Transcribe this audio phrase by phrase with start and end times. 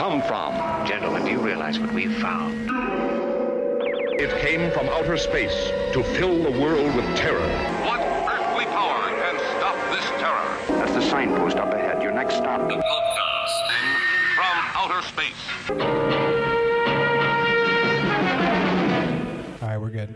[0.00, 0.54] come from?
[0.86, 2.70] Gentlemen, do you realize what we've found?
[4.18, 7.46] It came from outer space to fill the world with terror.
[7.84, 10.78] What earthly power can stop this terror?
[10.78, 12.02] That's the signpost up ahead.
[12.02, 12.62] Your next stop.
[12.62, 13.84] The blood gods, then,
[14.36, 15.42] from outer space.
[19.60, 20.14] All right, we're good.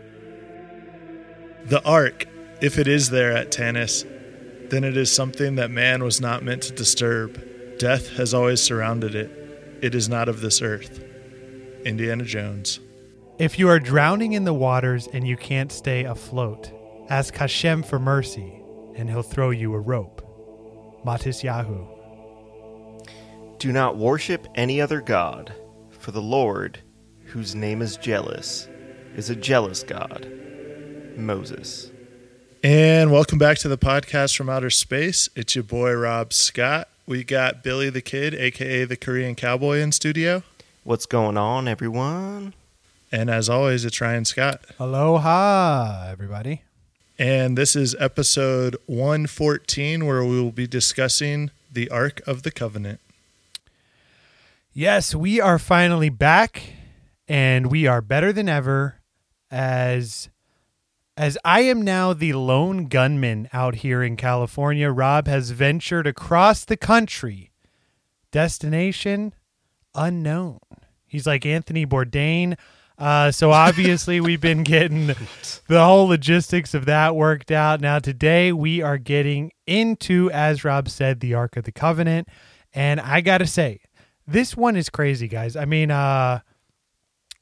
[1.65, 2.25] The Ark,
[2.59, 4.03] if it is there at Tanis,
[4.71, 7.39] then it is something that man was not meant to disturb.
[7.77, 9.44] Death has always surrounded it.
[9.81, 11.03] It is not of this earth.
[11.85, 12.79] Indiana Jones.
[13.37, 16.71] If you are drowning in the waters and you can't stay afloat,
[17.09, 18.61] ask Hashem for mercy,
[18.95, 20.21] and he'll throw you a rope.
[21.05, 21.87] Matisyahu.
[23.59, 25.53] Do not worship any other god,
[25.91, 26.79] for the Lord,
[27.25, 28.69] whose name is jealous,
[29.15, 30.31] is a jealous God.
[31.17, 31.91] Moses.
[32.63, 35.29] And welcome back to the podcast from outer space.
[35.35, 36.89] It's your boy Rob Scott.
[37.07, 40.41] We got Billy the Kid, aka the Korean Cowboy, in studio.
[40.83, 42.55] What's going on, everyone?
[43.11, 44.65] And as always, it's Ryan Scott.
[44.79, 46.63] Aloha, everybody.
[47.19, 52.99] And this is episode 114, where we will be discussing the Ark of the Covenant.
[54.73, 56.73] Yes, we are finally back,
[57.27, 58.95] and we are better than ever
[59.51, 60.29] as
[61.17, 64.91] as I am now the lone gunman out here in California.
[64.91, 67.51] Rob has ventured across the country.
[68.31, 69.33] Destination
[69.93, 70.59] unknown.
[71.07, 72.57] He's like Anthony Bourdain.
[72.97, 75.07] Uh, so obviously we've been getting
[75.67, 77.81] the whole logistics of that worked out.
[77.81, 82.27] Now today we are getting into, as Rob said, the Ark of the Covenant,
[82.73, 83.81] and I gotta say,
[84.27, 85.55] this one is crazy, guys.
[85.55, 86.39] I mean, uh,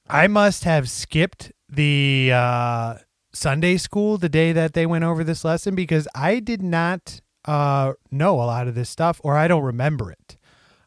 [0.10, 2.96] I must have skipped the uh,
[3.34, 7.94] Sunday school the day that they went over this lesson because I did not uh,
[8.12, 10.38] know a lot of this stuff, or I don't remember it.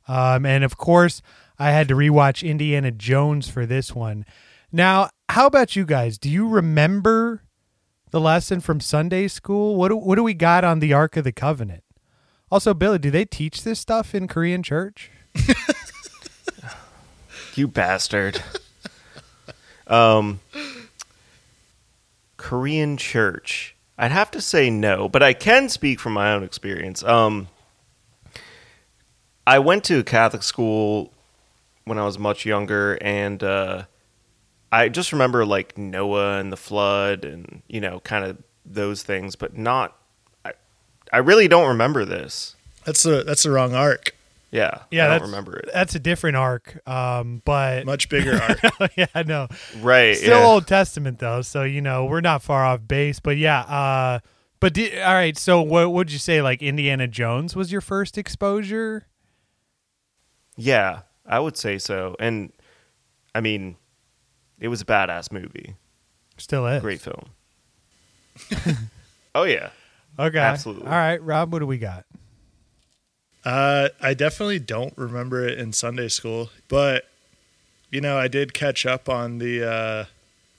[0.08, 1.20] Um, and of course,
[1.58, 4.24] I had to rewatch Indiana Jones for this one.
[4.70, 6.18] Now, how about you guys?
[6.18, 7.42] Do you remember
[8.10, 9.76] the lesson from Sunday school?
[9.76, 11.82] What do, what do we got on the Ark of the Covenant?
[12.50, 15.10] Also, Billy, do they teach this stuff in Korean church?
[17.56, 18.42] You bastard.
[19.86, 20.40] um,
[22.46, 23.74] Korean church.
[23.98, 27.02] I'd have to say no, but I can speak from my own experience.
[27.02, 27.48] Um,
[29.44, 31.12] I went to Catholic school
[31.86, 33.86] when I was much younger, and uh,
[34.70, 39.34] I just remember like Noah and the flood, and you know, kind of those things,
[39.34, 39.96] but not.
[40.44, 40.52] I,
[41.12, 42.54] I really don't remember this.
[42.84, 44.14] That's the that's the wrong arc.
[44.52, 45.70] Yeah, Yeah, I that's, don't remember it.
[45.74, 48.40] That's a different arc, um, but Much bigger
[48.80, 48.92] arc.
[48.96, 49.48] yeah, I know.
[49.80, 50.16] Right?
[50.16, 50.46] Still yeah.
[50.46, 53.18] Old Testament though, so you know we're not far off base.
[53.20, 54.20] But yeah, uh,
[54.60, 55.36] but di- all right.
[55.36, 56.42] So what would you say?
[56.42, 59.06] Like Indiana Jones was your first exposure?
[60.56, 62.14] Yeah, I would say so.
[62.20, 62.52] And
[63.34, 63.76] I mean,
[64.60, 65.74] it was a badass movie.
[66.38, 67.30] Still is Great film.
[69.34, 69.70] oh yeah.
[70.18, 70.86] Okay, Absolutely.
[70.86, 72.04] All right, Rob, what do we got?
[73.46, 77.04] Uh, I definitely don't remember it in Sunday school, but
[77.92, 80.04] you know, I did catch up on the uh,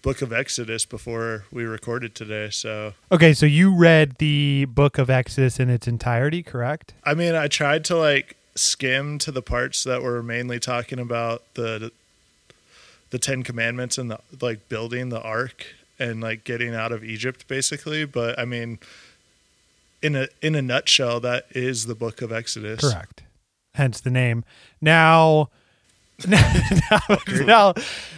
[0.02, 2.50] Book of Exodus before we recorded today.
[2.50, 6.94] So, Okay, so you read the Book of Exodus in its entirety, correct?
[7.04, 11.44] I mean, I tried to like skim to the parts that were mainly talking about
[11.56, 11.92] the
[13.10, 15.66] the Ten Commandments and the like building the ark
[16.00, 18.06] and like getting out of Egypt, basically.
[18.06, 18.80] But I mean,
[20.02, 22.82] in a in a nutshell, that is the Book of Exodus.
[22.82, 23.24] Correct.
[23.74, 24.44] Hence the name.
[24.82, 25.50] Now,
[26.28, 27.00] now,
[27.46, 27.74] now,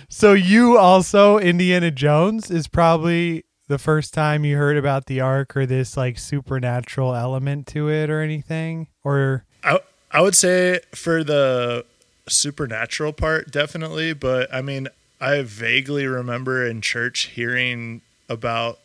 [0.08, 5.56] so you also Indiana Jones is probably the first time you heard about the ark
[5.56, 9.80] or this like supernatural element to it or anything or I
[10.12, 11.86] I would say for the
[12.28, 14.14] supernatural part, definitely.
[14.14, 14.88] But I mean,
[15.20, 18.80] I vaguely remember in church hearing about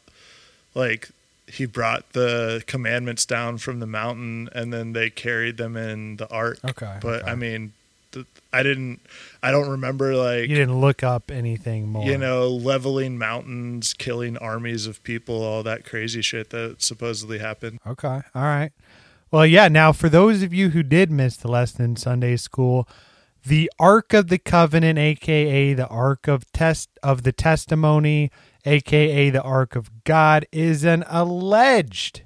[0.75, 1.11] like
[1.47, 6.29] he brought the commandments down from the mountain and then they carried them in the
[6.31, 6.59] ark.
[6.65, 7.31] Okay, But okay.
[7.31, 7.73] I mean,
[8.53, 9.01] I didn't.
[9.43, 12.07] I don't remember like you didn't look up anything more.
[12.07, 17.81] you know leveling mountains, killing armies of people, all that crazy shit that supposedly happened.
[17.85, 18.21] Okay.
[18.35, 18.71] All right.
[19.33, 19.67] Well, yeah.
[19.67, 22.89] Now, for those of you who did miss the lesson in Sunday school,
[23.45, 28.31] the Ark of the Covenant, aka the Ark of Test of the Testimony,
[28.65, 32.23] aka the Ark of God, is an alleged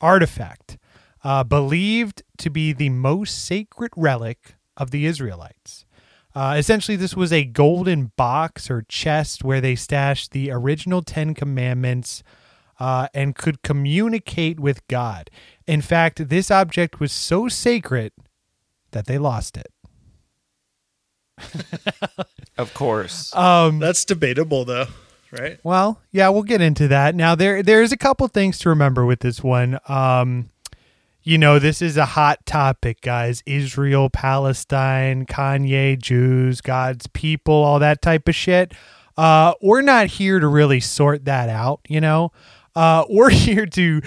[0.00, 0.78] artifact
[1.22, 5.84] uh, believed to be the most sacred relic of the Israelites.
[6.34, 11.34] Uh, essentially, this was a golden box or chest where they stashed the original Ten
[11.34, 12.22] Commandments
[12.78, 15.28] uh, and could communicate with God.
[15.66, 18.12] In fact, this object was so sacred
[18.92, 19.72] that they lost it.
[22.56, 23.32] Of course.
[23.80, 24.86] That's debatable though,
[25.32, 25.58] right?
[25.62, 27.14] Well, yeah, we'll get into that.
[27.14, 29.78] Now there there's a couple things to remember with this one.
[29.88, 30.50] Um
[31.22, 33.42] you know, this is a hot topic, guys.
[33.44, 38.72] Israel, Palestine, Kanye, Jews, God's people, all that type of shit.
[39.16, 42.32] Uh we're not here to really sort that out, you know.
[42.74, 44.02] Uh we're here to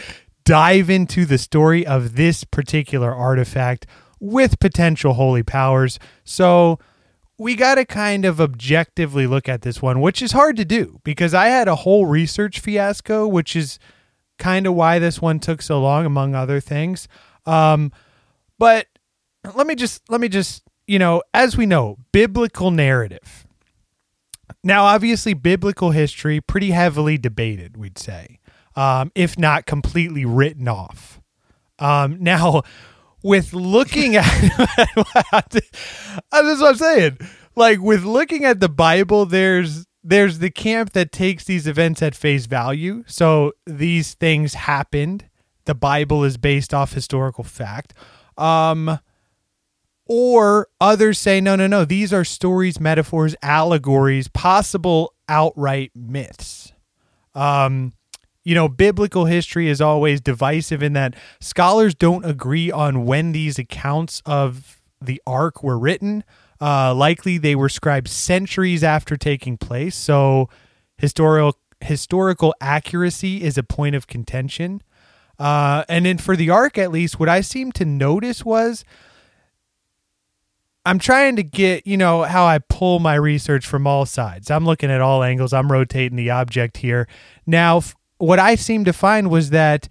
[0.46, 3.86] dive into the story of this particular artifact
[4.20, 6.00] with potential holy powers.
[6.24, 6.80] So,
[7.44, 11.02] we got to kind of objectively look at this one, which is hard to do
[11.04, 13.80] because I had a whole research fiasco, which is
[14.40, 17.10] kind of why this one took so long, among other things.
[17.46, 17.92] Um,
[18.58, 18.88] but
[19.56, 23.46] let me just, let me just, you know, as we know, biblical narrative.
[24.64, 28.40] Now, obviously, biblical history pretty heavily debated, we'd say,
[28.78, 31.20] um, if not completely written off.
[31.78, 32.62] Um, now,
[33.24, 34.26] with looking at
[35.36, 35.66] that's
[36.32, 37.18] what I'm saying.
[37.56, 42.14] Like with looking at the Bible, there's there's the camp that takes these events at
[42.14, 43.04] face value.
[43.08, 45.26] So these things happened.
[45.66, 47.94] The Bible is based off historical fact.
[48.38, 49.00] Um
[50.06, 56.74] or others say no no no these are stories metaphors allegories possible outright myths
[57.36, 57.94] um
[58.44, 63.58] you know, biblical history is always divisive in that scholars don't agree on when these
[63.58, 66.24] accounts of the ark were written.
[66.60, 70.50] Uh, likely they were scribed centuries after taking place, so
[70.98, 74.82] historical historical accuracy is a point of contention.
[75.38, 78.86] Uh, and then for the ark, at least, what I seemed to notice was
[80.86, 84.52] I'm trying to get, you know, how I pull my research from all sides.
[84.52, 85.54] I'm looking at all angles.
[85.54, 87.08] I'm rotating the object here.
[87.46, 87.82] Now,
[88.24, 89.88] what I seem to find was that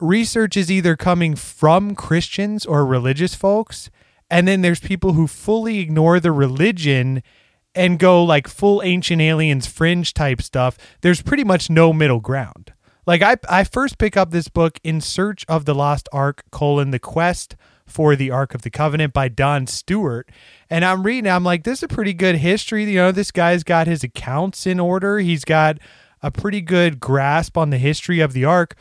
[0.00, 3.90] research is either coming from Christians or religious folks,
[4.30, 7.22] and then there's people who fully ignore the religion
[7.74, 10.76] and go like full ancient aliens fringe type stuff.
[11.02, 12.72] There's pretty much no middle ground.
[13.06, 16.90] Like I I first pick up this book in search of the lost ark colon
[16.90, 17.56] the quest
[17.90, 20.30] for the Ark of the Covenant by Don Stewart.
[20.70, 22.84] And I'm reading, I'm like, this is a pretty good history.
[22.84, 25.18] You know, this guy's got his accounts in order.
[25.18, 25.78] He's got
[26.22, 28.76] a pretty good grasp on the history of the Ark.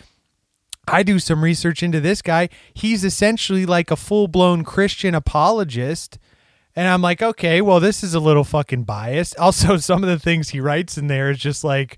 [0.88, 2.50] I do some research into this guy.
[2.74, 6.18] He's essentially like a full blown Christian apologist.
[6.76, 9.36] And I'm like, okay, well, this is a little fucking biased.
[9.40, 11.98] Also, some of the things he writes in there is just like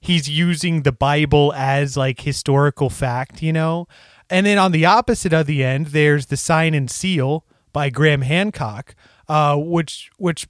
[0.00, 3.86] he's using the Bible as like historical fact, you know?
[4.28, 8.22] And then on the opposite of the end, there's the Sign and Seal by Graham
[8.22, 8.94] Hancock,
[9.28, 10.46] uh, which which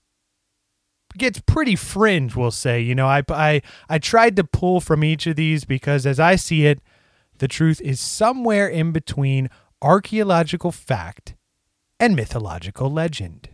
[1.16, 2.80] gets pretty fringe, we'll say.
[2.80, 6.36] You know, I I I tried to pull from each of these because as I
[6.36, 6.80] see it,
[7.38, 9.48] the truth is somewhere in between
[9.82, 11.34] archaeological fact
[11.98, 13.48] and mythological legend.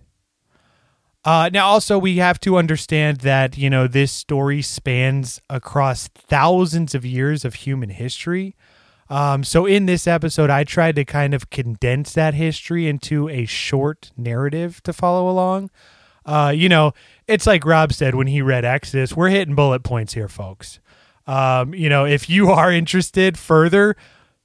[1.25, 6.95] Uh, now, also, we have to understand that, you know, this story spans across thousands
[6.95, 8.55] of years of human history.
[9.11, 13.45] Um, so, in this episode, I tried to kind of condense that history into a
[13.45, 15.71] short narrative to follow along.
[16.25, 16.93] Uh, you know,
[17.29, 20.81] it's like Rob said when he read Exodus, we're hitting bullet points here, folks.
[21.27, 23.97] Um, you know, if you are interested further,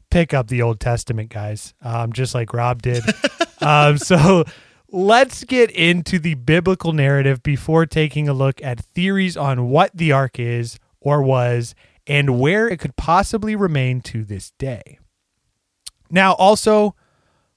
[0.10, 3.04] pick up the Old Testament, guys, um, just like Rob did.
[3.62, 4.46] um, so
[4.92, 10.12] let's get into the biblical narrative before taking a look at theories on what the
[10.12, 11.76] ark is or was
[12.08, 14.98] and where it could possibly remain to this day.
[16.10, 16.96] Now, also,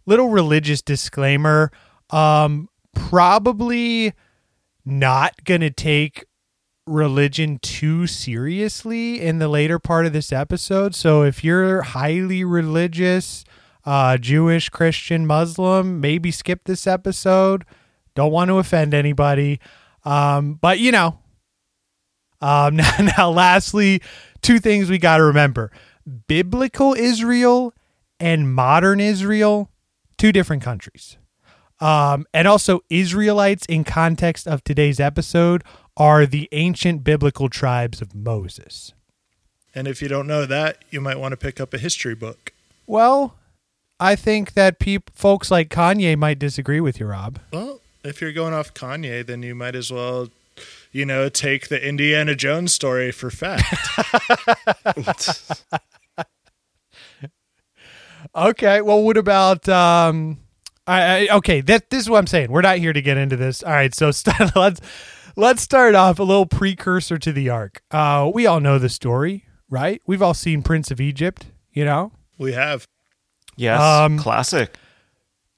[0.06, 1.72] little religious disclaimer.
[2.10, 4.12] Um, probably
[4.84, 6.24] not going to take
[6.86, 10.94] religion too seriously in the later part of this episode.
[10.94, 13.44] So if you're highly religious,
[13.84, 17.64] uh, Jewish, Christian, Muslim, maybe skip this episode.
[18.14, 19.60] Don't want to offend anybody.
[20.04, 21.18] Um, but you know,
[22.40, 24.02] um, now, now, lastly,
[24.42, 25.70] two things we got to remember
[26.26, 27.72] biblical Israel
[28.20, 29.70] and modern Israel,
[30.18, 31.16] two different countries.
[31.80, 35.62] Um, and also, Israelites, in context of today's episode,
[35.96, 38.92] are the ancient biblical tribes of Moses.
[39.74, 42.52] And if you don't know that, you might want to pick up a history book.
[42.86, 43.34] Well,
[43.98, 47.40] I think that peop- folks like Kanye might disagree with you, Rob.
[47.52, 50.28] Well, if you're going off Kanye, then you might as well,
[50.92, 53.64] you know, take the Indiana Jones story for fact.
[58.36, 58.80] Okay.
[58.80, 60.38] Well, what about um?
[60.86, 61.60] I, I okay.
[61.60, 62.50] That this is what I'm saying.
[62.50, 63.62] We're not here to get into this.
[63.62, 63.94] All right.
[63.94, 64.80] So st- let's
[65.36, 67.82] let's start off a little precursor to the ark.
[67.90, 70.00] Uh, we all know the story, right?
[70.06, 71.46] We've all seen Prince of Egypt.
[71.72, 72.12] You know.
[72.38, 72.86] we have.
[73.56, 74.74] Yes, Um, classic.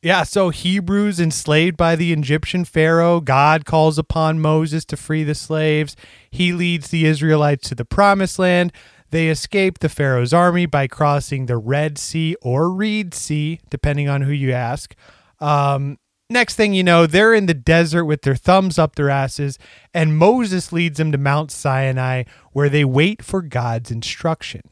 [0.03, 5.35] Yeah, so Hebrews enslaved by the Egyptian Pharaoh, God calls upon Moses to free the
[5.35, 5.97] slaves.
[6.31, 8.73] He leads the Israelites to the promised land.
[9.11, 14.23] They escape the Pharaoh's army by crossing the Red Sea or Reed Sea, depending on
[14.23, 14.95] who you ask.
[15.41, 15.99] Um,
[16.31, 19.59] next thing you know, they're in the desert with their thumbs up their asses,
[19.95, 24.63] and Moses leads them to Mount Sinai, where they wait for God's instruction.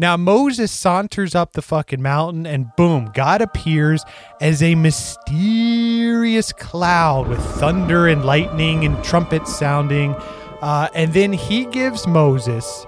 [0.00, 4.02] Now, Moses saunters up the fucking mountain, and boom, God appears
[4.40, 10.14] as a mysterious cloud with thunder and lightning and trumpets sounding.
[10.62, 12.86] Uh, and then he gives Moses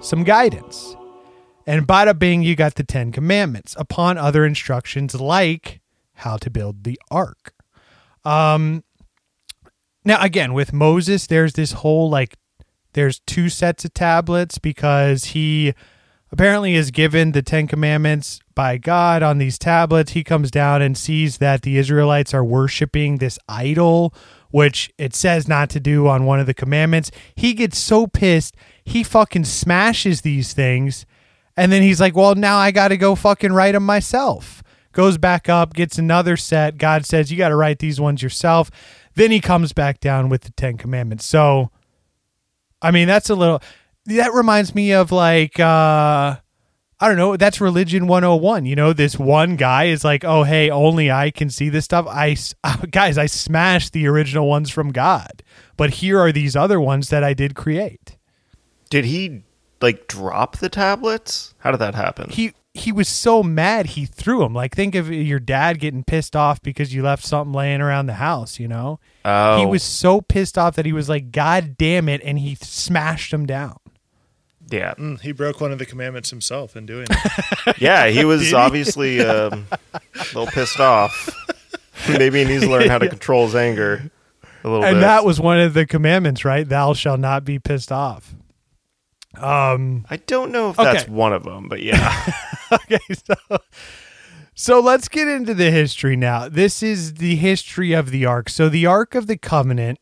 [0.00, 0.94] some guidance.
[1.66, 5.80] And bada bing, you got the Ten Commandments upon other instructions like
[6.14, 7.54] how to build the ark.
[8.24, 8.84] Um,
[10.04, 12.36] now, again, with Moses, there's this whole like,
[12.94, 15.74] there's two sets of tablets because he
[16.30, 20.12] apparently is given the Ten Commandments by God on these tablets.
[20.12, 24.14] He comes down and sees that the Israelites are worshiping this idol,
[24.50, 27.10] which it says not to do on one of the commandments.
[27.34, 31.06] He gets so pissed, he fucking smashes these things.
[31.56, 34.62] And then he's like, well, now I got to go fucking write them myself.
[34.92, 36.78] Goes back up, gets another set.
[36.78, 38.70] God says, you got to write these ones yourself.
[39.14, 41.26] Then he comes back down with the Ten Commandments.
[41.26, 41.70] So,
[42.80, 43.62] I mean, that's a little
[44.06, 46.36] that reminds me of like uh
[47.00, 48.64] I don't know, that's religion 101.
[48.64, 52.06] You know, this one guy is like, "Oh, hey, only I can see this stuff."
[52.08, 52.36] I
[52.92, 55.42] guys, I smashed the original ones from God.
[55.76, 58.16] But here are these other ones that I did create.
[58.88, 59.42] Did he
[59.80, 61.54] like drop the tablets?
[61.58, 62.30] How did that happen?
[62.30, 64.54] He he was so mad he threw him.
[64.54, 68.14] Like think of your dad getting pissed off because you left something laying around the
[68.14, 68.98] house, you know?
[69.24, 69.58] Oh.
[69.58, 73.32] He was so pissed off that he was like, God damn it, and he smashed
[73.32, 73.76] him down.
[74.70, 74.94] Yeah.
[74.94, 77.76] Mm, he broke one of the commandments himself in doing it.
[77.78, 81.28] Yeah, he was obviously um, a little pissed off.
[82.08, 84.10] Maybe he needs to learn how to control his anger
[84.64, 85.00] a little and bit.
[85.00, 86.66] that was one of the commandments, right?
[86.68, 88.34] Thou shall not be pissed off.
[89.36, 91.12] Um I don't know if that's Okay.
[91.12, 92.32] one of them, but yeah.
[92.90, 93.58] okay, so
[94.54, 96.48] so let's get into the history now.
[96.48, 98.48] This is the history of the ark.
[98.48, 99.98] So the ark of the covenant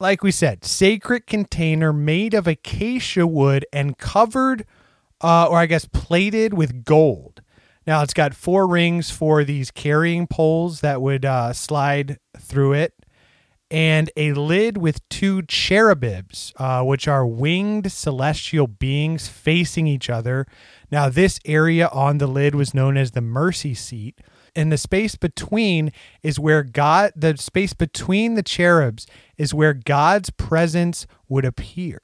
[0.00, 4.64] like we said, sacred container made of acacia wood and covered
[5.20, 7.42] uh, or I guess plated with gold.
[7.86, 12.94] Now it's got four rings for these carrying poles that would uh, slide through it,
[13.70, 20.46] and a lid with two cherubims, uh, which are winged celestial beings facing each other.
[20.90, 24.18] Now, this area on the lid was known as the mercy seat.
[24.56, 30.30] And the space between is where God, the space between the cherubs is where God's
[30.30, 32.00] presence would appear.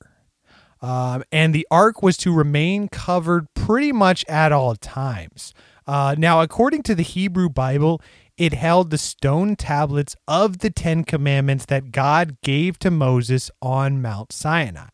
[0.80, 5.52] Um, and the ark was to remain covered pretty much at all times.
[5.86, 8.00] Uh, now, according to the Hebrew Bible,
[8.36, 14.02] it held the stone tablets of the Ten Commandments that God gave to Moses on
[14.02, 14.88] Mount Sinai.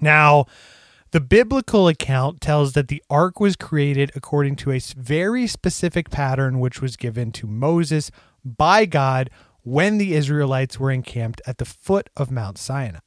[0.00, 0.46] Now,
[1.10, 6.60] the biblical account tells that the ark was created according to a very specific pattern
[6.60, 8.10] which was given to Moses
[8.44, 9.28] by God
[9.62, 13.00] when the Israelites were encamped at the foot of Mount Sinai.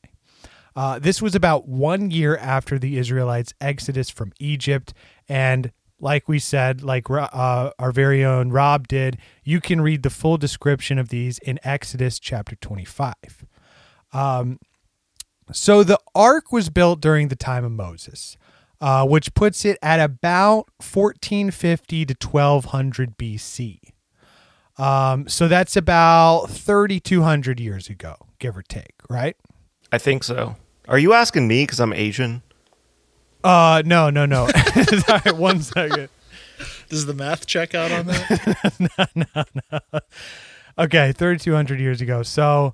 [0.75, 4.93] Uh, this was about one year after the Israelites' exodus from Egypt.
[5.29, 10.09] And like we said, like uh, our very own Rob did, you can read the
[10.09, 13.45] full description of these in Exodus chapter 25.
[14.11, 14.59] Um,
[15.51, 18.37] so the ark was built during the time of Moses,
[18.81, 23.79] uh, which puts it at about 1450 to 1200 BC.
[24.77, 29.37] Um, so that's about 3,200 years ago, give or take, right?
[29.91, 30.55] I think so.
[30.87, 32.41] Are you asking me because I'm Asian?
[33.43, 34.47] Uh, no, no, no.
[35.07, 36.09] Sorry, one second.
[36.89, 38.79] Does the math check out on that?
[39.15, 39.99] No, no, no.
[40.77, 42.23] Okay, 3,200 years ago.
[42.23, 42.73] So,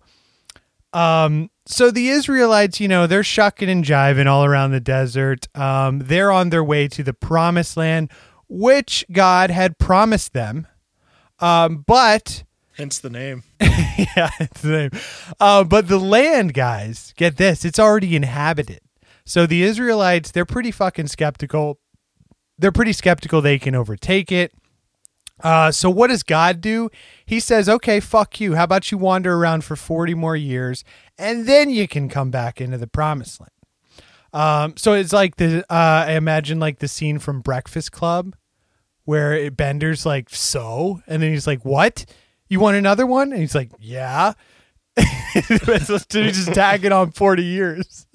[0.94, 5.48] um, so the Israelites, you know, they're shucking and jiving all around the desert.
[5.56, 8.10] Um, they're on their way to the promised land,
[8.48, 10.68] which God had promised them.
[11.40, 12.44] Um, but
[12.78, 13.44] Hence the name.
[13.62, 14.92] yeah, it's the name.
[15.40, 18.80] Uh, but the land, guys, get this, it's already inhabited.
[19.30, 21.80] So the Israelites, they're pretty fucking skeptical.
[22.58, 24.52] They're pretty skeptical they can overtake it.
[25.44, 26.90] Uh, so what does God do?
[27.28, 28.56] He says, okay, fuck you.
[28.56, 30.84] How about you wander around for 40 more years
[31.16, 33.52] and then you can come back into the promised land.
[34.34, 38.36] Um, so it's like the, uh, I imagine like the scene from Breakfast Club
[39.06, 42.04] where it, Bender's like, so, and then he's like, what?
[42.48, 43.32] You want another one?
[43.32, 44.34] And he's like, yeah.
[44.98, 48.08] he's just tagging on 40 years.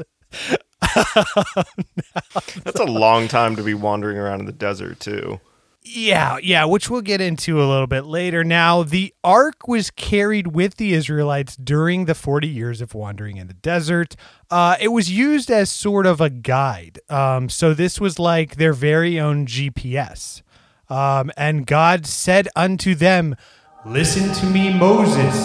[2.64, 5.40] That's a long time to be wandering around in the desert too.
[5.86, 8.42] Yeah, yeah, which we'll get into a little bit later.
[8.42, 13.48] Now, the ark was carried with the Israelites during the 40 years of wandering in
[13.48, 14.16] the desert.
[14.50, 17.00] Uh, it was used as sort of a guide.
[17.10, 20.40] Um, so, this was like their very own GPS.
[20.88, 23.36] Um, and God said unto them,
[23.84, 25.36] Listen to me, Moses,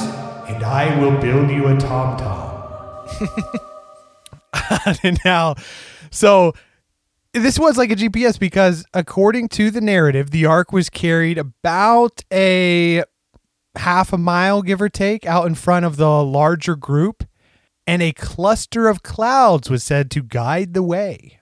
[0.48, 3.60] and I will build you a tom tom.
[5.26, 5.56] now,
[6.12, 6.54] so
[7.34, 12.24] this was like a GPS because, according to the narrative, the ark was carried about
[12.32, 13.04] a
[13.76, 17.24] half a mile, give or take, out in front of the larger group,
[17.86, 21.39] and a cluster of clouds was said to guide the way.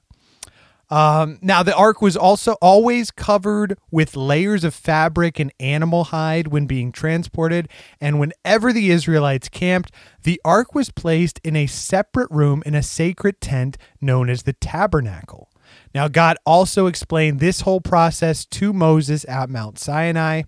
[0.90, 6.48] Um, now, the ark was also always covered with layers of fabric and animal hide
[6.48, 7.68] when being transported.
[8.00, 9.92] And whenever the Israelites camped,
[10.24, 14.54] the ark was placed in a separate room in a sacred tent known as the
[14.54, 15.50] tabernacle.
[15.94, 20.44] Now, God also explained this whole process to Moses at Mount Sinai.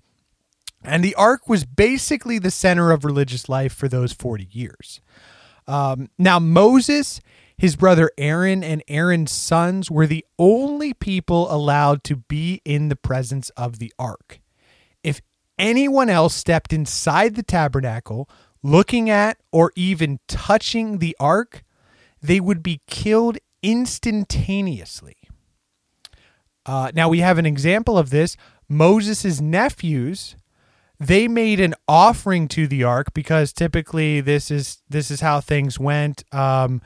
[0.84, 5.02] And the ark was basically the center of religious life for those 40 years.
[5.68, 7.20] Um, now, Moses
[7.60, 12.96] his brother Aaron and Aaron's sons were the only people allowed to be in the
[12.96, 14.40] presence of the ark.
[15.04, 15.20] If
[15.58, 18.30] anyone else stepped inside the tabernacle,
[18.64, 21.66] looking at or even touching the ark,
[22.22, 25.18] they would be killed instantaneously.
[26.66, 28.38] Uh, now we have an example of this.
[28.70, 30.38] Moses' nephews,
[30.98, 35.78] they made an offering to the ark because typically this is this is how things
[35.78, 36.24] went.
[36.34, 36.82] Um,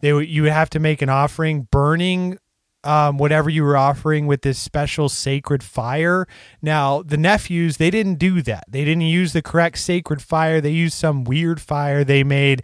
[0.00, 2.38] they would you would have to make an offering burning
[2.84, 6.26] um, whatever you were offering with this special sacred fire.
[6.60, 8.64] Now, the nephews, they didn't do that.
[8.68, 10.60] They didn't use the correct sacred fire.
[10.60, 12.62] They used some weird fire they made,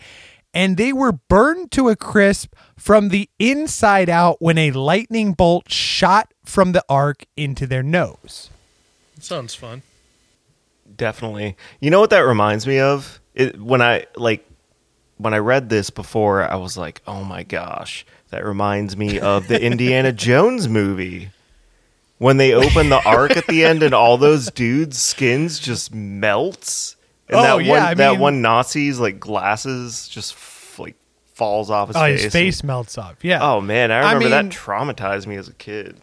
[0.52, 5.70] and they were burned to a crisp from the inside out when a lightning bolt
[5.70, 8.50] shot from the ark into their nose.
[9.18, 9.82] Sounds fun.
[10.96, 11.56] Definitely.
[11.80, 13.20] You know what that reminds me of?
[13.34, 14.44] It, when I like
[15.20, 19.48] when I read this before, I was like, "Oh my gosh, that reminds me of
[19.48, 21.30] the Indiana Jones movie."
[22.18, 26.96] When they open the ark at the end and all those dudes' skins just melts,
[27.28, 30.96] and Oh, that yeah, one I that mean- one Nazi's like glasses just f- like
[31.32, 32.22] falls off his Oh, face.
[32.24, 33.16] his face melts off.
[33.22, 33.38] Yeah.
[33.42, 35.96] Oh man, I I remember mean- that traumatized me as a kid.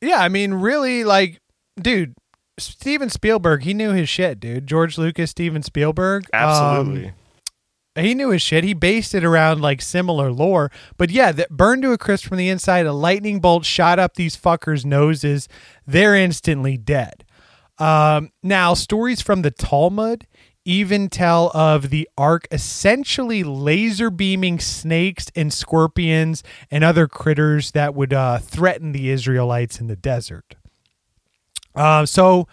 [0.00, 1.40] Yeah, I mean, really, like,
[1.80, 2.14] dude,
[2.56, 4.68] Steven Spielberg, he knew his shit, dude.
[4.68, 6.26] George Lucas, Steven Spielberg.
[6.32, 7.12] um, Absolutely.
[7.96, 8.64] He knew his shit.
[8.64, 10.70] He based it around like similar lore.
[10.96, 12.86] But yeah, that burned to a crisp from the inside.
[12.86, 15.48] A lightning bolt shot up these fuckers' noses.
[15.86, 17.24] They're instantly dead.
[17.78, 20.26] Um, now, stories from the Talmud
[20.64, 27.94] even tell of the ark essentially laser beaming snakes and scorpions and other critters that
[27.94, 30.56] would uh, threaten the Israelites in the desert.
[31.74, 32.46] Uh, so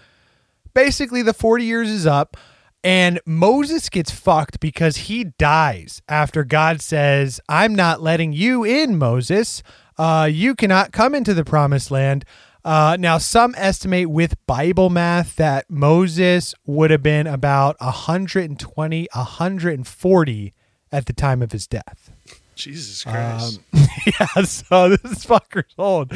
[0.73, 2.37] basically, the 40 years is up,
[2.85, 8.99] and Moses gets fucked because he dies after God says, I'm not letting you in,
[8.99, 9.63] Moses.
[9.97, 12.25] Uh, you cannot come into the promised land.
[12.63, 20.53] Uh, now, some estimate with Bible math that Moses would have been about 120, 140
[20.91, 22.11] at the time of his death.
[22.53, 23.61] Jesus Christ.
[23.73, 26.11] yeah, so this is fucker's old.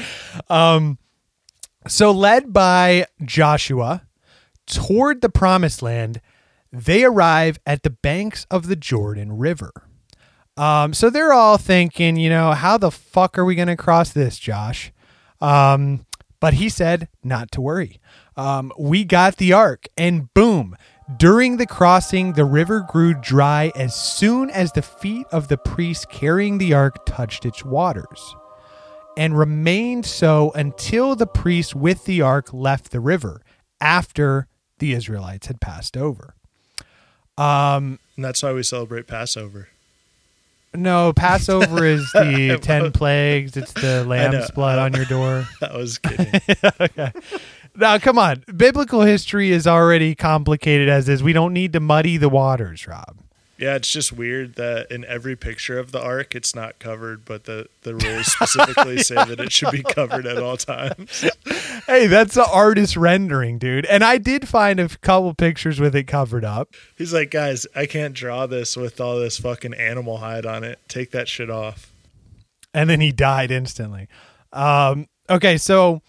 [0.49, 0.99] Um,
[1.88, 4.03] so led by Joshua
[4.67, 6.21] toward the promised land,
[6.71, 9.71] they arrive at the banks of the Jordan River.
[10.58, 14.12] Um, so they're all thinking, you know, how the fuck are we going to cross
[14.12, 14.91] this, Josh?
[15.39, 16.05] Um,
[16.39, 17.99] but he said, not to worry.
[18.36, 20.75] Um, we got the ark, and boom.
[21.17, 26.10] During the crossing, the river grew dry as soon as the feet of the priest
[26.10, 28.36] carrying the ark touched its waters,
[29.17, 33.41] and remained so until the priest with the ark left the river
[33.82, 36.36] after the Israelites had passed over.
[37.39, 39.69] Um, and that's why we celebrate Passover.
[40.73, 45.45] No, Passover is the 10 plagues, it's the lamb's blood on your door.
[45.62, 46.41] I was kidding.
[47.75, 48.43] Now, come on.
[48.56, 51.23] Biblical history is already complicated as is.
[51.23, 53.15] We don't need to muddy the waters, Rob.
[53.59, 57.43] Yeah, it's just weird that in every picture of the ark, it's not covered, but
[57.43, 61.25] the, the rules specifically say that it should be covered at all times.
[61.87, 63.85] Hey, that's the artist rendering, dude.
[63.87, 66.75] And I did find a couple pictures with it covered up.
[66.95, 70.77] He's like, guys, I can't draw this with all this fucking animal hide on it.
[70.87, 71.91] Take that shit off.
[72.75, 74.07] and then he died instantly.
[74.53, 76.03] Um, okay, so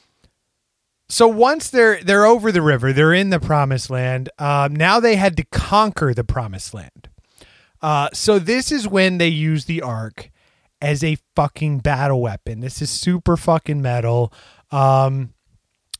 [1.08, 4.28] so once they're they're over the river, they're in the promised land.
[4.38, 7.08] Um, now they had to conquer the promised land.
[7.82, 10.30] Uh, so this is when they use the ark
[10.82, 12.60] as a fucking battle weapon.
[12.60, 14.32] This is super fucking metal.
[14.70, 15.34] Um,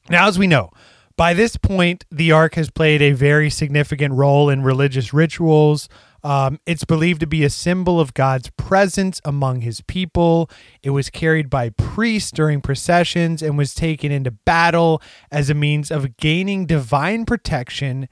[0.09, 0.71] Now, as we know,
[1.16, 5.88] by this point, the Ark has played a very significant role in religious rituals.
[6.25, 10.51] Um, it's believed to be a symbol of God's presence among his people.
[10.83, 15.90] It was carried by priests during processions and was taken into battle as a means
[15.90, 18.09] of gaining divine protection.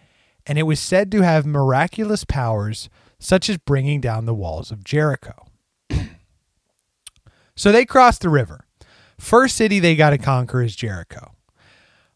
[0.46, 4.84] And it was said to have miraculous powers, such as bringing down the walls of
[4.84, 5.46] Jericho.
[7.56, 8.66] so they crossed the river.
[9.18, 11.34] First city they got to conquer is Jericho.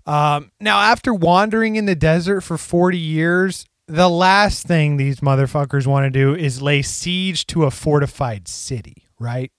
[0.06, 5.86] Um, now, after wandering in the desert for 40 years, the last thing these motherfuckers
[5.86, 9.52] want to do is lay siege to a fortified city, right?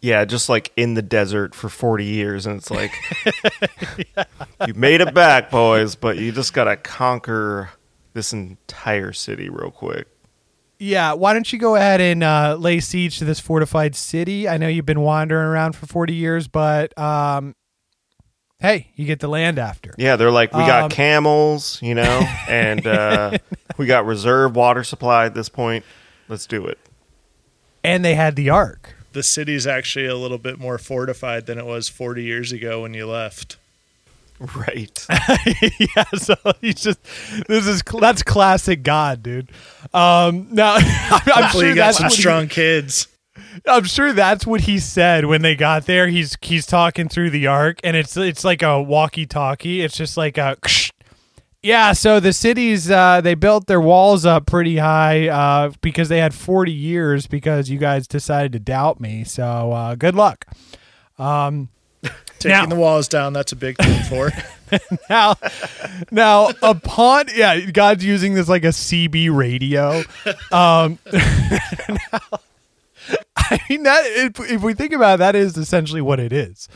[0.00, 2.46] Yeah, just like in the desert for 40 years.
[2.46, 2.92] And it's like,
[4.66, 7.70] you made it back, boys, but you just got to conquer
[8.12, 10.06] this entire city real quick.
[10.78, 14.48] Yeah, why don't you go ahead and uh, lay siege to this fortified city?
[14.48, 17.54] I know you've been wandering around for 40 years, but um,
[18.58, 19.94] hey, you get the land after.
[19.96, 23.38] Yeah, they're like, we got Um, camels, you know, and uh,
[23.78, 25.84] we got reserve water supply at this point.
[26.28, 26.78] Let's do it.
[27.82, 28.94] And they had the ark.
[29.12, 32.94] The city's actually a little bit more fortified than it was 40 years ago when
[32.94, 33.58] you left.
[34.40, 35.06] Right.
[35.78, 37.02] yeah, so he's just
[37.46, 39.50] this is that's classic God, dude.
[39.92, 43.08] Um, now I'm Hopefully, sure you got that's some what he- strong kids.
[43.66, 46.08] I'm sure that's what he said when they got there.
[46.08, 49.82] He's he's talking through the ark, and it's it's like a walkie-talkie.
[49.82, 50.56] It's just like a.
[51.62, 56.18] Yeah, so the cities uh, they built their walls up pretty high uh, because they
[56.18, 59.24] had 40 years because you guys decided to doubt me.
[59.24, 60.44] So uh, good luck.
[62.38, 64.30] Taking Now- the walls down, that's a big thing for.
[65.10, 65.34] now,
[66.10, 70.02] now upon yeah, God's using this like a CB radio.
[70.50, 72.20] Um, now,
[73.36, 76.68] I mean that if, if we think about it, that is essentially what it is.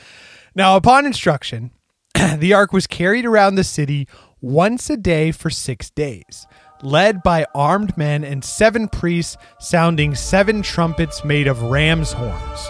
[0.55, 1.71] Now, upon instruction,
[2.37, 4.09] the ark was carried around the city
[4.41, 6.47] once a day for six days,
[6.83, 12.69] led by armed men and seven priests sounding seven trumpets made of ram's horns.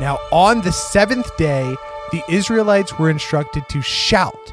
[0.00, 1.76] Now, on the seventh day,
[2.12, 4.52] the Israelites were instructed to shout,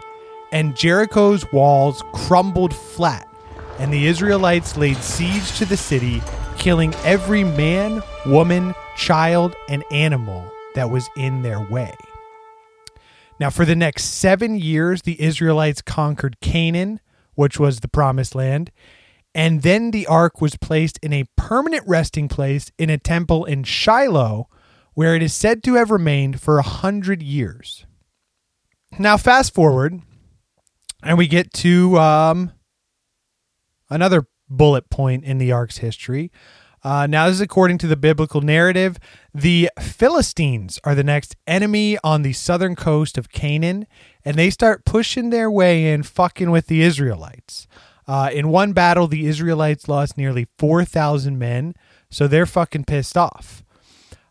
[0.51, 3.27] and Jericho's walls crumbled flat,
[3.77, 6.21] and the Israelites laid siege to the city,
[6.57, 11.93] killing every man, woman, child, and animal that was in their way.
[13.39, 16.99] Now, for the next seven years, the Israelites conquered Canaan,
[17.35, 18.71] which was the promised land,
[19.35, 23.63] and then the ark was placed in a permanent resting place in a temple in
[23.63, 24.49] Shiloh,
[24.99, 27.85] where it is said to have remained for a hundred years.
[28.99, 30.01] Now, fast forward,
[31.01, 32.51] and we get to um,
[33.89, 36.33] another bullet point in the ark's history.
[36.83, 38.99] Uh, now, this is according to the biblical narrative.
[39.33, 43.87] The Philistines are the next enemy on the southern coast of Canaan,
[44.25, 47.67] and they start pushing their way in, fucking with the Israelites.
[48.05, 51.73] Uh, in one battle, the Israelites lost nearly 4,000 men,
[52.11, 53.63] so they're fucking pissed off.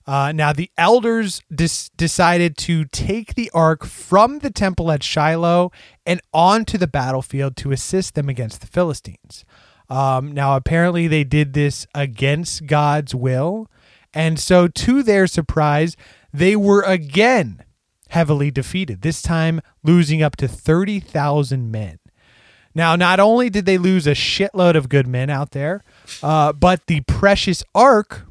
[0.08, 5.70] Uh, now, the elders dis- decided to take the ark from the temple at Shiloh
[6.06, 9.44] and onto the battlefield to assist them against the Philistines.
[9.90, 13.70] Um, now, apparently, they did this against God's will.
[14.14, 15.94] And so, to their surprise,
[16.32, 17.62] they were again
[18.08, 21.98] heavily defeated, this time losing up to 30,000 men.
[22.74, 25.84] Now, not only did they lose a shitload of good men out there,
[26.22, 28.27] uh, but the precious ark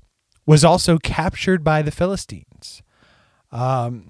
[0.48, 2.82] was also captured by the Philistines.
[3.52, 4.10] Um,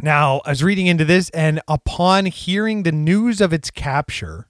[0.00, 4.48] now, I was reading into this, and upon hearing the news of its capture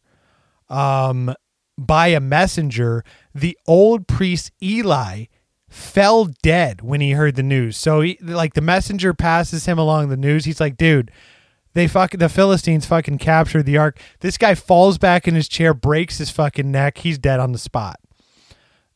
[0.68, 1.34] um,
[1.78, 3.02] by a messenger,
[3.34, 5.24] the old priest Eli
[5.68, 7.78] fell dead when he heard the news.
[7.78, 10.44] So, he, like, the messenger passes him along the news.
[10.44, 11.10] He's like, dude,
[11.72, 13.98] they fuck the Philistines fucking captured the ark.
[14.20, 16.98] This guy falls back in his chair, breaks his fucking neck.
[16.98, 17.98] He's dead on the spot.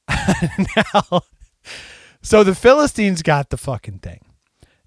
[0.77, 1.23] now,
[2.23, 4.21] so the Philistines got the fucking thing.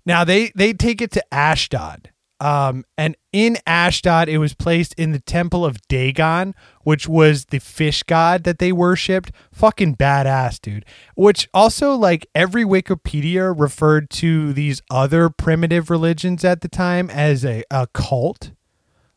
[0.06, 2.12] Now they they take it to Ashdod.
[2.42, 7.60] Um, and in Ashdod, it was placed in the temple of Dagon, which was the
[7.60, 9.32] fish god that they worshipped.
[9.54, 10.86] Fucking badass, dude.
[11.16, 17.46] Which also, like, every Wikipedia referred to these other primitive religions at the time as
[17.46, 18.52] a, a cult.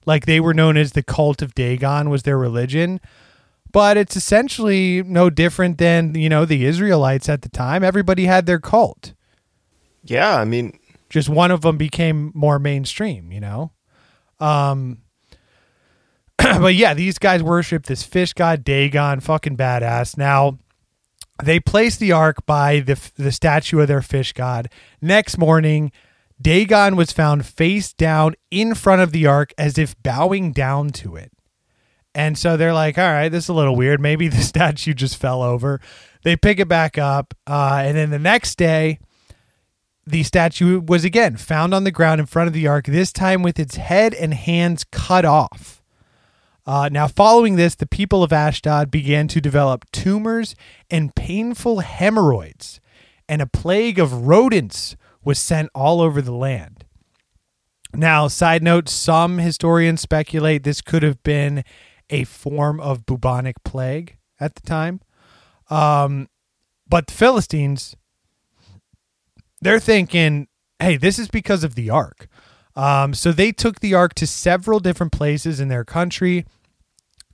[0.06, 3.00] Like, they were known as the cult of Dagon, was their religion.
[3.72, 7.84] But it's essentially no different than, you know, the Israelites at the time.
[7.84, 9.12] Everybody had their cult
[10.04, 10.78] Yeah, I mean,
[11.10, 13.72] just one of them became more mainstream, you know?
[14.40, 15.02] Um,
[16.38, 20.16] but yeah, these guys worship this fish god Dagon, fucking badass.
[20.16, 20.58] Now,
[21.42, 24.68] they place the ark by the the statue of their fish god.
[25.00, 25.92] Next morning,
[26.40, 31.16] Dagon was found face down in front of the ark as if bowing down to
[31.16, 31.32] it.
[32.14, 34.00] And so they're like, all right, this is a little weird.
[34.00, 35.80] Maybe the statue just fell over.
[36.22, 37.34] They pick it back up.
[37.46, 38.98] Uh, and then the next day,
[40.06, 43.42] the statue was again found on the ground in front of the ark, this time
[43.42, 45.82] with its head and hands cut off.
[46.66, 50.54] Uh, now, following this, the people of Ashdod began to develop tumors
[50.90, 52.80] and painful hemorrhoids,
[53.26, 56.84] and a plague of rodents was sent all over the land.
[57.94, 61.64] Now, side note some historians speculate this could have been
[62.10, 65.00] a form of bubonic plague at the time.
[65.70, 66.28] Um,
[66.88, 67.96] but the Philistines,
[69.60, 72.28] they're thinking, hey, this is because of the ark.
[72.74, 76.46] Um, so they took the ark to several different places in their country.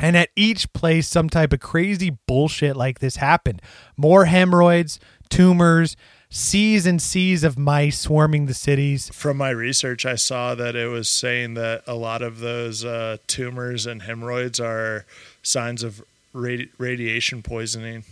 [0.01, 3.63] And at each place, some type of crazy bullshit like this happened.
[3.97, 4.99] More hemorrhoids,
[5.31, 5.97] tumors,
[6.37, 9.09] seas and seas of mice swarming the cities.
[9.15, 13.19] From my research, I saw that it was saying that a lot of those uh,
[13.29, 15.05] tumors and hemorrhoids are
[15.45, 16.03] signs of
[16.35, 18.03] radi- radiation poisoning.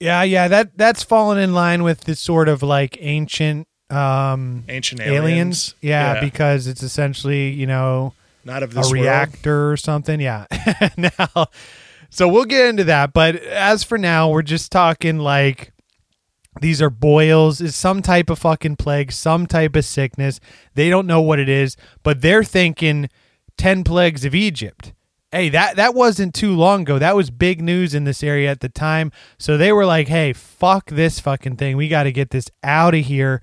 [0.00, 5.02] Yeah, yeah, that that's fallen in line with this sort of like ancient um Ancient
[5.02, 5.20] aliens.
[5.24, 5.74] aliens.
[5.82, 6.20] Yeah, Yeah.
[6.20, 8.14] because it's essentially, you know,
[8.46, 8.94] Not of a this world.
[9.04, 10.18] reactor or something.
[10.20, 10.46] Yeah.
[10.96, 11.48] now,
[12.08, 13.12] so we'll get into that.
[13.12, 15.72] But as for now, we're just talking like
[16.60, 20.40] these are boils, is some type of fucking plague, some type of sickness.
[20.74, 23.08] They don't know what it is, but they're thinking
[23.56, 24.92] 10 plagues of Egypt.
[25.32, 26.98] Hey, that that wasn't too long ago.
[26.98, 29.12] That was big news in this area at the time.
[29.38, 31.76] So they were like, "Hey, fuck this fucking thing.
[31.76, 33.40] We got to get this out of here."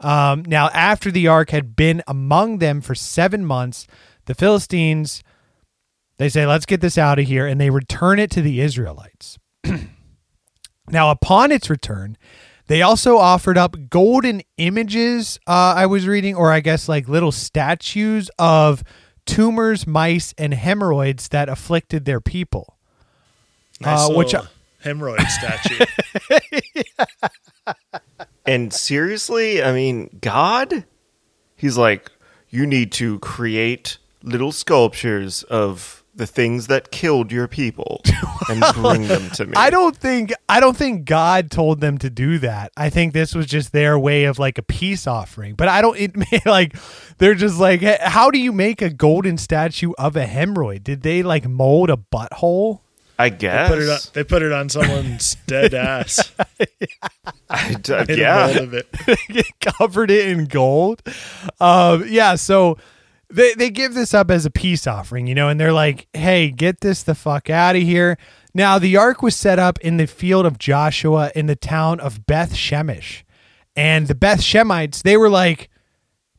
[0.00, 3.86] Um, now, after the ark had been among them for seven months,
[4.26, 5.22] the Philistines
[6.18, 9.38] they say, "Let's get this out of here," and they return it to the Israelites.
[10.90, 12.18] now, upon its return,
[12.70, 15.40] they also offered up golden images.
[15.44, 18.84] Uh, I was reading, or I guess like little statues of
[19.26, 22.78] tumors, mice, and hemorrhoids that afflicted their people.
[23.80, 24.48] Nice Uh, which little
[24.84, 25.84] hemorrhoid statue.
[28.46, 30.84] And seriously, I mean, God?
[31.56, 32.10] He's like,
[32.48, 38.02] you need to create little sculptures of the things that killed your people
[38.48, 39.52] and bring them to me.
[39.56, 42.72] I don't think I don't think God told them to do that.
[42.76, 45.54] I think this was just their way of like a peace offering.
[45.54, 46.76] But I don't it like
[47.18, 50.82] they're just like how do you make a golden statue of a hemorrhoid?
[50.84, 52.80] Did they like mold a butthole?
[53.18, 53.68] I guess.
[53.68, 56.32] put it on, they put it on someone's dead ass.
[57.50, 58.48] I d- Made yeah.
[58.48, 58.88] of it.
[59.60, 61.02] covered it in gold.
[61.60, 62.78] Um, yeah, so
[63.30, 66.50] they they give this up as a peace offering, you know, and they're like, "Hey,
[66.50, 68.18] get this the fuck out of here."
[68.52, 72.26] Now, the ark was set up in the field of Joshua in the town of
[72.26, 73.22] Beth Shemesh,
[73.76, 75.70] and the Beth Shemites they were like,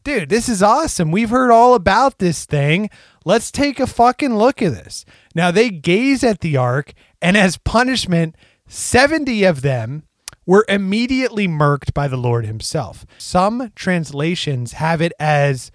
[0.03, 1.11] "Dude, this is awesome.
[1.11, 2.89] We've heard all about this thing.
[3.23, 7.57] Let's take a fucking look at this." Now they gaze at the ark, and as
[7.57, 8.35] punishment,
[8.67, 10.03] seventy of them
[10.45, 13.05] were immediately murked by the Lord himself.
[13.17, 15.71] Some translations have it as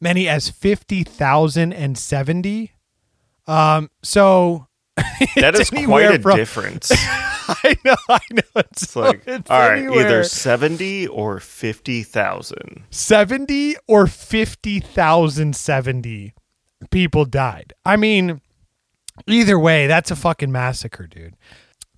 [0.00, 2.72] many as 50,070.
[3.46, 4.66] Um, so
[5.36, 6.90] That is quite a from- difference.
[7.50, 8.42] I know, I know.
[8.56, 10.06] It's, It's like, it's all right, anywhere.
[10.06, 12.84] either 70 or 50,000.
[12.90, 16.34] 70 or 50,070
[16.90, 17.72] people died.
[17.86, 18.42] I mean,
[19.26, 21.36] either way, that's a fucking massacre, dude.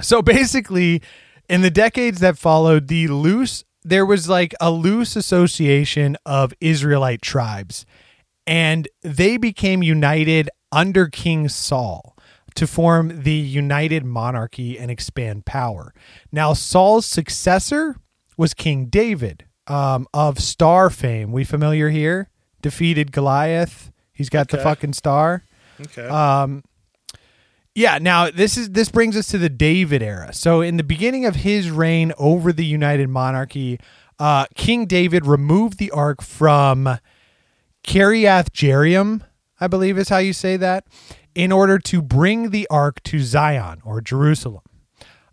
[0.00, 1.02] So basically,
[1.48, 7.22] in the decades that followed, the loose there was like a loose association of Israelite
[7.22, 7.86] tribes,
[8.46, 12.16] and they became united under King Saul
[12.54, 15.94] to form the united monarchy and expand power.
[16.32, 17.96] Now, Saul's successor
[18.36, 21.32] was King David um, of star fame.
[21.32, 22.28] We familiar here?
[22.62, 23.90] Defeated Goliath.
[24.12, 25.44] He's got the fucking star.
[25.80, 26.06] Okay.
[26.06, 26.62] Um,
[27.80, 27.98] yeah.
[27.98, 30.34] Now this is this brings us to the David era.
[30.34, 33.80] So in the beginning of his reign over the United Monarchy,
[34.18, 36.98] uh, King David removed the ark from
[37.82, 39.22] Kiriath Jearim,
[39.58, 40.84] I believe is how you say that,
[41.34, 44.62] in order to bring the ark to Zion or Jerusalem.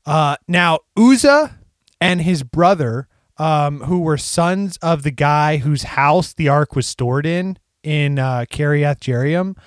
[0.06, 1.60] Uh, now Uzzah
[2.00, 6.88] and his brother, um, who were sons of the guy whose house the ark was
[6.88, 9.58] stored in in uh, Kiriath Jearim,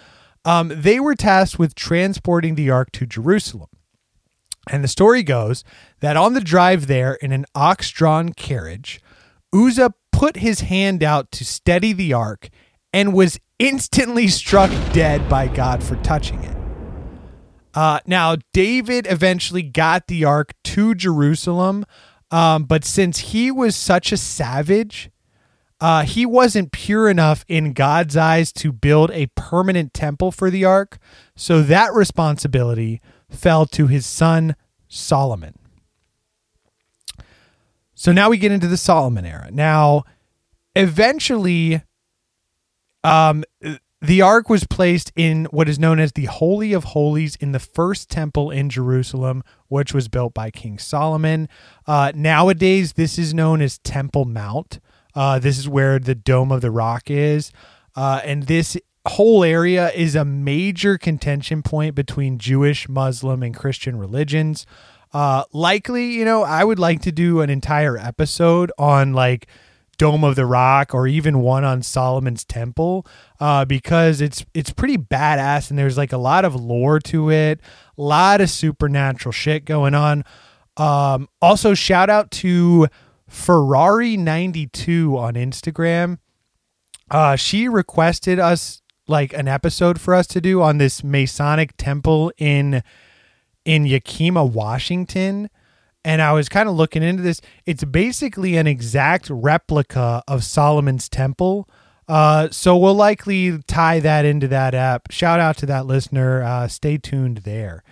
[0.45, 3.69] um, they were tasked with transporting the ark to Jerusalem.
[4.69, 5.65] And the story goes
[6.01, 9.01] that on the drive there in an ox drawn carriage,
[9.53, 12.51] Uzzah put his hand out to steady the ark
[12.93, 16.57] and was instantly struck dead by God for touching it.
[17.73, 21.87] Uh, now, David eventually got the ark to Jerusalem,
[22.31, 25.11] um, but since he was such a savage,
[25.81, 30.65] uh, he wasn't pure enough in God's eyes to build a permanent temple for the
[30.65, 30.99] ark,
[31.35, 34.57] so that responsibility fell to his son
[34.89, 35.55] Solomon.
[37.95, 39.51] So now we get into the Solomon era.
[39.53, 40.05] Now,
[40.75, 41.83] eventually,
[43.05, 43.45] um,
[44.03, 47.59] the ark was placed in what is known as the Holy of Holies in the
[47.59, 51.49] first temple in Jerusalem, which was built by King Solomon.
[51.87, 54.81] Uh, nowadays, this is known as Temple Mount.
[55.15, 57.53] Uh, this is where the Dome of the Rock is.
[57.97, 63.99] Uh, and this whole area is a major contention point between Jewish, Muslim, and Christian
[63.99, 64.67] religions.
[65.13, 69.49] Uh, likely, you know, I would like to do an entire episode on like
[69.99, 73.07] Dome of the Rock or even one on Solomon's Temple
[73.39, 77.61] uh, because it's it's pretty badass and there's like a lot of lore to it,
[77.99, 80.25] a lot of supernatural shit going on.
[80.77, 82.89] Um, also, shout out to
[83.31, 86.19] Ferrari ninety two on Instagram.
[87.11, 92.31] Uh, she requested us like an episode for us to do on this Masonic temple
[92.37, 92.83] in
[93.65, 95.49] in Yakima, Washington
[96.05, 97.41] and I was kind of looking into this.
[97.67, 101.69] It's basically an exact replica of Solomon's Temple.
[102.09, 105.13] Uh, so we'll likely tie that into that app.
[105.13, 106.43] Shout out to that listener.
[106.43, 107.85] Uh, stay tuned there.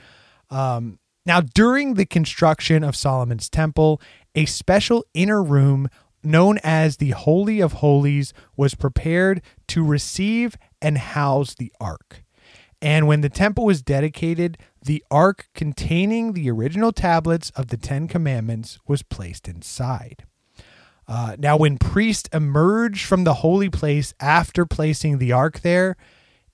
[0.50, 4.00] Um, now, during the construction of Solomon's Temple,
[4.34, 5.88] a special inner room
[6.22, 12.24] known as the Holy of Holies was prepared to receive and house the ark.
[12.80, 18.06] And when the temple was dedicated, the ark containing the original tablets of the Ten
[18.06, 20.24] Commandments was placed inside.
[21.08, 25.96] Uh, now, when priests emerged from the holy place after placing the ark there,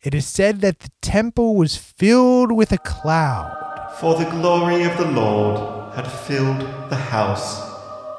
[0.02, 3.60] it is said that the temple was filled with a cloud.
[3.98, 7.60] For the glory of the Lord had filled the house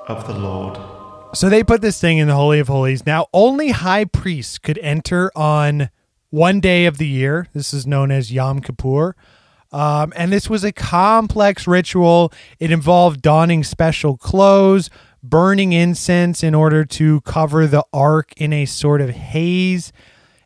[0.08, 0.78] of the Lord.
[1.34, 3.06] So they put this thing in the Holy of Holies.
[3.06, 5.90] Now, only high priests could enter on
[6.30, 7.48] one day of the year.
[7.54, 9.16] This is known as Yom Kippur.
[9.74, 12.32] Um, and this was a complex ritual.
[12.60, 14.90] It involved donning special clothes,
[15.22, 19.92] burning incense in order to cover the ark in a sort of haze.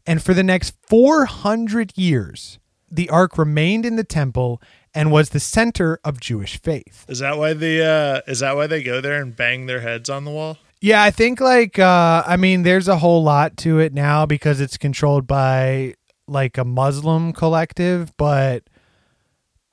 [0.08, 2.58] And for the next 400 years,
[2.90, 4.60] the ark remained in the temple
[4.94, 7.06] and was the center of Jewish faith.
[7.08, 10.10] Is that why the uh, is that why they go there and bang their heads
[10.10, 10.58] on the wall?
[10.82, 14.62] Yeah, I think like uh I mean there's a whole lot to it now because
[14.62, 15.96] it's controlled by
[16.28, 18.64] like a Muslim collective, but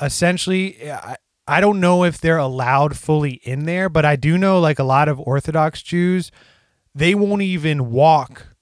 [0.01, 4.59] essentially I, I don't know if they're allowed fully in there, but I do know
[4.59, 6.33] like a lot of Orthodox Jews,
[6.95, 8.56] they won't even walk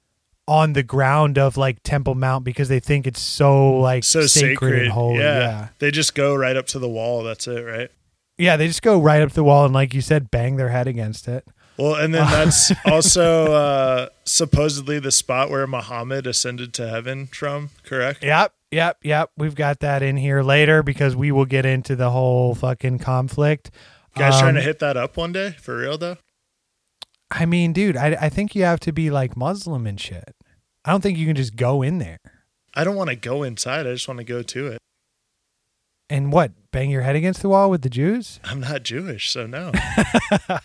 [0.47, 4.51] on the ground of like Temple Mount because they think it's so like So sacred,
[4.51, 5.19] sacred, and holy.
[5.21, 5.39] Yeah.
[5.39, 5.69] yeah.
[5.79, 7.23] they just go right up to the wall.
[7.23, 7.91] That's it, right?
[8.37, 10.87] Yeah, they just go right up the wall and like you said, bang their head
[10.87, 11.47] against it.
[11.79, 17.71] Well, and then that's also uh, supposedly the spot where Muhammad ascended to heaven from.
[17.85, 18.23] Correct?
[18.23, 19.31] Yep, yep, yep.
[19.37, 23.71] We've got that in here later because we will get into the whole fucking conflict.
[24.17, 26.17] You guys trying to Um, hit that up one day for real though?
[27.31, 30.35] I mean, dude, I, I think you have to be like Muslim and shit.
[30.85, 32.19] I don't think you can just go in there
[32.75, 33.87] I don't want to go inside.
[33.87, 34.79] I just want to go to it.
[36.11, 38.41] and what bang your head against the wall with the Jews.
[38.45, 39.73] I'm not Jewish, so no.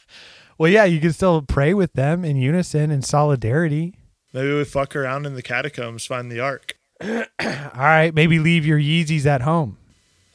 [0.58, 3.96] Well, yeah, you can still pray with them in unison and solidarity.
[4.34, 6.74] Maybe we fuck around in the catacombs, find the ark.
[7.02, 9.78] All right, maybe leave your Yeezys at home.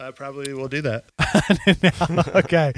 [0.00, 1.04] I probably will do that.
[2.34, 2.72] okay.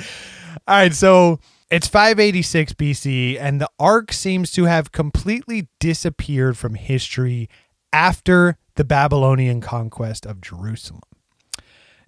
[0.66, 0.92] All right.
[0.92, 1.38] So
[1.70, 7.48] it's 586 BC, and the ark seems to have completely disappeared from history
[7.92, 11.02] after the Babylonian conquest of Jerusalem.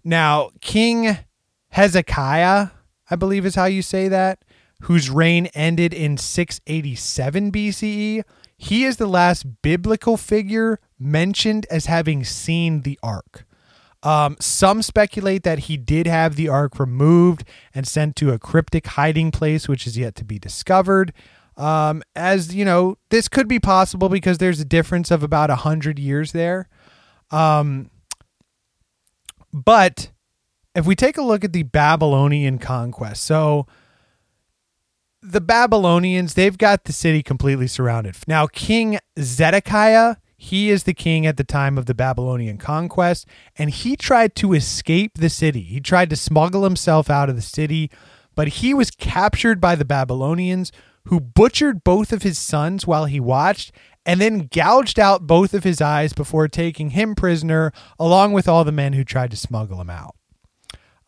[0.04, 1.18] Now, King
[1.70, 2.68] Hezekiah,
[3.10, 4.44] I believe is how you say that,
[4.82, 8.22] whose reign ended in 687 BCE,
[8.56, 13.44] he is the last biblical figure mentioned as having seen the ark.
[14.02, 17.44] Um, some speculate that he did have the ark removed
[17.74, 21.12] and sent to a cryptic hiding place, which is yet to be discovered.
[21.56, 25.56] Um, as you know, this could be possible because there's a difference of about a
[25.56, 26.68] hundred years there.
[27.32, 27.90] Um,
[29.52, 30.12] but
[30.76, 33.66] if we take a look at the Babylonian conquest, so
[35.20, 38.16] the Babylonians, they've got the city completely surrounded.
[38.28, 43.26] Now, King Zedekiah, he is the king at the time of the Babylonian conquest,
[43.56, 45.62] and he tried to escape the city.
[45.62, 47.90] He tried to smuggle himself out of the city,
[48.36, 50.70] but he was captured by the Babylonians,
[51.06, 53.72] who butchered both of his sons while he watched,
[54.06, 58.62] and then gouged out both of his eyes before taking him prisoner, along with all
[58.62, 60.14] the men who tried to smuggle him out.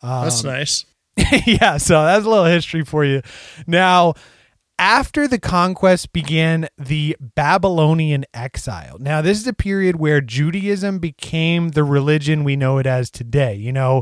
[0.01, 0.85] That's um, nice.
[1.45, 3.21] yeah, so that's a little history for you.
[3.65, 4.15] Now,
[4.81, 8.97] after the conquest began the Babylonian exile.
[8.99, 13.53] Now, this is a period where Judaism became the religion we know it as today.
[13.53, 14.01] You know,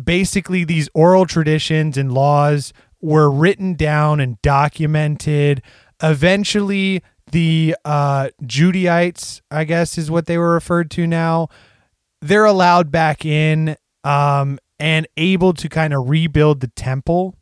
[0.00, 5.62] basically, these oral traditions and laws were written down and documented.
[6.00, 11.48] Eventually, the uh, Judaites, I guess, is what they were referred to now.
[12.22, 17.34] They're allowed back in um, and able to kind of rebuild the temple.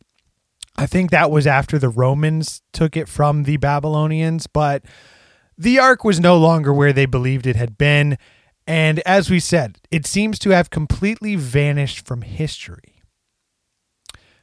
[0.79, 4.85] I think that was after the Romans took it from the Babylonians, but
[5.57, 8.19] the ark was no longer where they believed it had been.
[8.67, 13.03] And as we said, it seems to have completely vanished from history.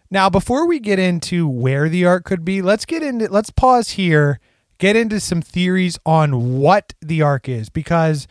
[0.09, 3.89] Now, before we get into where the ark could be, let's get into let's pause
[3.91, 4.39] here,
[4.77, 8.27] get into some theories on what the ark is because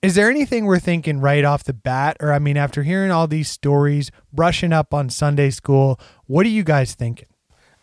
[0.00, 3.26] is there anything we're thinking right off the bat or I mean after hearing all
[3.26, 7.28] these stories, brushing up on Sunday school, what are you guys thinking?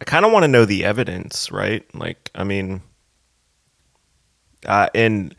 [0.02, 1.86] I kind of want to know the evidence, right?
[1.94, 2.82] Like, I mean,
[4.66, 5.36] uh, and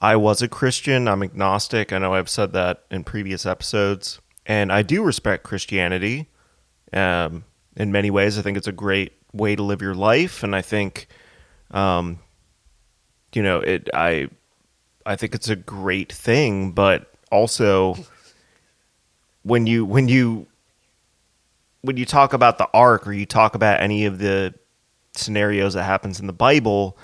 [0.00, 1.08] I was a Christian.
[1.08, 1.92] I'm agnostic.
[1.92, 6.28] I know I've said that in previous episodes, and I do respect Christianity.
[6.92, 10.54] Um, in many ways, I think it's a great way to live your life, and
[10.54, 11.08] I think,
[11.72, 12.20] um,
[13.34, 13.88] you know, it.
[13.92, 14.28] I,
[15.04, 17.96] I think it's a great thing, but also
[19.42, 20.46] when you when you
[21.82, 24.54] when you talk about the ark or you talk about any of the
[25.14, 26.96] scenarios that happens in the Bible,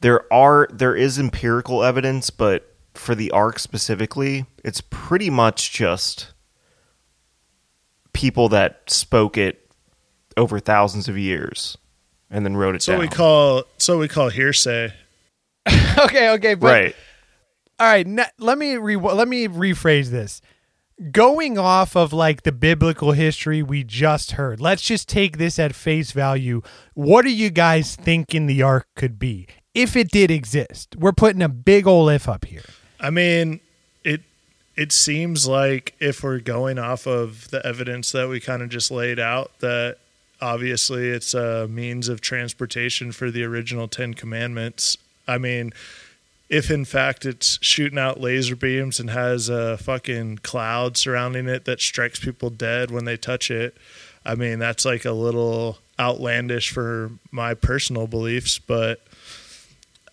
[0.00, 6.32] there are there is empirical evidence, but for the ark specifically, it's pretty much just
[8.12, 9.68] people that spoke it
[10.36, 11.76] over thousands of years
[12.30, 13.00] and then wrote it So down.
[13.00, 14.92] we call so we call hearsay.
[15.98, 16.96] okay, okay, but right.
[17.80, 18.06] all right.
[18.06, 20.40] n- let me re- let me rephrase this.
[21.12, 25.74] Going off of like the biblical history we just heard, let's just take this at
[25.74, 26.62] face value.
[26.94, 30.96] What are you guys thinking the ark could be if it did exist?
[30.96, 32.64] We're putting a big ol' if up here.
[32.98, 33.60] I mean,
[34.04, 34.22] it
[34.74, 38.90] it seems like if we're going off of the evidence that we kind of just
[38.90, 39.98] laid out, that
[40.40, 44.96] obviously it's a means of transportation for the original Ten Commandments.
[45.28, 45.74] I mean,
[46.48, 51.64] if in fact it's shooting out laser beams and has a fucking cloud surrounding it
[51.64, 53.76] that strikes people dead when they touch it,
[54.24, 59.00] I mean, that's like a little outlandish for my personal beliefs, but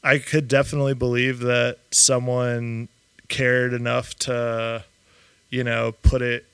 [0.03, 2.89] I could definitely believe that someone
[3.27, 4.84] cared enough to,
[5.49, 6.45] you know, put it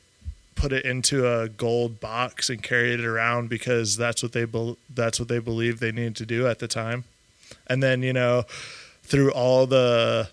[0.56, 4.78] put it into a gold box and carry it around because that's what they bel
[4.94, 7.06] that's what they believed they needed to do at the time.
[7.68, 8.44] And then, you know,
[9.10, 10.30] through all the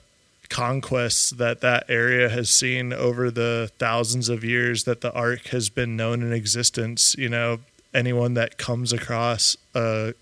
[0.49, 5.69] conquests that that area has seen over the thousands of years that the ark has
[5.71, 7.59] been known in existence, you know,
[7.93, 10.15] anyone that comes across a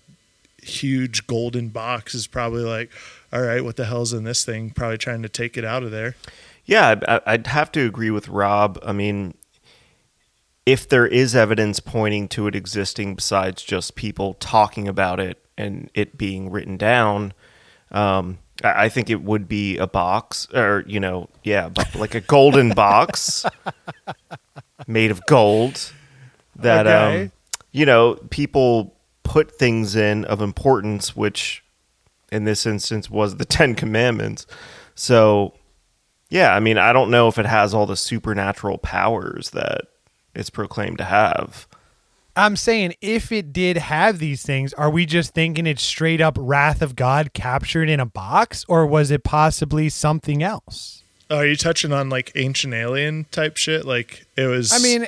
[0.63, 2.89] huge golden box is probably like,
[3.31, 4.71] all right, what the hell's in this thing?
[4.71, 6.15] Probably trying to take it out of there.
[6.65, 6.95] Yeah,
[7.27, 8.79] I'd have to agree with Rob.
[8.83, 9.35] I mean,
[10.65, 15.91] if there is evidence pointing to it existing besides just people talking about it and
[15.93, 17.33] it being written down,
[17.91, 22.69] um, I think it would be a box, or you know, yeah, like a golden
[22.69, 23.45] box
[24.87, 25.91] made of gold
[26.55, 27.23] that, Okay.
[27.23, 27.31] um,
[27.71, 31.63] you know, people put things in of importance, which
[32.31, 34.45] in this instance was the Ten Commandments.
[34.95, 35.53] So,
[36.29, 39.81] yeah, I mean, I don't know if it has all the supernatural powers that
[40.33, 41.67] it's proclaimed to have.
[42.35, 46.37] I'm saying if it did have these things, are we just thinking it's straight up
[46.39, 51.03] wrath of God captured in a box, or was it possibly something else?
[51.29, 53.85] Oh, are you touching on like ancient alien type shit?
[53.85, 54.73] Like it was.
[54.73, 55.07] I mean,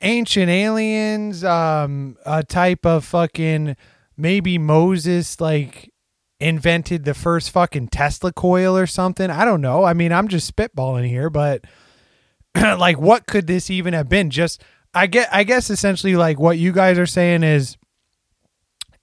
[0.00, 3.76] ancient aliens, um, a type of fucking
[4.16, 5.92] maybe Moses like
[6.40, 9.30] invented the first fucking Tesla coil or something.
[9.30, 9.84] I don't know.
[9.84, 11.64] I mean, I'm just spitballing here, but
[12.54, 14.30] like, what could this even have been?
[14.30, 14.62] Just
[14.94, 15.28] I get.
[15.32, 17.76] I guess essentially, like what you guys are saying is,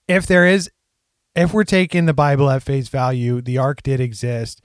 [0.07, 0.69] if there is,
[1.35, 4.61] if we're taking the Bible at face value, the ark did exist.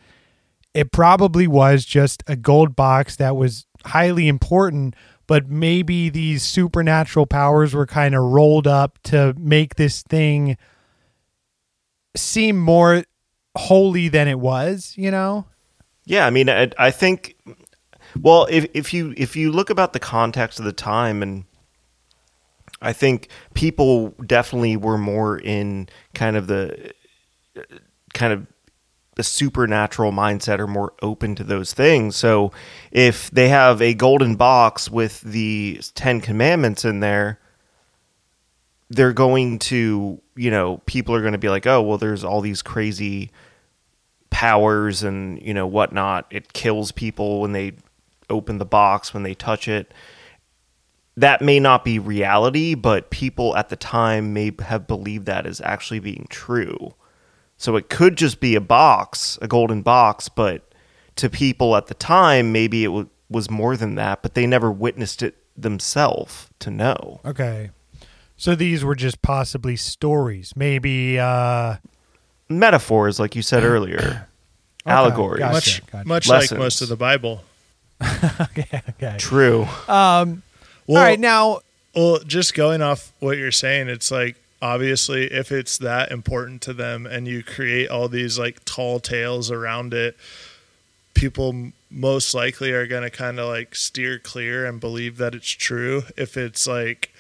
[0.75, 4.95] It probably was just a gold box that was highly important,
[5.27, 10.57] but maybe these supernatural powers were kind of rolled up to make this thing
[12.15, 13.05] seem more
[13.57, 15.47] holy than it was, you know?
[16.05, 17.37] Yeah, I mean, I, I think.
[18.21, 21.45] Well, if if you if you look about the context of the time, and
[22.81, 26.93] I think people definitely were more in kind of the
[28.15, 28.47] kind of
[29.17, 32.17] the supernatural mindset or more open to those things.
[32.17, 32.53] So
[32.93, 37.41] if they have a golden box with the 10 commandments in there,
[38.91, 42.43] they're going to, you know, people are going to be like, oh, well, there's all
[42.43, 43.31] these crazy
[44.29, 46.27] powers and, you know, whatnot.
[46.31, 47.73] It kills people when they
[48.31, 49.93] open the box, when they touch it.
[51.17, 55.61] That may not be reality, but people at the time may have believed that as
[55.63, 56.95] actually being true.
[57.57, 60.71] So it could just be a box, a golden box, but
[61.17, 64.71] to people at the time, maybe it w- was more than that, but they never
[64.71, 67.21] witnessed it themselves to know.
[67.25, 67.71] Okay.
[68.37, 70.53] So these were just possibly stories.
[70.55, 71.77] Maybe uh
[72.49, 74.29] Metaphors, like you said earlier,
[74.87, 75.41] allegories.
[75.41, 75.55] gotcha.
[75.83, 76.09] much gotcha.
[76.09, 77.43] much like most of the Bible.
[78.41, 79.17] okay, okay.
[79.19, 79.63] True.
[79.89, 80.43] Um
[80.87, 81.61] Well, all right, now
[81.95, 86.73] Well, just going off what you're saying, it's like obviously if it's that important to
[86.73, 90.17] them and you create all these like tall tales around it,
[91.15, 95.49] people most likely are going to kind of like steer clear and believe that it's
[95.51, 96.03] true.
[96.17, 97.15] If it's like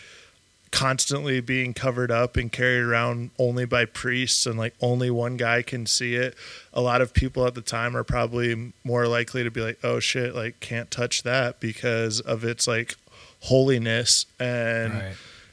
[0.77, 5.63] constantly being covered up and carried around only by priests and like only one guy
[5.63, 6.35] can see it,
[6.75, 10.01] a lot of people at the time are probably more likely to be like, "Oh
[10.01, 12.97] shit, like can't touch that because of its like
[13.41, 14.93] holiness and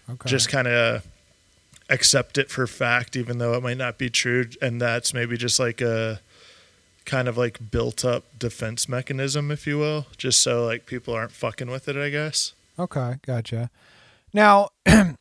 [0.09, 0.30] Okay.
[0.30, 1.07] just kind of
[1.89, 5.59] accept it for fact even though it might not be true and that's maybe just
[5.59, 6.19] like a
[7.05, 11.32] kind of like built up defense mechanism if you will just so like people aren't
[11.32, 13.69] fucking with it i guess Okay, gotcha.
[14.34, 15.17] Now, and,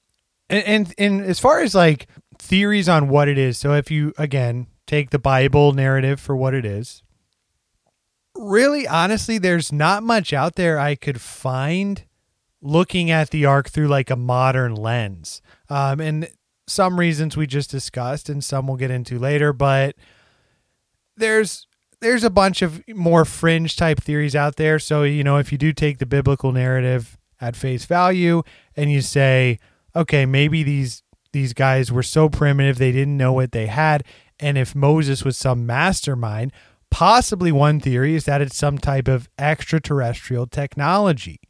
[0.49, 2.07] and and as far as like
[2.39, 6.55] theories on what it is, so if you again take the Bible narrative for what
[6.55, 7.03] it is,
[8.35, 12.05] really honestly, there's not much out there I could find
[12.61, 15.43] looking at the ark through like a modern lens.
[15.69, 16.29] Um, and
[16.67, 19.97] some reasons we just discussed, and some we'll get into later, but
[21.17, 21.67] there's
[22.01, 24.79] there's a bunch of more fringe type theories out there.
[24.79, 28.43] So, you know, if you do take the biblical narrative at face value
[28.75, 29.59] and you say,
[29.95, 34.05] okay, maybe these these guys were so primitive they didn't know what they had
[34.43, 36.53] and if Moses was some mastermind,
[36.91, 41.41] possibly one theory is that it's some type of extraterrestrial technology.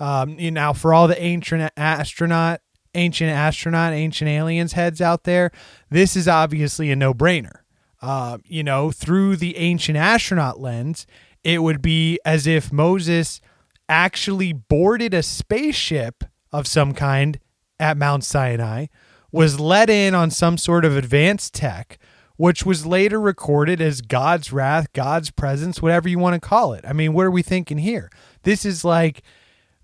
[0.00, 2.62] Um, you know, for all the ancient astronaut,
[2.94, 5.50] ancient astronaut, ancient aliens heads out there,
[5.90, 7.60] this is obviously a no-brainer.
[8.00, 11.06] Uh, you know, through the ancient astronaut lens,
[11.44, 13.42] it would be as if Moses
[13.88, 17.38] actually boarded a spaceship of some kind
[17.80, 18.86] at Mount Sinai,
[19.30, 21.98] was let in on some sort of advanced tech,
[22.36, 26.84] which was later recorded as God's wrath, God's presence, whatever you want to call it.
[26.86, 28.10] I mean, what are we thinking here?
[28.42, 29.22] This is like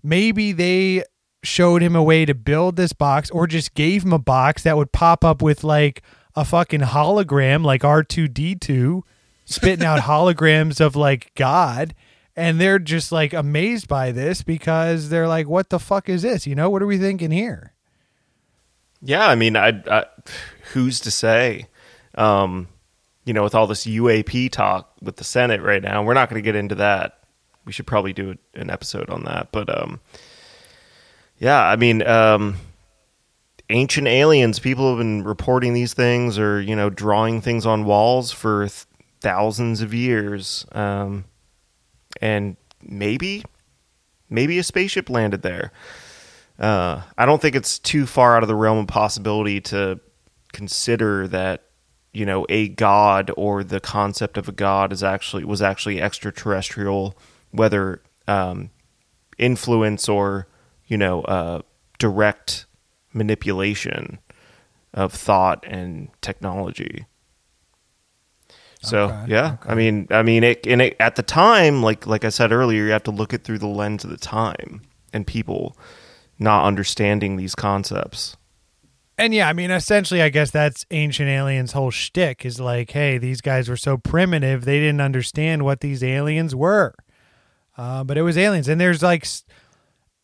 [0.01, 1.03] maybe they
[1.43, 4.77] showed him a way to build this box or just gave him a box that
[4.77, 6.01] would pop up with like
[6.35, 9.01] a fucking hologram like R2D2
[9.45, 11.93] spitting out holograms of like God
[12.35, 16.45] and they're just like amazed by this because they're like what the fuck is this?
[16.45, 17.73] You know, what are we thinking here?
[19.01, 20.05] Yeah, I mean, I, I
[20.73, 21.67] who's to say?
[22.15, 22.67] Um,
[23.25, 26.41] you know, with all this UAP talk with the Senate right now, we're not going
[26.41, 27.19] to get into that.
[27.65, 29.51] We should probably do an episode on that.
[29.51, 29.99] But um,
[31.39, 32.57] yeah, I mean, um,
[33.69, 34.59] ancient aliens.
[34.59, 38.85] People have been reporting these things, or you know, drawing things on walls for th-
[39.21, 40.65] thousands of years.
[40.71, 41.25] Um,
[42.21, 43.43] and maybe,
[44.29, 45.71] maybe a spaceship landed there.
[46.57, 49.99] Uh, I don't think it's too far out of the realm of possibility to
[50.53, 51.63] consider that
[52.13, 57.17] you know a god or the concept of a god is actually was actually extraterrestrial,
[57.51, 58.69] whether um,
[59.37, 60.47] influence or
[60.87, 61.61] you know uh,
[61.99, 62.65] direct
[63.13, 64.19] manipulation
[64.93, 67.05] of thought and technology.
[68.85, 69.71] So Okay, yeah, okay.
[69.71, 72.85] I mean, I mean, it, and it, at the time, like like I said earlier,
[72.85, 74.81] you have to look it through the lens of the time
[75.13, 75.77] and people
[76.39, 78.37] not understanding these concepts.
[79.17, 83.17] And yeah, I mean, essentially, I guess that's Ancient Aliens' whole shtick is like, hey,
[83.17, 86.93] these guys were so primitive, they didn't understand what these aliens were.
[87.77, 88.67] Uh, but it was aliens.
[88.67, 89.25] And there's like,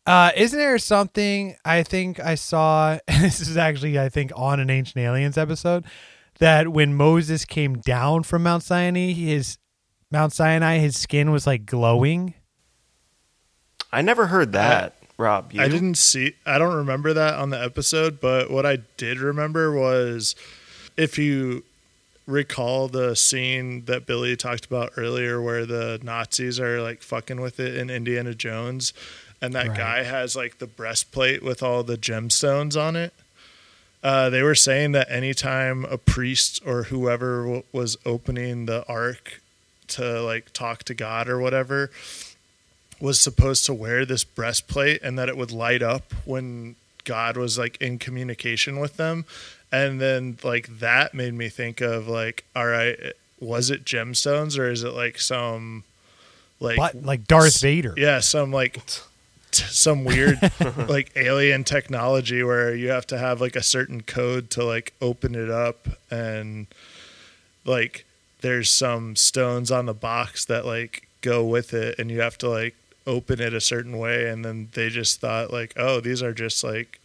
[0.06, 4.68] uh, isn't there something I think I saw, this is actually, I think, on an
[4.68, 5.84] Ancient Aliens episode,
[6.38, 9.58] that when Moses came down from Mount Sinai, his
[10.10, 12.34] Mount Sinai, his skin was like glowing.
[13.92, 15.52] I never heard that, Rob.
[15.52, 15.62] You?
[15.62, 16.34] I didn't see.
[16.46, 20.34] I don't remember that on the episode, but what I did remember was
[20.96, 21.64] if you
[22.26, 27.60] recall the scene that Billy talked about earlier, where the Nazis are like fucking with
[27.60, 28.92] it in Indiana Jones,
[29.42, 29.76] and that Right.
[29.76, 33.12] guy has like the breastplate with all the gemstones on it.
[34.02, 39.40] Uh, they were saying that anytime a priest or whoever w- was opening the ark
[39.88, 41.90] to like talk to God or whatever,
[43.00, 47.58] was supposed to wear this breastplate and that it would light up when God was
[47.58, 49.24] like in communication with them.
[49.70, 52.96] And then like that made me think of like, all right,
[53.40, 55.84] was it gemstones or is it like some
[56.60, 57.94] like But like Darth Vader.
[57.96, 58.78] yeah, some like
[59.54, 60.38] some weird
[60.88, 65.34] like alien technology where you have to have like a certain code to like open
[65.34, 66.66] it up and
[67.64, 68.04] like
[68.40, 72.48] there's some stones on the box that like go with it and you have to
[72.48, 72.74] like
[73.06, 76.62] open it a certain way and then they just thought like oh these are just
[76.62, 77.00] like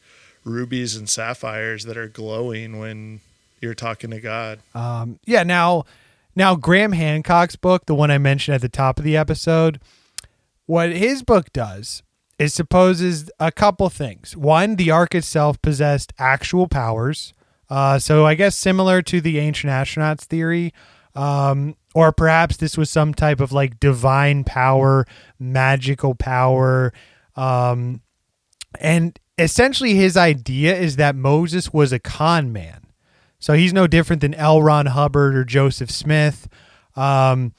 [0.48, 3.20] rubies and sapphires that are glowing when
[3.62, 4.60] you're talking to God.
[4.74, 5.44] Um, yeah.
[5.44, 5.86] Now,
[6.36, 9.80] now Graham Hancock's book, the one I mentioned at the top of the episode,
[10.66, 12.04] what his book does
[12.40, 14.36] is supposes a couple things.
[14.36, 17.34] One, the ark itself possessed actual powers.
[17.70, 20.74] Uh, so I guess similar to the ancient astronauts theory,
[21.16, 25.06] um, or perhaps this was some type of like divine power,
[25.40, 26.94] magical power.
[27.36, 28.02] Um,
[28.80, 32.86] and essentially, his idea is that Moses was a con man.
[33.40, 34.62] So he's no different than L.
[34.62, 36.48] Ron Hubbard or Joseph Smith.
[36.96, 37.54] Um,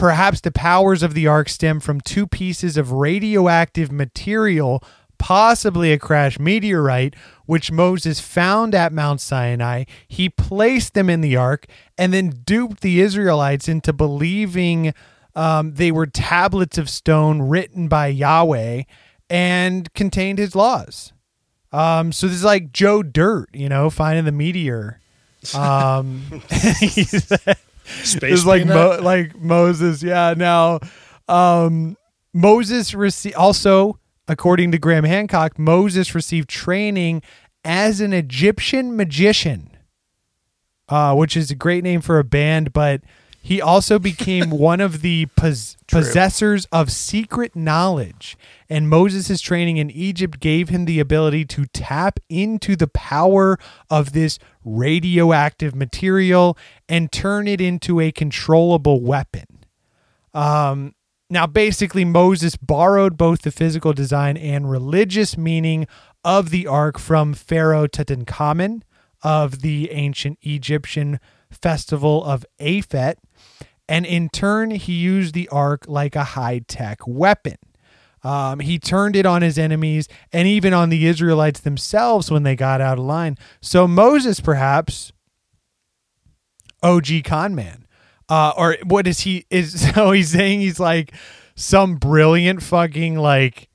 [0.00, 4.82] perhaps the powers of the ark stem from two pieces of radioactive material,
[5.18, 9.84] possibly a crash meteorite, which Moses found at Mount Sinai.
[10.08, 11.66] He placed them in the ark
[11.98, 14.94] and then duped the Israelites into believing
[15.36, 18.84] um, they were tablets of stone written by Yahweh
[19.28, 21.12] and contained his laws.
[21.72, 24.96] Um, so this is like Joe Dirt, you know, finding the meteor.
[25.54, 26.42] Um,
[28.04, 30.02] Space like Mo- like Moses.
[30.02, 30.34] Yeah.
[30.36, 30.80] Now,
[31.28, 31.96] um,
[32.32, 37.22] Moses received also, according to Graham Hancock, Moses received training
[37.64, 39.76] as an Egyptian magician,
[40.88, 42.72] uh, which is a great name for a band.
[42.72, 43.02] But
[43.42, 48.36] he also became one of the pos- possessors of secret knowledge.
[48.68, 54.12] And Moses' training in Egypt gave him the ability to tap into the power of
[54.12, 56.56] this radioactive material
[56.88, 59.64] and turn it into a controllable weapon.
[60.34, 60.94] Um,
[61.28, 65.86] now, basically, Moses borrowed both the physical design and religious meaning
[66.24, 68.82] of the ark from Pharaoh Tutankhamun
[69.22, 71.20] of the ancient Egyptian
[71.50, 73.16] festival of Aphet,
[73.90, 77.56] and in turn, he used the ark like a high tech weapon.
[78.22, 82.54] Um, he turned it on his enemies and even on the Israelites themselves when they
[82.54, 83.36] got out of line.
[83.60, 85.10] So Moses, perhaps,
[86.84, 87.84] OG con man,
[88.28, 89.44] uh, or what is he?
[89.50, 91.12] Is so he's saying he's like
[91.56, 93.68] some brilliant fucking like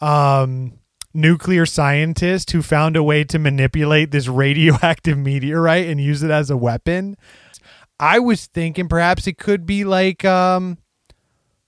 [0.00, 0.78] um
[1.12, 6.48] nuclear scientist who found a way to manipulate this radioactive meteorite and use it as
[6.48, 7.16] a weapon.
[8.00, 10.78] I was thinking perhaps it could be like um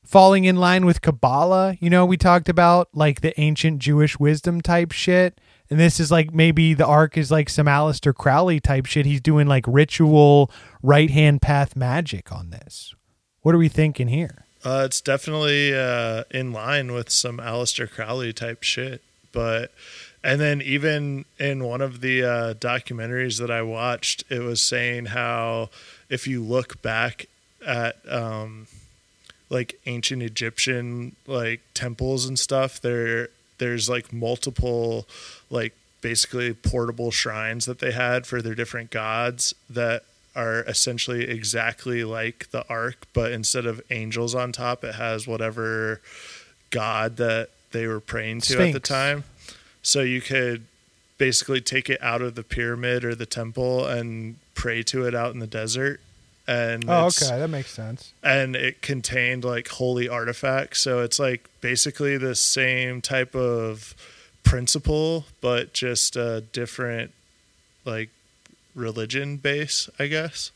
[0.02, 1.76] falling in line with Kabbalah.
[1.80, 5.40] You know, we talked about like the ancient Jewish wisdom type shit.
[5.70, 9.06] And this is like maybe the ark is like some Aleister Crowley type shit.
[9.06, 10.50] He's doing like ritual
[10.82, 12.94] right hand path magic on this.
[13.40, 14.44] What are we thinking here?
[14.64, 19.02] Uh, it's definitely uh, in line with some Aleister Crowley type shit.
[19.32, 19.72] But,
[20.22, 25.06] and then even in one of the uh, documentaries that I watched, it was saying
[25.06, 25.70] how
[26.12, 27.24] if you look back
[27.66, 28.66] at um,
[29.48, 35.08] like ancient Egyptian like temples and stuff, there there's like multiple
[35.48, 40.04] like basically portable shrines that they had for their different gods that
[40.36, 46.02] are essentially exactly like the ark, but instead of angels on top, it has whatever
[46.68, 49.24] god that they were praying to at the time.
[49.82, 50.66] So you could
[51.22, 55.32] basically take it out of the pyramid or the temple and pray to it out
[55.32, 56.00] in the desert.
[56.48, 58.12] And oh, it's- that makes sense.
[58.24, 60.80] and it contained like holy artifacts.
[60.80, 63.94] So it's like basically the same type of
[64.42, 67.12] principle, but just a different
[67.84, 68.10] like
[68.74, 70.50] religion base, I guess.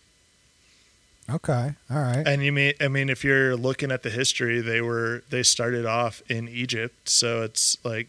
[1.31, 1.75] Okay.
[1.89, 2.27] All right.
[2.27, 5.87] And you mean I mean if you're looking at the history, they were they started
[5.87, 8.09] off in Egypt, so it's like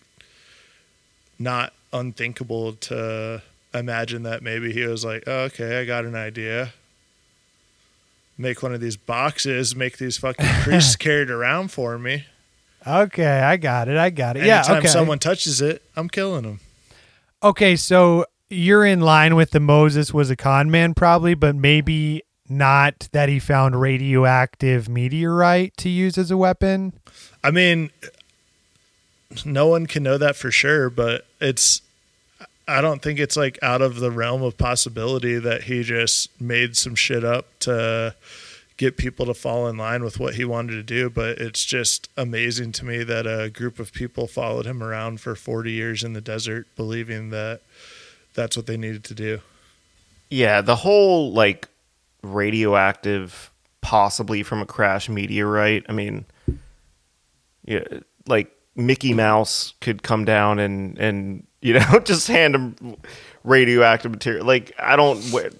[1.38, 3.42] not unthinkable to
[3.74, 6.74] imagine that maybe he was like, oh, "Okay, I got an idea.
[8.38, 12.26] Make one of these boxes, make these fucking priests carried around for me.
[12.86, 13.98] Okay, I got it.
[13.98, 14.46] I got it.
[14.46, 14.58] Yeah.
[14.60, 14.88] Anytime Okay.
[14.88, 16.60] someone touches it, I'm killing them."
[17.44, 22.24] Okay, so you're in line with the Moses was a con man, probably, but maybe
[22.50, 26.94] not that he found radioactive meteorite to use as a weapon.
[27.44, 27.92] I mean,
[29.46, 31.82] no one can know that for sure, but it's.
[32.70, 36.76] I don't think it's like out of the realm of possibility that he just made
[36.76, 38.14] some shit up to
[38.76, 41.10] get people to fall in line with what he wanted to do.
[41.10, 45.34] But it's just amazing to me that a group of people followed him around for
[45.34, 47.62] 40 years in the desert, believing that
[48.34, 49.40] that's what they needed to do.
[50.30, 51.70] Yeah, the whole like
[52.22, 55.86] radioactive, possibly from a crash meteorite.
[55.88, 56.26] I mean,
[57.64, 57.86] yeah,
[58.28, 62.98] like Mickey Mouse could come down and and you know just hand him
[63.44, 64.46] radioactive material.
[64.46, 65.54] Like I don't what,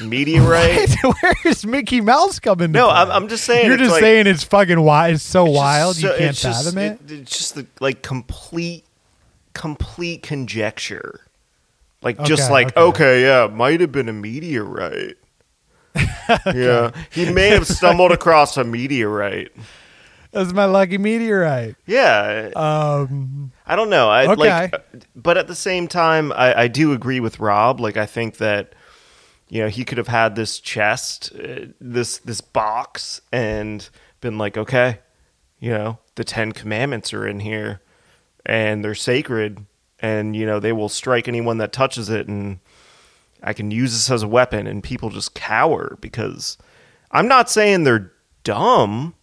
[0.00, 0.94] meteorite.
[1.44, 2.70] Where's Mickey Mouse coming?
[2.72, 2.88] No?
[2.88, 3.66] I'm, I'm just saying.
[3.66, 5.14] You're just like- saying it's fucking wild.
[5.14, 7.00] It's so it's wild you can't just- fathom it.
[7.10, 8.84] It's just the, like complete,
[9.54, 11.20] complete conjecture.
[12.02, 12.80] Like just like okay.
[12.80, 15.16] okay, yeah, might have been a meteorite.
[16.46, 19.50] Yeah, he may have stumbled across a meteorite.
[20.32, 21.74] That's my lucky meteorite.
[21.86, 24.08] Yeah, Um, I don't know.
[24.08, 24.68] I Okay.
[24.70, 24.74] like,
[25.16, 27.80] but at the same time, I, I do agree with Rob.
[27.80, 28.72] Like, I think that
[29.48, 33.88] you know he could have had this chest, uh, this this box, and
[34.20, 35.00] been like, okay,
[35.58, 37.80] you know, the Ten Commandments are in here,
[38.46, 39.64] and they're sacred,
[39.98, 42.60] and you know they will strike anyone that touches it, and
[43.42, 46.56] I can use this as a weapon, and people just cower because
[47.10, 48.12] I'm not saying they're
[48.44, 49.14] dumb.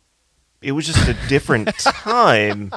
[0.68, 2.74] It was just a different time.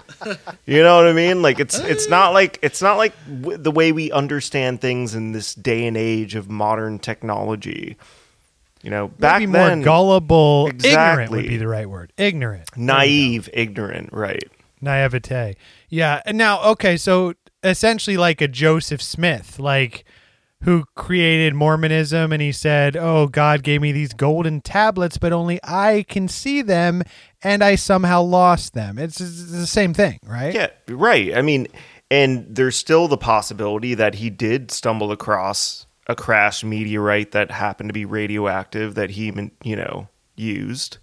[0.65, 1.43] You know what I mean?
[1.43, 5.33] Like it's it's not like it's not like w- the way we understand things in
[5.33, 7.97] this day and age of modern technology.
[8.83, 12.13] You know, back maybe then, more gullible, ignorant would be the right word.
[12.17, 14.49] Ignorant, naive, ignorant, right?
[14.81, 15.57] naivete.
[15.89, 16.23] Yeah.
[16.25, 20.05] And now, okay, so essentially like a Joseph Smith, like
[20.65, 25.59] who created Mormonism, and he said, "Oh, God gave me these golden tablets, but only
[25.65, 27.03] I can see them,
[27.43, 30.55] and I somehow lost them." It's, it's the same thing, right?
[30.55, 31.37] Yeah, right.
[31.37, 31.69] I mean,
[32.11, 37.89] and there's still the possibility that he did stumble across a crashed meteorite that happened
[37.89, 39.33] to be radioactive that he,
[39.63, 40.99] you know, used.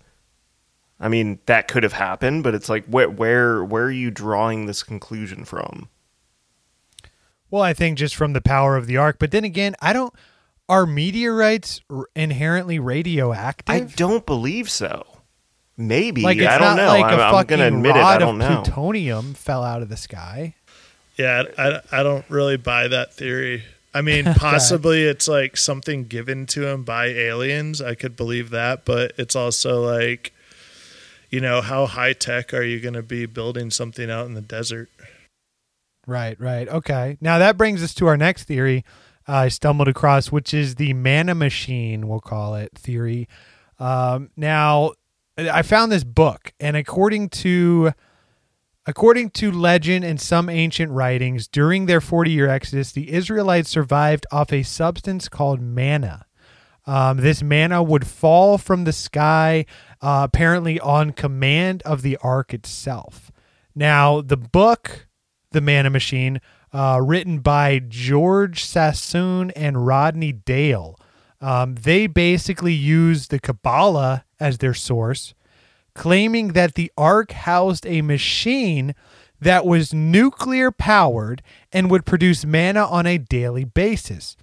[0.99, 4.65] I mean, that could have happened, but it's like, where, where, where are you drawing
[4.65, 5.89] this conclusion from?
[7.49, 10.13] Well, I think just from the power of the ark, but then again, I don't.
[10.69, 13.73] Are meteorites r- inherently radioactive?
[13.73, 15.05] I don't believe so.
[15.77, 16.87] Maybe like it's I don't not know.
[16.87, 18.01] like I'm, a I'm fucking gonna admit it.
[18.03, 18.61] I don't of know.
[18.63, 20.55] plutonium fell out of the sky.
[21.17, 23.63] Yeah, I, I don't really buy that theory.
[23.93, 27.81] I mean, possibly it's like something given to him by aliens.
[27.81, 30.33] I could believe that, but it's also like,
[31.29, 34.41] you know, how high tech are you going to be building something out in the
[34.41, 34.89] desert?
[36.05, 36.67] Right, right.
[36.67, 37.17] Okay.
[37.19, 38.85] Now that brings us to our next theory
[39.27, 43.27] uh, I stumbled across, which is the manna machine, we'll call it theory.
[43.79, 44.93] Um, now,
[45.37, 47.91] I found this book, and according to
[48.87, 54.25] according to legend and some ancient writings, during their 40 year exodus, the Israelites survived
[54.31, 56.25] off a substance called manna.
[56.87, 59.65] Um, this manna would fall from the sky,
[60.01, 63.29] uh, apparently on command of the ark itself.
[63.75, 65.07] Now, the book,
[65.51, 66.39] The Manna Machine,
[66.73, 70.97] uh, written by George Sassoon and Rodney Dale,
[71.41, 75.33] um, they basically use the Kabbalah as their source,
[75.93, 78.93] claiming that the ark housed a machine
[79.39, 84.35] that was nuclear powered and would produce manna on a daily basis.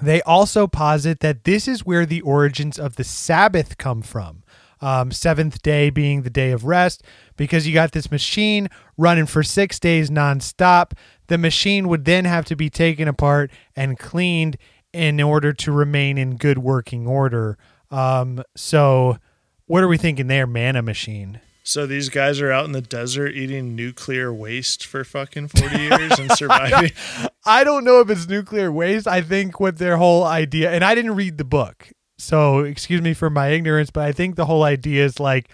[0.00, 4.42] They also posit that this is where the origins of the Sabbath come from.
[4.80, 7.04] Um, seventh day being the day of rest,
[7.36, 10.94] because you got this machine running for six days nonstop.
[11.28, 14.56] The machine would then have to be taken apart and cleaned
[14.92, 17.56] in order to remain in good working order.
[17.92, 19.18] Um, so,
[19.66, 21.40] what are we thinking there, Manna Machine?
[21.64, 26.18] So these guys are out in the desert eating nuclear waste for fucking 40 years
[26.18, 26.90] and surviving.
[27.44, 29.06] I don't know if it's nuclear waste.
[29.06, 33.14] I think what their whole idea, and I didn't read the book, so excuse me
[33.14, 35.50] for my ignorance, but I think the whole idea is like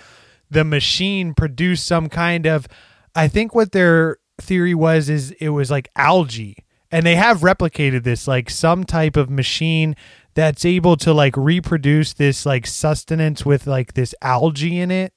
[0.50, 2.66] the machine produced some kind of.
[3.14, 6.56] I think what their theory was is it was like algae,
[6.90, 9.94] and they have replicated this like some type of machine
[10.38, 15.12] that's able to like reproduce this like sustenance with like this algae in it.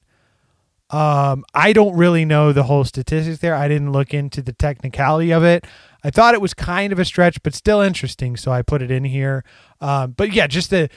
[0.90, 3.54] Um, I don't really know the whole statistics there.
[3.54, 5.64] I didn't look into the technicality of it.
[6.02, 8.90] I thought it was kind of a stretch, but still interesting, so I put it
[8.90, 9.44] in here.
[9.80, 10.88] Um, but yeah, just the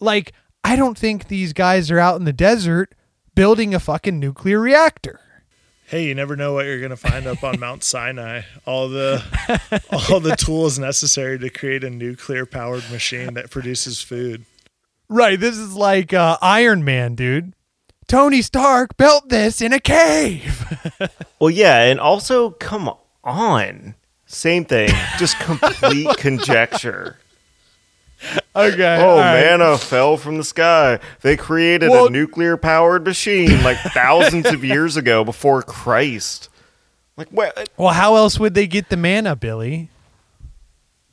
[0.00, 0.32] like,
[0.64, 2.94] I don't think these guys are out in the desert
[3.34, 5.20] building a fucking nuclear reactor.
[5.90, 8.42] Hey, you never know what you're going to find up on Mount Sinai.
[8.64, 9.22] All the
[10.10, 14.44] all the tools necessary to create a nuclear powered machine that produces food.
[15.08, 15.38] Right.
[15.38, 17.54] This is like uh, Iron Man, dude.
[18.06, 20.64] Tony Stark built this in a cave.
[21.40, 22.90] Well, yeah, and also, come
[23.24, 23.94] on,
[24.26, 27.16] same thing, just complete conjecture.
[28.56, 28.96] Okay.
[29.00, 29.40] Oh, right.
[29.40, 30.98] manna fell from the sky.
[31.22, 36.48] They created Well- a nuclear powered machine like thousands of years ago before Christ.
[37.16, 37.68] Like, what?
[37.76, 39.88] Well, how else would they get the manna, Billy?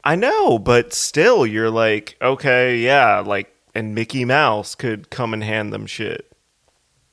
[0.03, 5.43] I know, but still, you're like, okay, yeah, like, and Mickey Mouse could come and
[5.43, 6.25] hand them shit.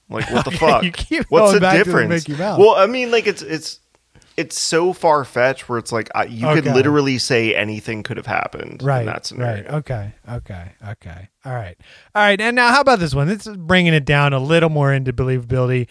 [0.09, 0.85] Like, what the fuck?
[1.29, 2.29] What's the the difference?
[2.29, 2.59] Mouse.
[2.59, 3.81] Well, I mean, like, it's it's
[4.37, 8.27] it's so far fetched where it's like I, you could literally say anything could have
[8.27, 9.01] happened Right.
[9.01, 9.63] in that scenario.
[9.65, 9.75] Right.
[9.75, 10.13] Okay.
[10.29, 10.73] Okay.
[10.89, 11.29] Okay.
[11.45, 11.77] All right.
[12.15, 12.41] All right.
[12.41, 13.29] And now, how about this one?
[13.29, 15.87] This is bringing it down a little more into believability.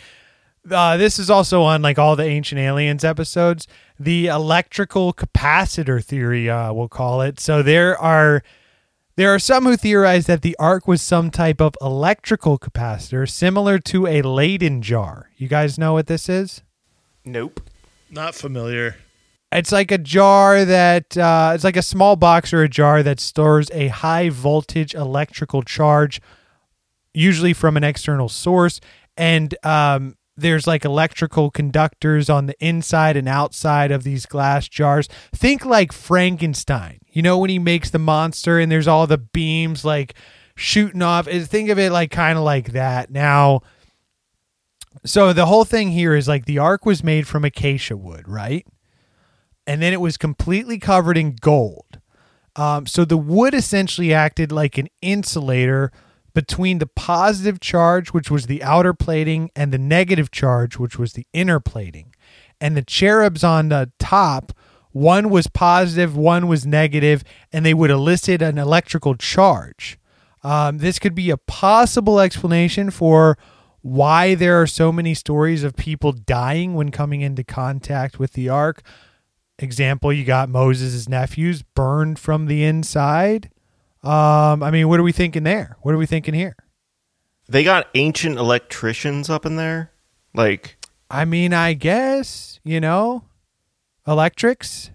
[0.69, 3.67] Uh, this is also on like all the Ancient Aliens episodes.
[3.99, 7.39] The electrical capacitor theory, uh, we'll call it.
[7.39, 8.43] So there are
[9.15, 13.77] there are some who theorize that the ark was some type of electrical capacitor, similar
[13.79, 15.29] to a Leyden jar.
[15.37, 16.61] You guys know what this is?
[17.23, 17.61] Nope.
[18.13, 18.95] Not familiar.
[19.51, 23.19] It's like a jar that uh, it's like a small box or a jar that
[23.19, 26.21] stores a high voltage electrical charge,
[27.13, 28.79] usually from an external source,
[29.17, 35.07] and um, there's like electrical conductors on the inside and outside of these glass jars.
[35.35, 36.99] Think like Frankenstein.
[37.09, 40.13] You know when he makes the monster and there's all the beams like
[40.55, 41.27] shooting off.
[41.27, 43.09] Think of it like kind of like that.
[43.09, 43.61] Now.
[45.05, 48.65] So the whole thing here is like the ark was made from acacia wood, right?
[49.65, 51.99] and then it was completely covered in gold.
[52.55, 55.91] Um, so the wood essentially acted like an insulator
[56.33, 61.13] between the positive charge, which was the outer plating, and the negative charge, which was
[61.13, 62.13] the inner plating.
[62.59, 64.51] And the cherubs on the top,
[64.91, 69.99] one was positive, one was negative, and they would elicit an electrical charge.
[70.43, 73.37] Um, this could be a possible explanation for
[73.83, 78.49] why there are so many stories of people dying when coming into contact with the
[78.49, 78.81] ark.
[79.59, 83.51] Example you got moses' nephews burned from the inside.
[84.01, 85.77] Um i mean what are we thinking there?
[85.81, 86.55] What are we thinking here?
[87.47, 89.91] They got ancient electricians up in there.
[90.33, 90.77] Like,
[91.11, 93.25] i mean i guess you know
[94.07, 94.89] electrics?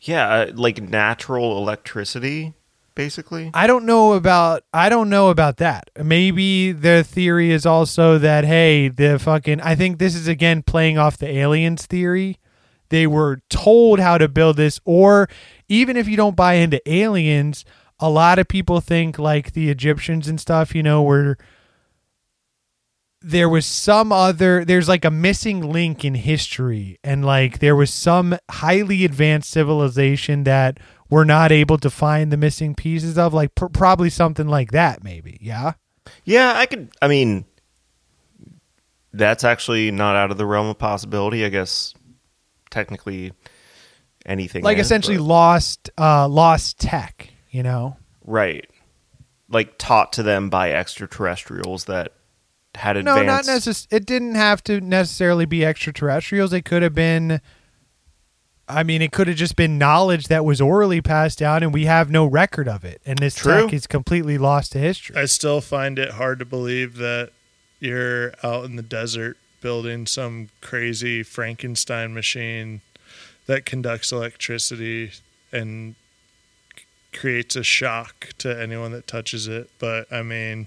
[0.00, 2.54] yeah, uh, like natural electricity,
[2.96, 3.50] basically.
[3.54, 8.44] i don't know about i don't know about that maybe their theory is also that
[8.44, 12.38] hey the fucking i think this is again playing off the aliens theory
[12.88, 15.28] they were told how to build this or
[15.68, 17.64] even if you don't buy into aliens
[18.00, 21.38] a lot of people think like the egyptians and stuff you know were
[23.28, 27.92] there was some other there's like a missing link in history and like there was
[27.92, 30.78] some highly advanced civilization that
[31.10, 35.02] we're not able to find the missing pieces of like pr- probably something like that
[35.02, 35.72] maybe yeah
[36.24, 36.88] Yeah, I could.
[37.02, 37.46] I mean,
[39.12, 41.44] that's actually not out of the realm of possibility.
[41.44, 41.94] I guess
[42.70, 43.32] technically
[44.24, 48.68] anything like is, essentially but- lost uh lost tech you know right,
[49.48, 52.12] like taught to them by extraterrestrials that
[52.76, 57.40] had no not necess- it didn't have to necessarily be extraterrestrials it could have been
[58.68, 61.84] I mean, it could have just been knowledge that was orally passed down, and we
[61.84, 63.00] have no record of it.
[63.06, 63.66] And this True.
[63.66, 65.14] tech is completely lost to history.
[65.16, 67.30] I still find it hard to believe that
[67.78, 72.80] you're out in the desert building some crazy Frankenstein machine
[73.46, 75.12] that conducts electricity
[75.52, 75.94] and
[77.12, 79.70] creates a shock to anyone that touches it.
[79.78, 80.66] But I mean,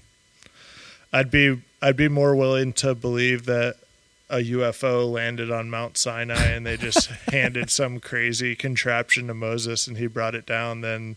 [1.12, 3.76] I'd be I'd be more willing to believe that
[4.28, 9.86] a UFO landed on Mount Sinai and they just handed some crazy contraption to Moses
[9.86, 11.16] and he brought it down than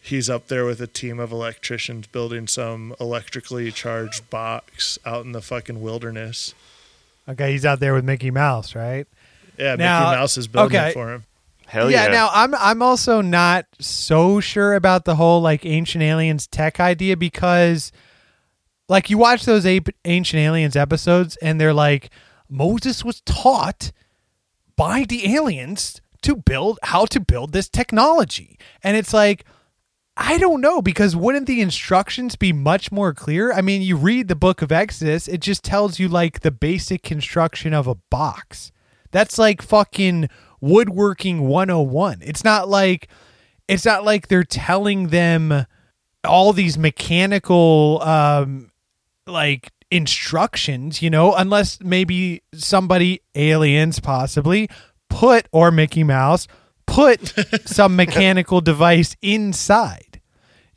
[0.00, 5.32] he's up there with a team of electricians building some electrically charged box out in
[5.32, 6.54] the fucking wilderness.
[7.28, 9.06] Okay, he's out there with Mickey Mouse, right?
[9.58, 10.90] Yeah, Now- Mickey Mouse is building okay.
[10.90, 11.24] it for him.
[11.66, 12.08] Hell yeah!
[12.08, 17.16] Now I'm I'm also not so sure about the whole like ancient aliens tech idea
[17.16, 17.90] because,
[18.88, 22.10] like, you watch those ancient aliens episodes and they're like
[22.48, 23.92] Moses was taught
[24.76, 29.44] by the aliens to build how to build this technology, and it's like.
[30.16, 33.52] I don't know because wouldn't the instructions be much more clear?
[33.52, 37.02] I mean, you read the book of Exodus, it just tells you like the basic
[37.02, 38.70] construction of a box.
[39.10, 40.28] That's like fucking
[40.60, 42.20] woodworking 101.
[42.22, 43.08] It's not like
[43.66, 45.66] it's not like they're telling them
[46.24, 48.70] all these mechanical um
[49.26, 54.68] like instructions, you know, unless maybe somebody aliens possibly
[55.08, 56.48] put or Mickey Mouse
[56.86, 57.32] put
[57.66, 60.20] some mechanical device inside.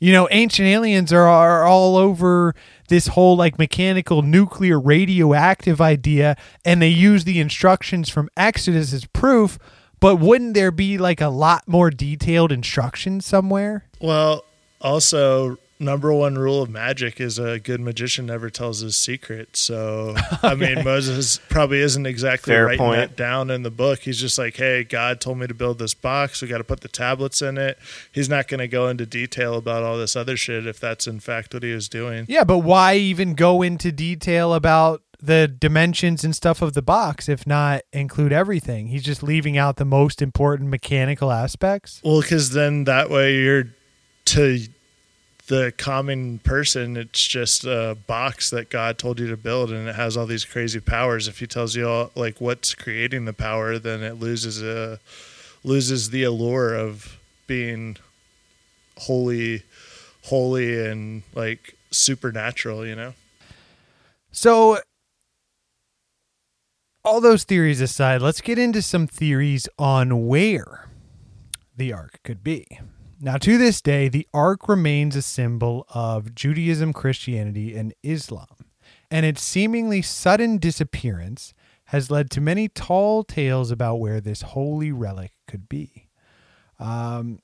[0.00, 2.54] You know, ancient aliens are, are all over
[2.88, 9.04] this whole like mechanical nuclear radioactive idea, and they use the instructions from Exodus as
[9.06, 9.58] proof.
[10.00, 13.86] But wouldn't there be like a lot more detailed instructions somewhere?
[14.00, 14.44] Well,
[14.80, 19.56] Also, number one rule of magic is a good magician never tells his secret.
[19.56, 23.00] So, I mean, Moses probably isn't exactly Fair writing point.
[23.00, 24.00] that down in the book.
[24.00, 26.42] He's just like, hey, God told me to build this box.
[26.42, 27.78] We got to put the tablets in it.
[28.12, 31.20] He's not going to go into detail about all this other shit if that's in
[31.20, 32.26] fact what he was doing.
[32.28, 37.28] Yeah, but why even go into detail about the dimensions and stuff of the box
[37.28, 38.88] if not include everything?
[38.88, 42.00] He's just leaving out the most important mechanical aspects.
[42.04, 43.64] Well, because then that way you're
[44.26, 44.60] to
[45.48, 49.94] the common person, it's just a box that God told you to build, and it
[49.94, 51.26] has all these crazy powers.
[51.26, 55.00] If He tells you all like what's creating the power, then it loses a
[55.64, 57.96] loses the allure of being
[58.98, 59.62] holy,
[60.24, 62.86] holy, and like supernatural.
[62.86, 63.14] You know.
[64.30, 64.78] So,
[67.04, 70.88] all those theories aside, let's get into some theories on where
[71.74, 72.66] the ark could be.
[73.20, 78.46] Now, to this day, the ark remains a symbol of Judaism, Christianity, and Islam,
[79.10, 81.52] and its seemingly sudden disappearance
[81.86, 86.08] has led to many tall tales about where this holy relic could be.
[86.78, 87.40] Um,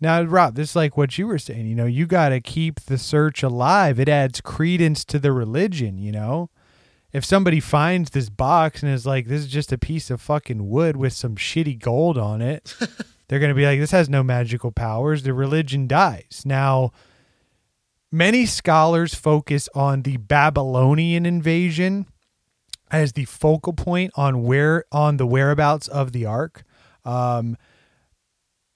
[0.00, 1.66] now, Rob, this is like what you were saying.
[1.66, 4.00] You know, you got to keep the search alive.
[4.00, 6.48] It adds credence to the religion, you know?
[7.12, 10.70] If somebody finds this box and is like, this is just a piece of fucking
[10.70, 12.74] wood with some shitty gold on it,
[13.32, 15.22] they're going to be like, this has no magical powers.
[15.22, 16.42] The religion dies.
[16.44, 16.92] Now,
[18.10, 22.04] many scholars focus on the Babylonian invasion
[22.90, 26.62] as the focal point on where on the whereabouts of the ark.
[27.06, 27.56] Um,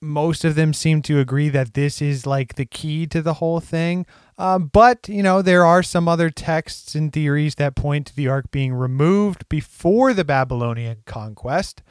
[0.00, 3.60] most of them seem to agree that this is like the key to the whole
[3.60, 4.06] thing.
[4.38, 8.28] Um, but, you know, there are some other texts and theories that point to the
[8.28, 11.82] ark being removed before the Babylonian conquest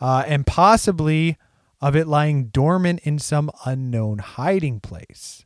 [0.00, 1.36] uh, and possibly
[1.80, 5.44] of it lying dormant in some unknown hiding place.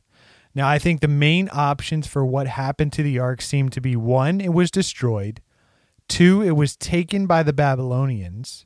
[0.55, 3.95] Now, I think the main options for what happened to the ark seem to be
[3.95, 5.41] one, it was destroyed,
[6.07, 8.65] two, it was taken by the Babylonians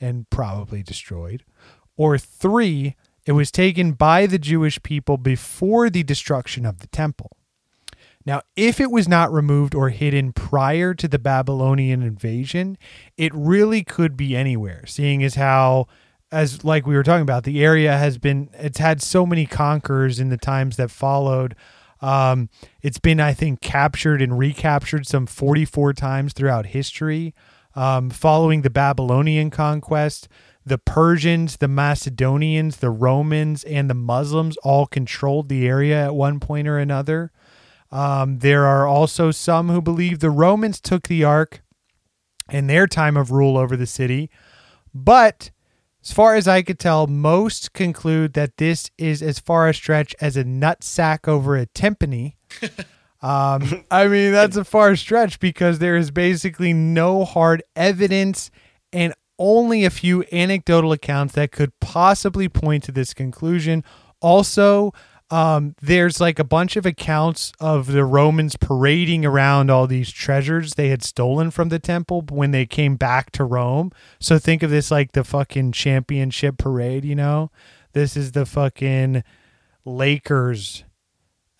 [0.00, 1.44] and probably destroyed,
[1.96, 7.36] or three, it was taken by the Jewish people before the destruction of the temple.
[8.24, 12.76] Now, if it was not removed or hidden prior to the Babylonian invasion,
[13.16, 15.86] it really could be anywhere, seeing as how,
[16.30, 20.20] as like we were talking about, the area has been, it's had so many conquerors
[20.20, 21.54] in the times that followed.
[22.00, 22.48] Um,
[22.82, 27.34] it's been, I think, captured and recaptured some 44 times throughout history.
[27.74, 30.28] Um, following the Babylonian conquest,
[30.66, 36.40] the Persians, the Macedonians, the Romans, and the Muslims all controlled the area at one
[36.40, 37.30] point or another.
[37.90, 41.62] Um, there are also some who believe the Romans took the ark
[42.50, 44.30] in their time of rule over the city.
[44.94, 45.50] But
[46.02, 50.14] as far as I could tell, most conclude that this is as far a stretch
[50.20, 52.34] as a nut sack over a timpani.
[53.22, 58.50] um, I mean, that's a far stretch because there is basically no hard evidence
[58.92, 63.84] and only a few anecdotal accounts that could possibly point to this conclusion.
[64.20, 64.92] Also,
[65.30, 70.74] um, there's like a bunch of accounts of the Romans parading around all these treasures
[70.74, 73.92] they had stolen from the temple when they came back to Rome.
[74.18, 77.50] So think of this like the fucking championship parade, you know?
[77.92, 79.22] This is the fucking
[79.84, 80.84] Lakers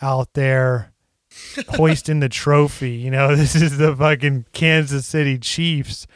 [0.01, 0.93] out there
[1.69, 3.29] hoisting the trophy, you know?
[3.37, 6.07] This is the fucking Kansas City Chiefs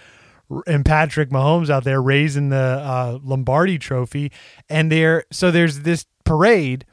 [0.67, 4.33] and Patrick Mahomes out there raising the uh, Lombardi trophy.
[4.71, 6.87] And there, so there's this parade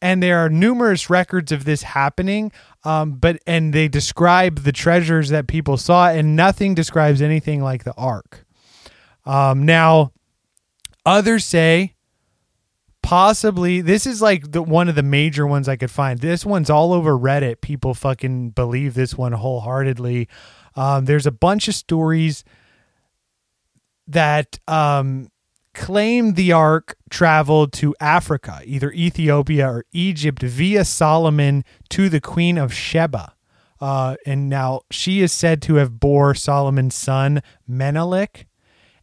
[0.00, 2.52] and there are numerous records of this happening
[2.84, 7.84] um, but and they describe the treasures that people saw and nothing describes anything like
[7.84, 8.46] the ark.
[9.26, 10.12] Um, now
[11.04, 11.94] others say
[13.02, 16.20] possibly this is like the one of the major ones i could find.
[16.20, 17.60] This one's all over reddit.
[17.60, 20.28] People fucking believe this one wholeheartedly.
[20.76, 22.44] Um, there's a bunch of stories
[24.06, 25.28] that um,
[25.74, 32.58] claim the ark traveled to Africa, either Ethiopia or Egypt, via Solomon to the queen
[32.58, 33.34] of Sheba.
[33.80, 38.46] Uh, and now she is said to have bore Solomon's son Menelik.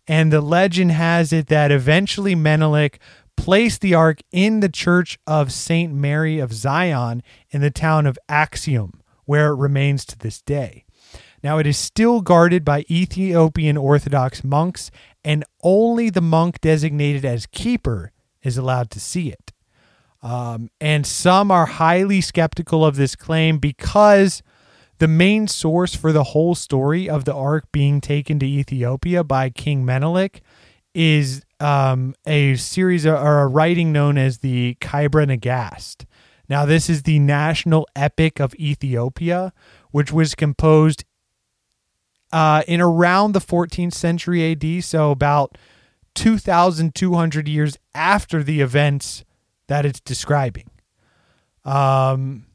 [0.08, 3.00] And the legend has it that eventually Menelik
[3.36, 8.20] placed the ark in the church of Saint Mary of Zion in the town of
[8.30, 10.85] Axum, where it remains to this day.
[11.46, 14.90] Now, it is still guarded by Ethiopian Orthodox monks,
[15.24, 19.54] and only the monk designated as keeper is allowed to see it.
[20.24, 24.42] Um, and some are highly skeptical of this claim because
[24.98, 29.52] the main source for the whole story of the ark being taken to Ethiopia by
[29.52, 30.42] King Menelik
[30.96, 36.06] is um, a series or a writing known as the Kebra Nagast.
[36.50, 39.54] Now, this is the national epic of Ethiopia,
[39.92, 41.06] which was composed
[42.36, 45.58] uh, in around the 14th century AD, so about
[46.16, 49.24] 2,200 years after the events
[49.68, 50.70] that it's describing.
[51.64, 52.46] Um,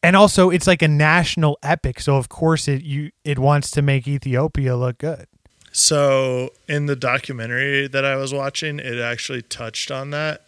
[0.00, 3.82] and also, it's like a national epic, so of course it you it wants to
[3.82, 5.26] make Ethiopia look good.
[5.72, 10.46] So in the documentary that I was watching, it actually touched on that,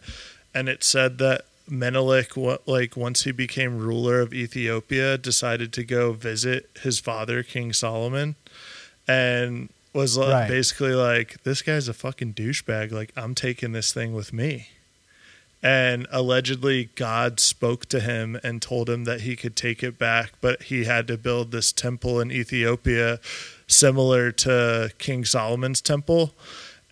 [0.53, 5.83] and it said that Menelik, what like once he became ruler of Ethiopia, decided to
[5.83, 8.35] go visit his father, King Solomon,
[9.07, 10.47] and was like, Right.
[10.47, 12.91] basically like, "This guy's a fucking douchebag.
[12.91, 14.69] Like, I'm taking this thing with me."
[15.63, 20.33] And allegedly, God spoke to him and told him that he could take it back,
[20.39, 23.19] but he had to build this temple in Ethiopia
[23.65, 26.35] similar to King Solomon's temple.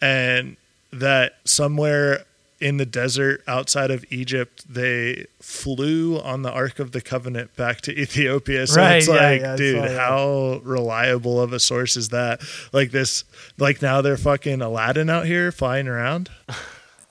[0.02, 0.58] And
[0.92, 2.26] that somewhere
[2.64, 7.82] in the desert outside of Egypt, they flew on the Ark of the Covenant back
[7.82, 8.66] to Ethiopia.
[8.68, 12.42] So Right, it's yeah, like, yeah, dude, how reliable of a source is that?
[12.72, 13.26] Like this,
[13.60, 16.30] like now they're fucking Aladdin out here flying around.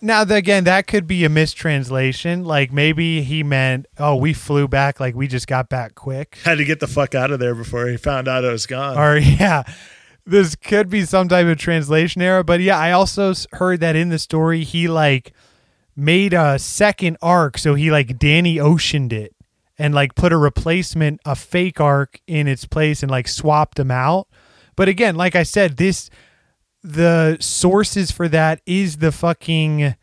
[0.05, 2.45] Now, again, that could be a mistranslation.
[2.45, 6.59] Like maybe he meant, "Oh, we flew back, like we just got back quick." Had
[6.59, 8.99] to get the fuck out of there before he found out it was gone.
[8.99, 9.63] or yeah
[10.25, 14.09] this could be some type of translation error but yeah i also heard that in
[14.09, 15.33] the story he like
[15.97, 19.35] made a second ark so he like danny oceaned it
[19.79, 23.91] and like put a replacement a fake ark in its place and like swapped them
[23.91, 24.29] out.
[24.77, 26.09] But again like i said this
[26.83, 29.95] the sources for that is the fucking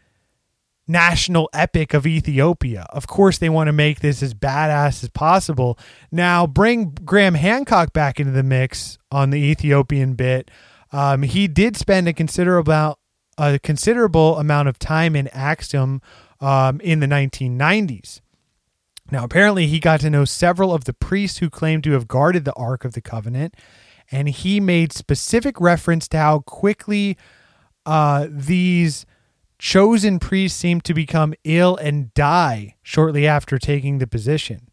[0.90, 2.88] national epic of Ethiopia.
[2.90, 5.78] Of course, they want to make this as badass as possible.
[6.12, 10.50] Now, bring Graham Hancock back into the mix on the Ethiopian bit.
[10.92, 12.98] Um, he did spend a considerable
[13.38, 16.02] a considerable amount of time in Axum
[16.42, 18.20] um, in the 1990s.
[19.12, 22.44] Now, apparently, he got to know several of the priests who claimed to have guarded
[22.44, 23.56] the Ark of the Covenant,
[24.12, 27.18] and he made specific reference to how quickly
[27.86, 29.06] uh, these
[29.60, 34.70] chosen priests seem to become ill and die shortly after taking the position.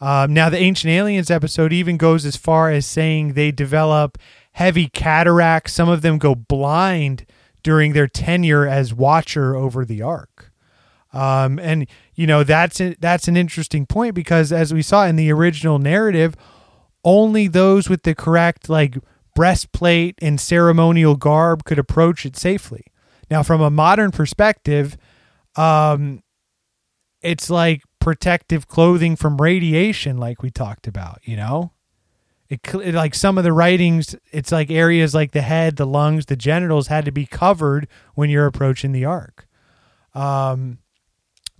[0.00, 4.16] Um, now, the Ancient Aliens episode even goes as far as saying they develop
[4.52, 5.74] heavy cataracts.
[5.74, 7.26] Some of them go blind
[7.62, 10.50] during their tenure as watcher over the Ark.
[11.12, 15.16] Um, and you know that's a, that's an interesting point because as we saw in
[15.16, 16.36] the original narrative,
[17.04, 18.96] only those with the correct like
[19.34, 22.84] breastplate and ceremonial garb could approach it safely.
[23.30, 24.96] Now, from a modern perspective,
[25.56, 26.22] um,
[27.22, 31.20] it's like protective clothing from radiation, like we talked about.
[31.22, 31.72] You know,
[32.48, 36.26] it, it like some of the writings, it's like areas like the head, the lungs,
[36.26, 39.46] the genitals had to be covered when you're approaching the ark.
[40.14, 40.78] Um,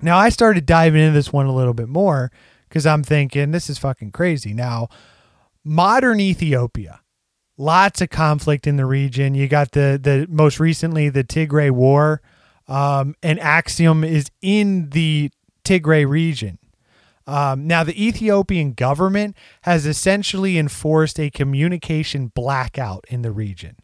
[0.03, 2.33] now I started diving into this one a little bit more
[2.69, 4.53] because I'm thinking this is fucking crazy.
[4.53, 4.89] Now,
[5.63, 7.01] modern Ethiopia,
[7.61, 9.35] lots of conflict in the region.
[9.35, 12.23] You got the the most recently the Tigray War,
[12.67, 15.31] um, and Axum is in the
[15.65, 16.59] Tigray region.
[17.27, 23.77] Um, now, the Ethiopian government has essentially enforced a communication blackout in the region.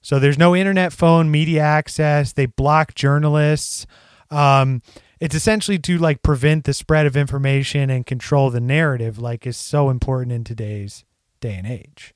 [0.00, 2.32] So there's no internet, phone, media access.
[2.32, 3.86] They block journalists.
[4.30, 4.80] Um,
[5.20, 9.56] it's essentially to like prevent the spread of information and control the narrative, like is
[9.56, 11.04] so important in today's
[11.40, 12.13] day and age.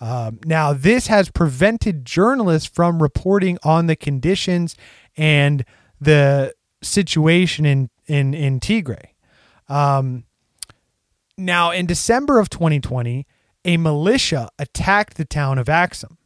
[0.00, 4.76] Um, now, this has prevented journalists from reporting on the conditions
[5.16, 5.64] and
[6.00, 9.10] the situation in in in Tigray.
[9.68, 10.24] Um,
[11.38, 13.26] now, in December of 2020,
[13.64, 16.18] a militia attacked the town of Axum.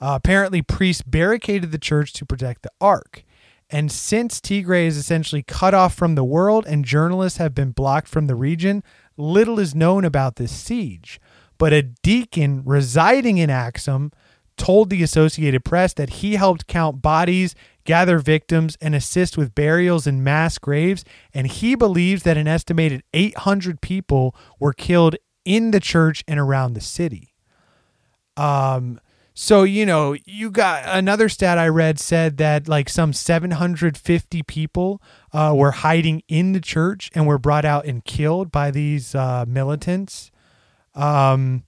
[0.00, 3.24] Uh, apparently, priests barricaded the church to protect the ark.
[3.70, 8.08] And since Tigray is essentially cut off from the world and journalists have been blocked
[8.08, 8.82] from the region,
[9.16, 11.20] little is known about this siege.
[11.58, 14.12] But a deacon residing in Axum
[14.56, 17.54] told the Associated Press that he helped count bodies,
[17.84, 21.04] gather victims, and assist with burials in mass graves.
[21.32, 26.74] And he believes that an estimated 800 people were killed in the church and around
[26.74, 27.34] the city.
[28.36, 29.00] Um,
[29.34, 35.00] so you know, you got another stat I read said that like some 750 people
[35.32, 39.44] uh, were hiding in the church and were brought out and killed by these uh,
[39.46, 40.32] militants.
[40.98, 41.64] Um,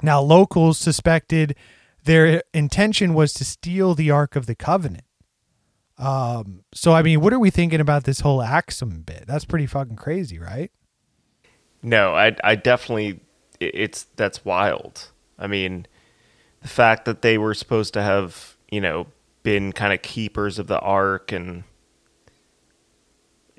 [0.00, 1.56] now, locals suspected
[2.04, 5.04] their intention was to steal the Ark of the Covenant.
[5.98, 9.24] Um, so I mean, what are we thinking about this whole Axum bit?
[9.26, 10.72] That's pretty fucking crazy, right?
[11.82, 13.20] No, I I definitely
[13.60, 15.10] it's that's wild.
[15.38, 15.86] I mean,
[16.62, 19.06] the fact that they were supposed to have, you know,
[19.42, 21.64] been kind of keepers of the ark and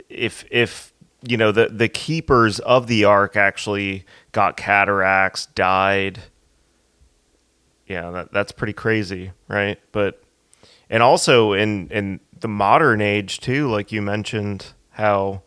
[0.09, 0.92] if if
[1.27, 6.19] you know the the keepers of the ark actually got cataracts, died.
[7.87, 9.79] Yeah, that, that's pretty crazy, right?
[9.91, 10.23] But
[10.89, 15.43] and also in in the modern age too, like you mentioned, how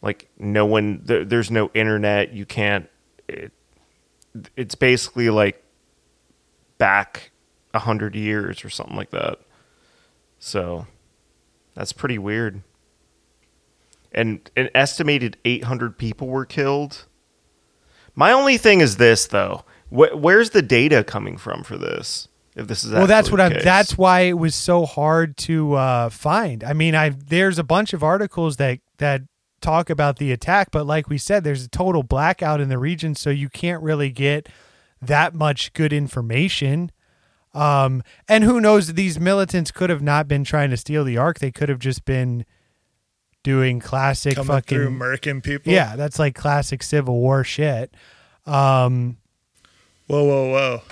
[0.00, 2.88] like no one there, there's no internet, you can't.
[3.28, 3.52] It,
[4.56, 5.62] it's basically like
[6.78, 7.30] back
[7.74, 9.38] a hundred years or something like that.
[10.38, 10.86] So
[11.74, 12.62] that's pretty weird.
[14.14, 17.06] And an estimated 800 people were killed.
[18.14, 19.64] My only thing is this, though.
[19.88, 22.28] Wh- where's the data coming from for this?
[22.54, 23.54] If this is well, that's what I'm.
[23.64, 26.62] That's why it was so hard to uh, find.
[26.62, 29.22] I mean, I there's a bunch of articles that that
[29.62, 33.14] talk about the attack, but like we said, there's a total blackout in the region,
[33.14, 34.50] so you can't really get
[35.00, 36.92] that much good information.
[37.54, 38.94] Um, and who knows?
[38.94, 42.04] These militants could have not been trying to steal the ark; they could have just
[42.04, 42.44] been
[43.42, 45.72] doing classic Coming fucking through murking people.
[45.72, 45.96] yeah.
[45.96, 47.92] That's like classic Civil War shit.
[48.46, 49.16] Um,
[50.06, 50.82] Whoa, whoa, whoa.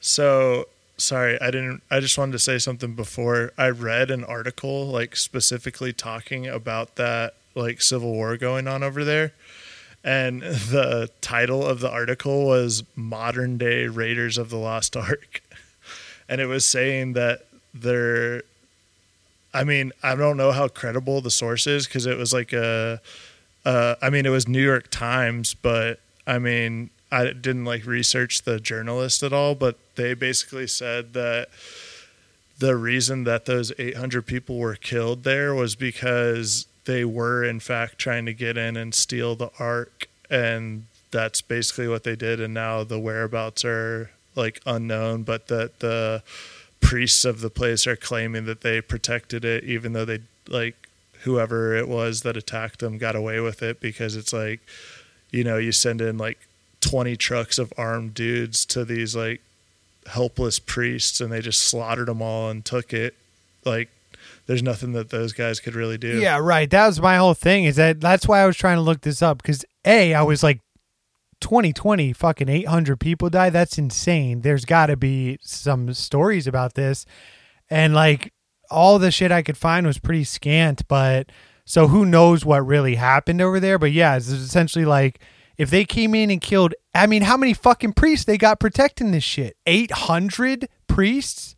[0.00, 3.52] So sorry, I didn't I just wanted to say something before.
[3.56, 9.04] I read an article like specifically talking about that like civil war going on over
[9.04, 9.32] there.
[10.02, 15.40] And the title of the article was Modern Day Raiders of the Lost Ark.
[16.26, 17.44] And it was saying that
[17.74, 18.44] they're
[19.54, 23.00] I mean, I don't know how credible the source is because it was like a
[23.64, 28.42] uh, I mean, it was New York Times, but I mean, I didn't like research
[28.42, 31.48] the journalist at all, but they basically said that
[32.58, 37.98] the reason that those 800 people were killed there was because they were in fact
[37.98, 42.54] trying to get in and steal the ark and that's basically what they did and
[42.54, 46.22] now the whereabouts are like unknown but that the
[46.84, 50.88] priests of the place are claiming that they protected it even though they like
[51.22, 54.60] whoever it was that attacked them got away with it because it's like
[55.30, 56.38] you know you send in like
[56.80, 59.40] 20 trucks of armed dudes to these like
[60.06, 63.14] helpless priests and they just slaughtered them all and took it
[63.64, 63.88] like
[64.46, 66.68] there's nothing that those guys could really do Yeah, right.
[66.68, 67.64] That was my whole thing.
[67.64, 70.42] Is that that's why I was trying to look this up because a I was
[70.42, 70.60] like,
[71.44, 73.52] 2020, fucking 800 people died.
[73.52, 74.40] That's insane.
[74.40, 77.04] There's got to be some stories about this,
[77.68, 78.32] and like
[78.70, 80.88] all the shit I could find was pretty scant.
[80.88, 81.30] But
[81.66, 83.78] so who knows what really happened over there?
[83.78, 85.20] But yeah, it's essentially like
[85.58, 86.72] if they came in and killed.
[86.94, 89.56] I mean, how many fucking priests they got protecting this shit?
[89.66, 91.56] 800 priests.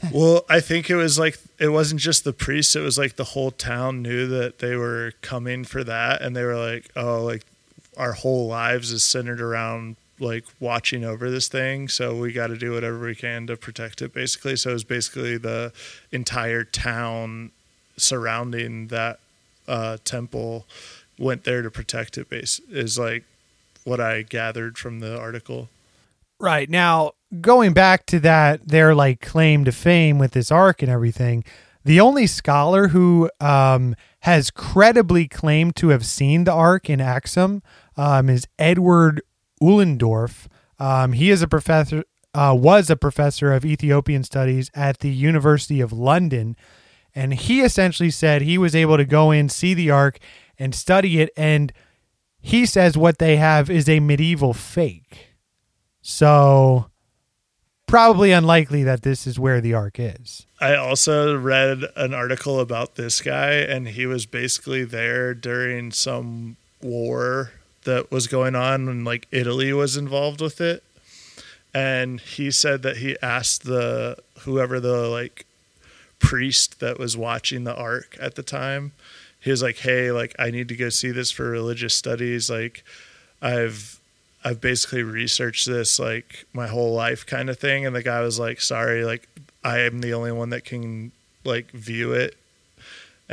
[0.12, 3.24] well i think it was like it wasn't just the priests it was like the
[3.24, 7.44] whole town knew that they were coming for that and they were like oh like
[7.96, 11.88] our whole lives is centered around like watching over this thing.
[11.88, 14.56] So we got to do whatever we can to protect it basically.
[14.56, 15.72] So it was basically the
[16.10, 17.50] entire town
[17.96, 19.18] surrounding that
[19.68, 20.66] uh, temple
[21.18, 23.24] went there to protect it base is like
[23.84, 25.68] what i gathered from the article.
[26.38, 26.68] Right.
[26.68, 31.44] Now, going back to that, their like claim to fame with this ark and everything,
[31.84, 37.62] the only scholar who um, has credibly claimed to have seen the ark in Axum
[37.96, 39.22] um, is Edward
[39.60, 40.46] Ullendorff.
[40.78, 42.04] Um, he is a professor,
[42.34, 46.56] uh, was a professor of Ethiopian studies at the University of London.
[47.14, 50.18] And he essentially said he was able to go in, see the Ark,
[50.58, 51.30] and study it.
[51.36, 51.72] And
[52.40, 55.36] he says what they have is a medieval fake.
[56.00, 56.90] So
[57.86, 60.46] probably unlikely that this is where the ark is.
[60.60, 66.56] I also read an article about this guy, and he was basically there during some
[66.80, 67.52] war
[67.84, 70.82] that was going on, and like Italy was involved with it.
[71.74, 75.46] And he said that he asked the whoever the like
[76.18, 78.92] priest that was watching the ark at the time,
[79.40, 82.50] he was like, "Hey, like I need to go see this for religious studies.
[82.50, 82.84] Like,
[83.40, 84.00] I've
[84.44, 87.86] I've basically researched this like my whole life kind of thing.
[87.86, 89.28] And the guy was like, sorry, like
[89.64, 91.12] I am the only one that can
[91.44, 92.36] like view it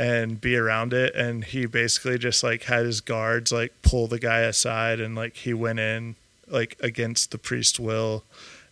[0.00, 1.14] and be around it.
[1.14, 5.36] And he basically just like had his guards like pull the guy aside and like
[5.36, 6.16] he went in
[6.48, 8.24] like against the priest's will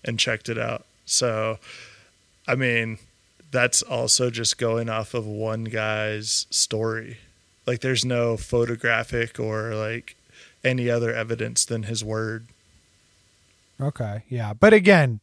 [0.02, 0.86] and checked it out.
[1.04, 1.58] So,
[2.46, 2.96] I mean,
[3.50, 7.18] that's also just going off of one guy's story.
[7.66, 10.16] Like there's no photographic or like
[10.64, 12.46] any other evidence than his word.
[13.78, 14.22] Okay.
[14.30, 14.54] Yeah.
[14.54, 15.20] But again,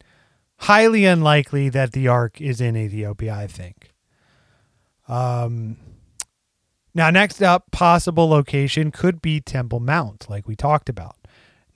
[0.58, 3.90] highly unlikely that the ark is in Ethiopia, I think.
[5.08, 5.78] Um
[6.96, 11.16] now next up possible location could be Temple Mount like we talked about.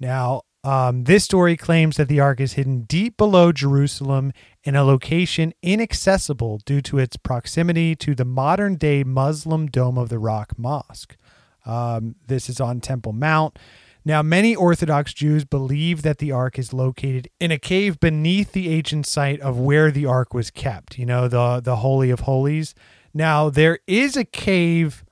[0.01, 4.33] Now, um, this story claims that the ark is hidden deep below Jerusalem
[4.65, 10.09] in a location inaccessible due to its proximity to the modern day Muslim Dome of
[10.09, 11.17] the Rock Mosque.
[11.67, 13.59] Um, this is on Temple Mount.
[14.05, 18.71] Now, many Orthodox Jews believe that the ark is located in a cave beneath the
[18.71, 22.75] ancient site of where the ark was kept, you know, the, the Holy of Holies.
[23.13, 25.05] Now, there is a cave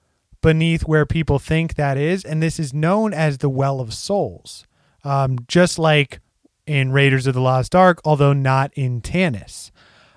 [0.42, 4.66] beneath where people think that is, and this is known as the Well of Souls,
[5.04, 6.20] um, just like
[6.66, 9.70] in Raiders of the Lost Ark, although not in Tanis.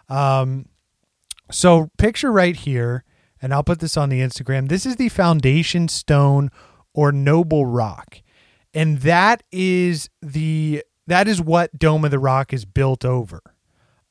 [0.10, 0.68] Um,
[1.49, 3.03] so, picture right here,
[3.41, 4.69] and I'll put this on the Instagram.
[4.69, 6.49] This is the foundation stone
[6.93, 8.22] or noble rock
[8.73, 13.41] and that is the that is what Dome of the Rock is built over.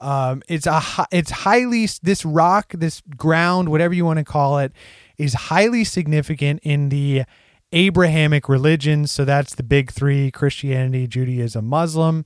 [0.00, 4.72] Um, it's a it's highly this rock, this ground, whatever you want to call it,
[5.20, 7.24] is highly significant in the
[7.72, 9.12] Abrahamic religions.
[9.12, 12.24] So that's the big three: Christianity, Judaism, Muslim.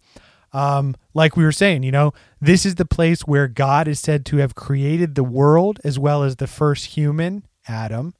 [0.53, 4.25] Um, like we were saying, you know, this is the place where God is said
[4.27, 8.15] to have created the world as well as the first human, Adam.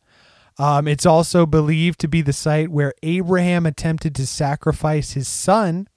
[0.59, 5.89] Um, it's also believed to be the site where Abraham attempted to sacrifice his son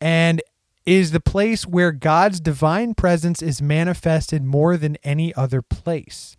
[0.00, 0.40] and
[0.86, 6.36] is the place where God's divine presence is manifested more than any other place.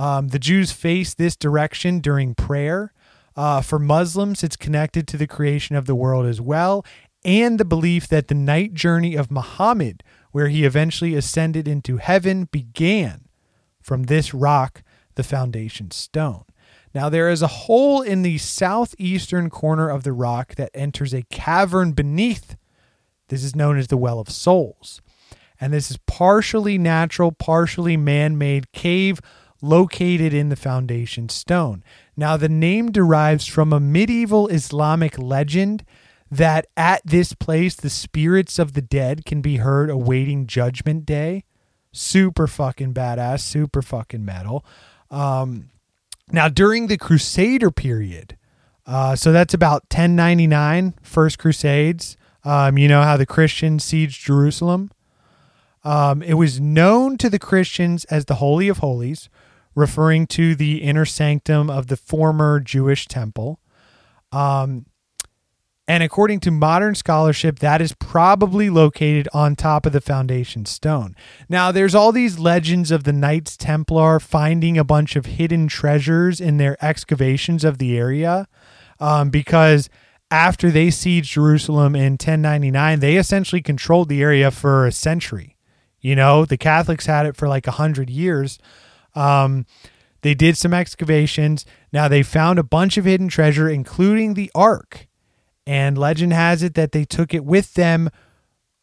[0.00, 2.94] Um, the Jews face this direction during prayer.
[3.36, 6.86] Uh, for Muslims, it's connected to the creation of the world as well,
[7.22, 10.02] and the belief that the night journey of Muhammad,
[10.32, 13.26] where he eventually ascended into heaven, began
[13.82, 14.82] from this rock,
[15.16, 16.44] the foundation stone.
[16.94, 21.24] Now, there is a hole in the southeastern corner of the rock that enters a
[21.24, 22.56] cavern beneath.
[23.28, 25.02] This is known as the Well of Souls.
[25.60, 29.20] And this is partially natural, partially man made cave
[29.62, 31.84] located in the foundation stone.
[32.16, 35.84] Now, the name derives from a medieval Islamic legend
[36.30, 41.44] that at this place the spirits of the dead can be heard awaiting Judgment Day.
[41.92, 44.64] Super fucking badass, super fucking metal.
[45.10, 45.70] Um,
[46.30, 48.36] now, during the Crusader period,
[48.86, 52.16] uh, so that's about 1099, First Crusades.
[52.44, 54.90] Um, you know how the Christians sieged Jerusalem?
[55.82, 59.28] Um, it was known to the Christians as the Holy of Holies,
[59.74, 63.60] referring to the inner sanctum of the former Jewish temple.
[64.32, 64.86] Um,
[65.90, 71.16] and according to modern scholarship, that is probably located on top of the foundation stone.
[71.48, 76.40] Now, there's all these legends of the Knights Templar finding a bunch of hidden treasures
[76.40, 78.46] in their excavations of the area
[79.00, 79.90] um, because
[80.30, 85.56] after they sieged Jerusalem in 1099, they essentially controlled the area for a century.
[86.00, 88.58] You know, the Catholics had it for like a hundred years.
[89.14, 89.66] Um,
[90.22, 91.64] they did some excavations.
[91.92, 95.06] Now they found a bunch of hidden treasure, including the Ark.
[95.66, 98.10] And legend has it that they took it with them,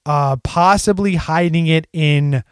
[0.05, 2.43] uh, possibly hiding it in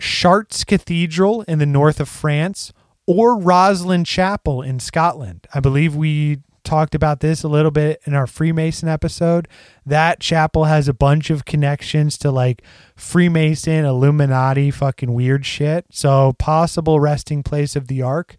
[0.00, 2.72] Chartres Cathedral in the north of France
[3.06, 5.46] or Rosslyn Chapel in Scotland.
[5.54, 6.38] I believe we
[6.70, 9.48] talked about this a little bit in our Freemason episode.
[9.84, 12.62] That chapel has a bunch of connections to like
[12.94, 15.86] Freemason, Illuminati, fucking weird shit.
[15.90, 18.36] So, possible resting place of the Ark.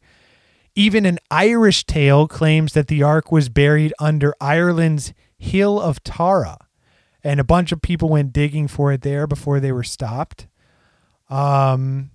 [0.76, 6.58] Even an Irish tale claims that the ark was buried under Ireland's Hill of Tara,
[7.26, 10.48] and a bunch of people went digging for it there before they were stopped.
[11.30, 12.12] Um,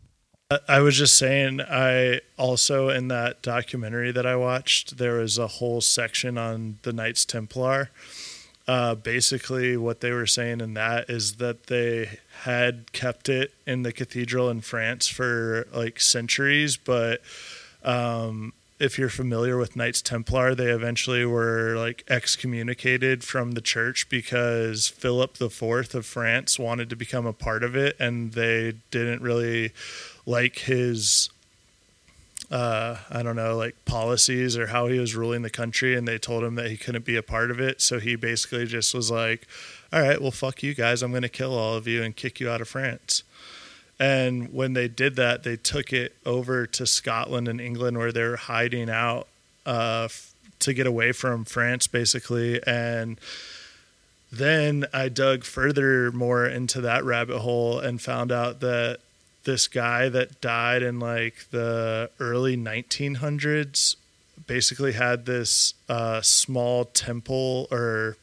[0.68, 5.48] I was just saying, I also in that documentary that I watched, there was a
[5.48, 7.90] whole section on the Knights Templar.
[8.68, 13.82] Uh, basically, what they were saying in that is that they had kept it in
[13.82, 17.22] the cathedral in France for like centuries, but
[17.82, 24.08] um, if you're familiar with Knights Templar, they eventually were like excommunicated from the church
[24.08, 29.22] because Philip IV of France wanted to become a part of it, and they didn't
[29.22, 29.72] really
[30.26, 31.30] like his
[32.50, 36.18] uh, I don't know, like policies or how he was ruling the country, and they
[36.18, 37.80] told him that he couldn't be a part of it.
[37.80, 39.46] So he basically just was like,
[39.92, 41.02] "All right, well, fuck you guys.
[41.02, 43.22] I'm going to kill all of you and kick you out of France."
[43.98, 48.36] And when they did that, they took it over to Scotland and England, where they're
[48.36, 49.26] hiding out
[49.64, 52.60] uh, f- to get away from France, basically.
[52.66, 53.18] And
[54.30, 59.00] then I dug further more into that rabbit hole and found out that
[59.46, 63.94] this guy that died in like the early 1900s
[64.46, 68.16] basically had this uh, small temple or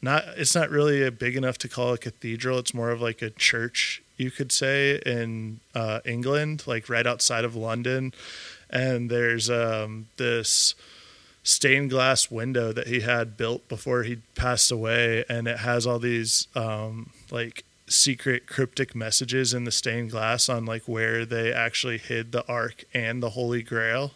[0.00, 2.58] not it's not really a big enough to call a cathedral.
[2.58, 7.44] It's more of like a church you could say in uh, england like right outside
[7.44, 8.12] of london.
[8.70, 10.74] And there's um, this
[11.42, 15.24] stained glass window that he had built before he passed away.
[15.28, 20.64] And it has all these um, like secret cryptic messages in the stained glass on
[20.64, 24.12] like where they actually hid the ark and the holy grail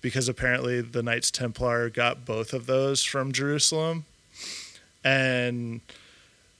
[0.00, 4.04] because apparently the Knights Templar got both of those from Jerusalem.
[5.04, 5.80] And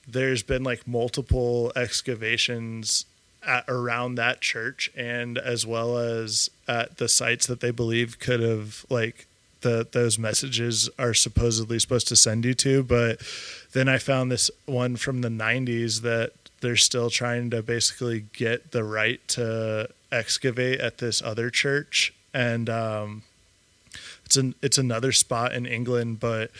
[0.06, 3.04] there's been like multiple excavations
[3.46, 8.40] at, around that church and as well as at the sites that they believe could
[8.40, 9.26] have like
[9.62, 13.20] the those messages are supposedly supposed to send you to but
[13.72, 16.32] then i found this one from the 90s that
[16.62, 22.70] they're still trying to basically get the right to excavate at this other church and
[22.70, 23.22] um,
[24.24, 26.50] it's an it's another spot in england but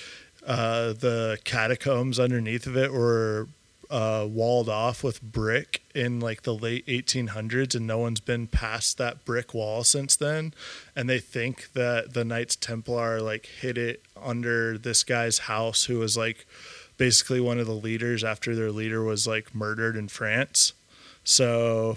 [0.46, 3.48] uh, the catacombs underneath of it were
[3.92, 8.96] uh, walled off with brick in like the late 1800s, and no one's been past
[8.96, 10.54] that brick wall since then.
[10.96, 15.98] And they think that the Knights Templar like hid it under this guy's house, who
[15.98, 16.46] was like
[16.96, 20.72] basically one of the leaders after their leader was like murdered in France.
[21.24, 21.96] So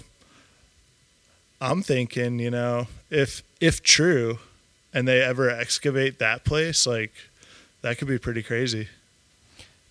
[1.60, 4.38] I'm thinking, you know, if if true,
[4.92, 7.12] and they ever excavate that place, like
[7.82, 8.88] that could be pretty crazy.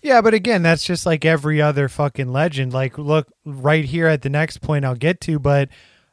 [0.02, 2.72] Yeah, but again, that's just like every other fucking legend.
[2.72, 5.68] Like, look right here at the next point I'll get to, but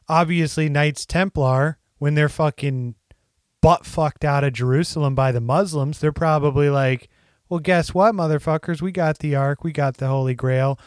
[0.08, 2.96] obviously, Knights Templar, when they're fucking
[3.60, 7.08] butt fucked out of Jerusalem by the Muslims, they're probably like,
[7.48, 8.80] well, guess what, motherfuckers?
[8.80, 10.78] We got the Ark, we got the Holy Grail,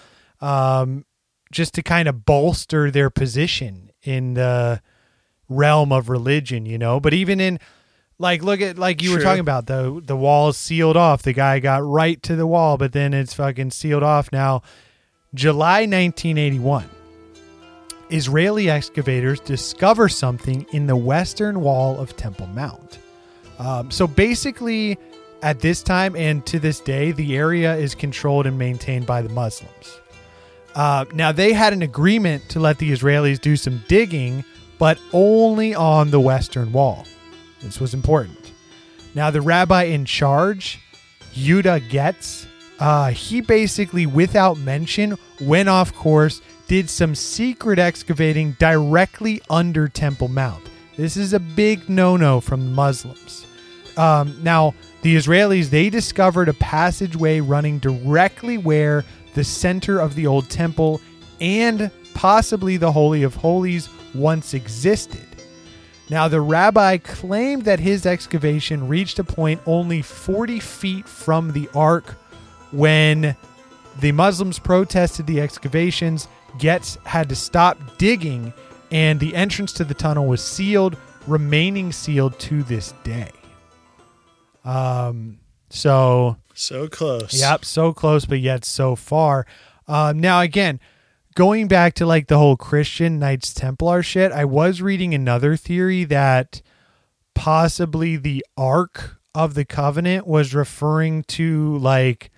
[0.42, 1.06] um,
[1.52, 4.82] just to kind of bolster their position in the
[5.50, 7.00] realm of religion, you know?
[7.00, 7.60] But even in
[8.20, 11.22] like look at like you were talking about the the wall is sealed off.
[11.22, 14.64] The guy got right to the wall, but then it's fucking sealed off now.
[15.34, 16.90] July 1981.
[18.10, 23.00] Israeli excavators discover something in the western wall of Temple Mount.
[23.60, 24.98] Um, so basically,
[25.48, 29.30] at this time and to this day, the area is controlled and maintained by the
[29.30, 29.98] Muslims.
[30.76, 34.44] Uh, now, they had an agreement to let the Israelis do some digging,
[34.78, 37.06] but only on the western wall.
[37.62, 38.52] This was important.
[39.16, 40.82] Now, the rabbi in charge,
[41.34, 42.46] Yuda Getz,
[42.82, 50.28] uh, he basically, without mention, went off course, did some secret excavating directly under Temple
[50.28, 50.70] Mount.
[50.98, 53.46] This is a big no no from the Muslims.
[53.96, 59.06] Um, now, the Israelis, they discovered a passageway running directly where
[59.36, 61.00] the center of the old temple
[61.40, 65.22] and possibly the Holy of Holies once existed.
[66.10, 71.70] Now, the rabbi claimed that his excavation reached a point only 40 feet from the
[71.76, 72.16] ark
[72.72, 73.36] when
[74.00, 76.28] the Muslims protested the excavations.
[76.58, 78.54] Getz had to stop digging,
[78.90, 80.96] and the entrance to the tunnel was sealed,
[81.28, 83.32] remaining sealed to this day.
[84.68, 85.40] Um,
[85.70, 87.40] so So close.
[87.40, 89.46] Yep, so close, but yet so far.
[89.88, 90.80] Um, now, again,
[91.36, 96.04] going back to like the whole Christian Knights Templar shit, I was reading another theory
[96.06, 96.62] that
[97.34, 102.32] possibly the Ark of the Covenant was referring to like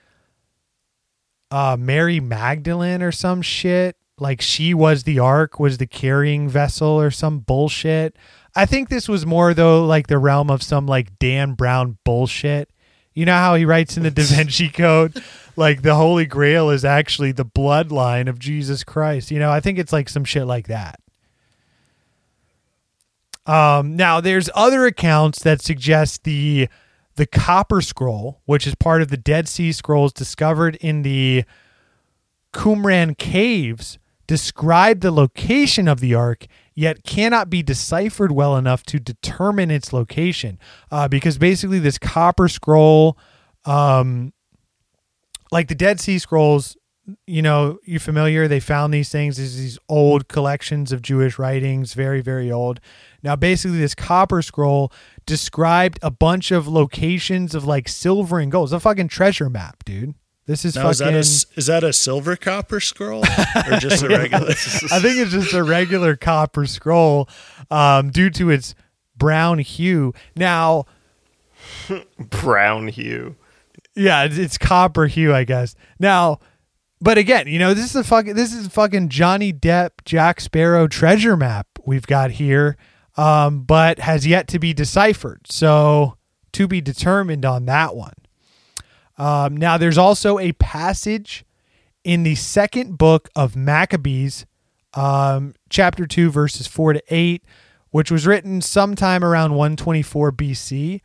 [1.49, 3.95] uh, Mary Magdalene or some shit.
[4.19, 8.17] Like she was the Ark, was the carrying vessel or some bullshit.
[8.59, 12.69] I think this was more though like the realm of some like Dan Brown bullshit.
[13.13, 15.23] You know how he writes in the Da Vinci Code,
[15.55, 19.31] like the Holy Grail is actually the bloodline of Jesus Christ.
[19.31, 20.99] You know, I think it's like some shit like that.
[23.45, 26.67] Um, now, there's other accounts that suggest the
[27.15, 31.45] the Copper Scroll, which is part of the Dead Sea Scrolls discovered in the
[32.53, 33.99] Qumran caves,
[34.29, 36.45] describe the location of the Ark,
[36.75, 40.59] yet cannot be deciphered well enough to determine its location.
[40.91, 43.17] Uh, because basically, this Copper Scroll,
[43.65, 44.31] um,
[45.51, 46.77] like the Dead Sea Scrolls,
[47.25, 48.47] you know, you're familiar?
[48.47, 49.37] They found these things.
[49.37, 52.79] There's these old collections of Jewish writings, very, very old.
[53.23, 54.91] Now, basically, this copper scroll
[55.25, 58.67] described a bunch of locations of like silver and gold.
[58.67, 60.13] It's a fucking treasure map, dude.
[60.49, 61.19] This is Now, is that, fucking.
[61.19, 64.49] is that a silver copper scroll or just a regular?
[64.49, 67.29] I think it's just a regular copper scroll
[67.69, 68.73] um, due to its
[69.15, 70.11] brown hue.
[70.35, 70.85] Now,
[72.17, 73.35] Brown hue.
[73.95, 75.75] Yeah, it's, it's copper hue, I guess.
[75.99, 76.39] Now,
[76.99, 80.41] but again, you know, this is a fucking this is a fucking Johnny Depp Jack
[80.41, 82.75] Sparrow treasure map we've got here,
[83.17, 85.41] um, but has yet to be deciphered.
[85.45, 86.17] So
[86.53, 88.13] to be determined on that one.
[89.19, 91.45] Um, now, there's also a passage
[92.03, 94.45] in the second book of Maccabees,
[94.93, 97.43] um, chapter two, verses four to eight,
[97.91, 101.01] which was written sometime around 124 BC.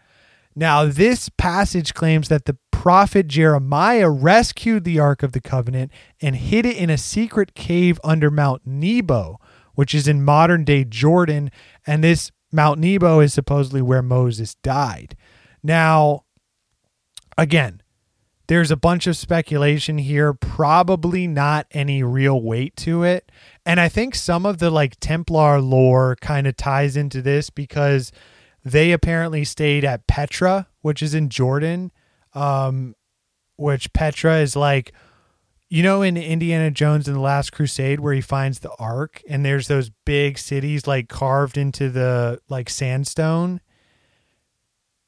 [0.55, 6.37] Now, this passage claims that the prophet Jeremiah rescued the Ark of the Covenant and
[6.37, 9.41] hid it in a secret cave under Mount Nebo,
[9.75, 11.51] which is in modern day Jordan.
[11.87, 15.17] And this Mount Nebo is supposedly where Moses died.
[15.63, 16.25] Now,
[17.37, 17.83] again,
[18.47, 23.31] there's a bunch of speculation here, probably not any real weight to it.
[23.65, 28.13] And I think some of the like Templar lore kind of ties into this because
[28.65, 31.91] they apparently stayed at Petra, which is in Jordan,
[32.35, 32.95] um,
[33.57, 34.93] which Petra is like,
[35.69, 39.45] you know, in Indiana Jones and the Last Crusade, where he finds the Ark, and
[39.45, 43.61] there's those big cities like carved into the like sandstone.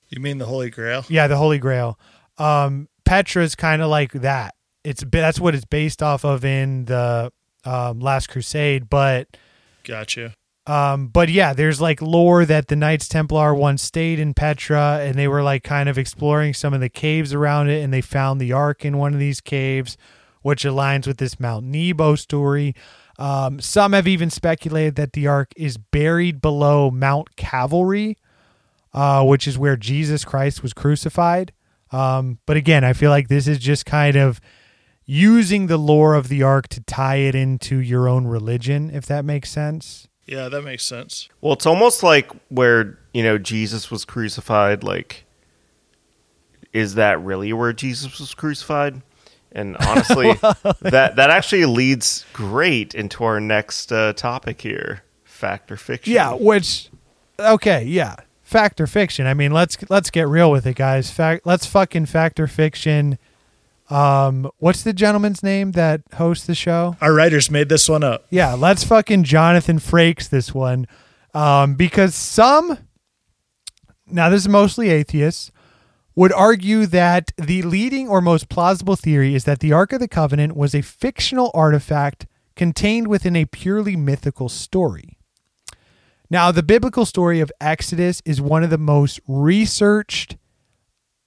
[0.08, 1.04] You mean the Holy Grail?
[1.08, 1.98] Yeah, the Holy Grail.
[2.38, 4.54] Um, Petra is kind of like that.
[4.84, 7.32] It's that's what it's based off of in the
[7.64, 9.36] um, Last Crusade, but
[9.84, 10.34] Gotcha.
[10.66, 15.16] um, but yeah, there's like lore that the Knights Templar once stayed in Petra and
[15.16, 18.40] they were like kind of exploring some of the caves around it and they found
[18.40, 19.96] the Ark in one of these caves,
[20.42, 22.74] which aligns with this Mount Nebo story.
[23.18, 28.18] Um, some have even speculated that the Ark is buried below Mount Calvary,
[28.92, 31.52] uh, which is where Jesus Christ was crucified.
[31.96, 34.40] Um, but again, I feel like this is just kind of
[35.06, 39.24] using the lore of the Ark to tie it into your own religion, if that
[39.24, 40.06] makes sense.
[40.26, 41.28] Yeah, that makes sense.
[41.40, 44.82] Well, it's almost like where, you know, Jesus was crucified.
[44.82, 45.24] Like,
[46.72, 49.00] is that really where Jesus was crucified?
[49.52, 55.76] And honestly, that, that actually leads great into our next uh, topic here fact or
[55.76, 56.12] fiction.
[56.12, 56.90] Yeah, which
[57.38, 58.16] okay, yeah.
[58.46, 59.26] Fact or fiction.
[59.26, 61.10] I mean, let's let's get real with it, guys.
[61.10, 63.18] Fact let's fucking fact or fiction.
[63.90, 66.96] Um what's the gentleman's name that hosts the show?
[67.00, 68.24] Our writers made this one up.
[68.30, 70.86] Yeah, let's fucking Jonathan Frakes this one.
[71.34, 72.78] Um because some
[74.06, 75.50] now this is mostly atheists
[76.14, 80.06] would argue that the leading or most plausible theory is that the Ark of the
[80.06, 85.15] Covenant was a fictional artifact contained within a purely mythical story.
[86.28, 90.36] Now, the biblical story of Exodus is one of the most researched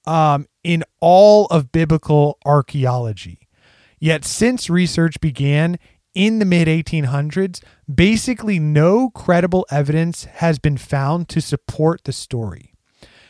[0.06, 3.48] um, in all of biblical archaeology.
[4.00, 5.78] Yet, since research began
[6.14, 7.62] in the mid 1800s,
[7.94, 12.74] basically no credible evidence has been found to support the story.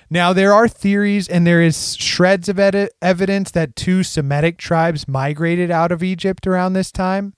[0.09, 5.07] Now, there are theories and there is shreds of edi- evidence that two Semitic tribes
[5.07, 7.33] migrated out of Egypt around this time.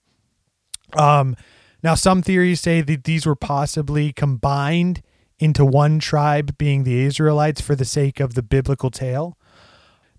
[0.93, 1.35] Um,
[1.83, 5.01] now, some theories say that these were possibly combined
[5.39, 9.37] into one tribe, being the Israelites, for the sake of the biblical tale.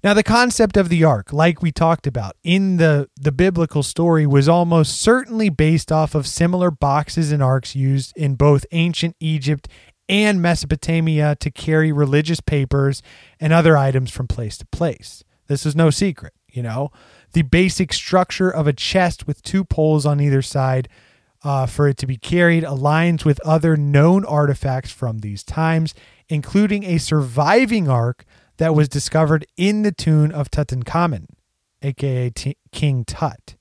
[0.02, 4.26] Now, the concept of the ark, like we talked about in the, the biblical story,
[4.26, 9.68] was almost certainly based off of similar boxes and arks used in both ancient Egypt
[10.08, 13.00] and Mesopotamia to carry religious papers
[13.38, 15.22] and other items from place to place.
[15.46, 16.90] This is no secret, you know.
[17.32, 20.88] The basic structure of a chest with two poles on either side
[21.44, 25.94] uh, for it to be carried aligns with other known artifacts from these times,
[26.28, 28.24] including a surviving ark
[28.58, 31.26] that was discovered in the tomb of Tutankhamun,
[31.82, 33.56] aka T- King Tut.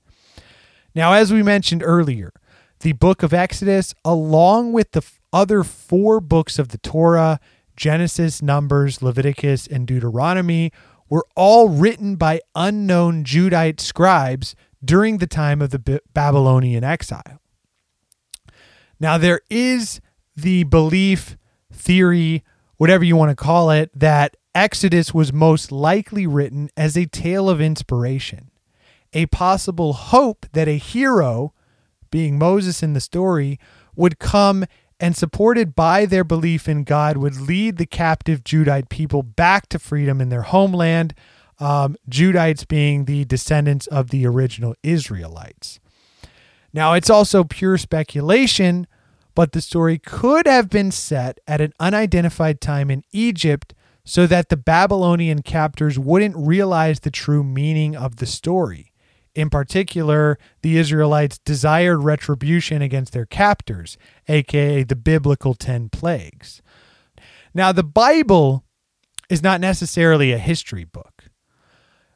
[0.94, 2.32] Now, as we mentioned earlier,
[2.80, 7.40] the book of Exodus, along with the f- other four books of the Torah,
[7.76, 10.70] Genesis, Numbers, Leviticus, and Deuteronomy,
[11.08, 14.54] were all written by unknown Judite scribes
[14.84, 17.41] during the time of the B- Babylonian exile.
[19.02, 20.00] Now, there is
[20.36, 21.36] the belief,
[21.72, 22.44] theory,
[22.76, 27.50] whatever you want to call it, that Exodus was most likely written as a tale
[27.50, 28.52] of inspiration,
[29.12, 31.52] a possible hope that a hero,
[32.12, 33.58] being Moses in the story,
[33.96, 34.66] would come
[35.00, 39.80] and, supported by their belief in God, would lead the captive Judite people back to
[39.80, 41.12] freedom in their homeland,
[41.58, 45.80] um, Judites being the descendants of the original Israelites.
[46.72, 48.86] Now, it's also pure speculation,
[49.34, 54.48] but the story could have been set at an unidentified time in Egypt so that
[54.48, 58.92] the Babylonian captors wouldn't realize the true meaning of the story.
[59.34, 63.96] In particular, the Israelites desired retribution against their captors,
[64.28, 66.60] aka the biblical 10 plagues.
[67.54, 68.64] Now, the Bible
[69.30, 71.11] is not necessarily a history book.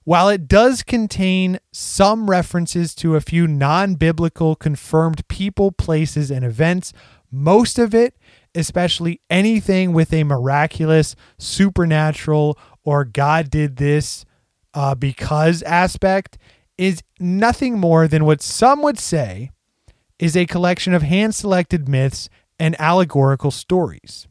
[0.06, 6.44] While it does contain some references to a few non biblical confirmed people, places, and
[6.44, 6.92] events,
[7.28, 8.16] most of it,
[8.54, 14.24] especially anything with a miraculous, supernatural, or God did this
[14.74, 16.38] uh, because aspect,
[16.78, 19.50] is nothing more than what some would say
[20.20, 22.28] is a collection of hand selected myths
[22.60, 24.28] and allegorical stories.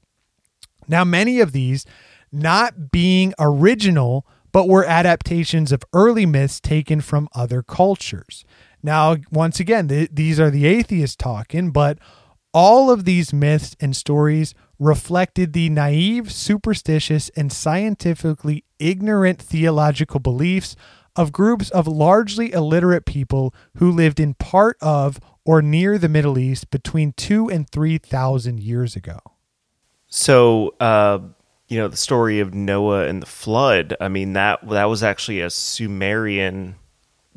[0.87, 1.85] Now, many of these
[2.31, 8.45] not being original, but were adaptations of early myths taken from other cultures.
[8.81, 11.99] Now, once again, th- these are the atheists talking, but
[12.53, 20.77] all of these myths and stories reflected the naive, superstitious, and scientifically ignorant theological beliefs
[21.17, 26.39] of groups of largely illiterate people who lived in part of or near the Middle
[26.39, 29.19] East between two and 3,000 years ago.
[30.07, 31.19] So, uh,
[31.67, 33.95] you know, the story of Noah and the flood.
[33.99, 36.75] I mean that that was actually a Sumerian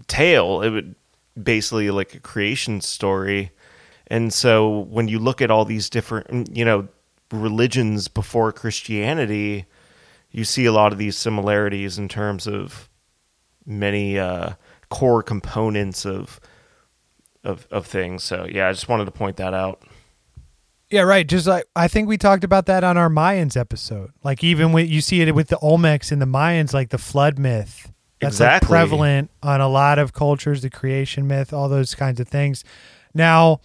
[0.07, 0.63] tale.
[0.63, 0.95] It would
[1.41, 3.51] basically like a creation story.
[4.07, 6.89] And so, when you look at all these different, you know,
[7.31, 9.67] religions before Christianity,
[10.31, 12.89] you see a lot of these similarities in terms of
[13.67, 14.55] many uh,
[14.89, 16.41] core components of
[17.45, 18.25] of of things.
[18.25, 19.83] So, yeah, I just wanted to point that out.
[20.91, 21.27] Yeah, right.
[21.27, 24.13] Just like I think we talked about that on our Mayans episode.
[24.25, 27.39] Like even when you see it with the Olmecs and the Mayans, like the flood
[27.39, 27.93] myth.
[28.21, 32.27] That's like prevalent on a lot of cultures, the creation myth, all those kinds of
[32.27, 32.65] things.
[33.15, 33.61] Now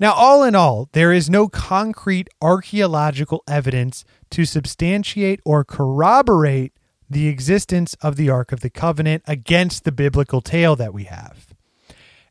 [0.00, 6.72] now all in all, there is no concrete archaeological evidence to substantiate or corroborate
[7.08, 11.53] the existence of the Ark of the Covenant against the biblical tale that we have.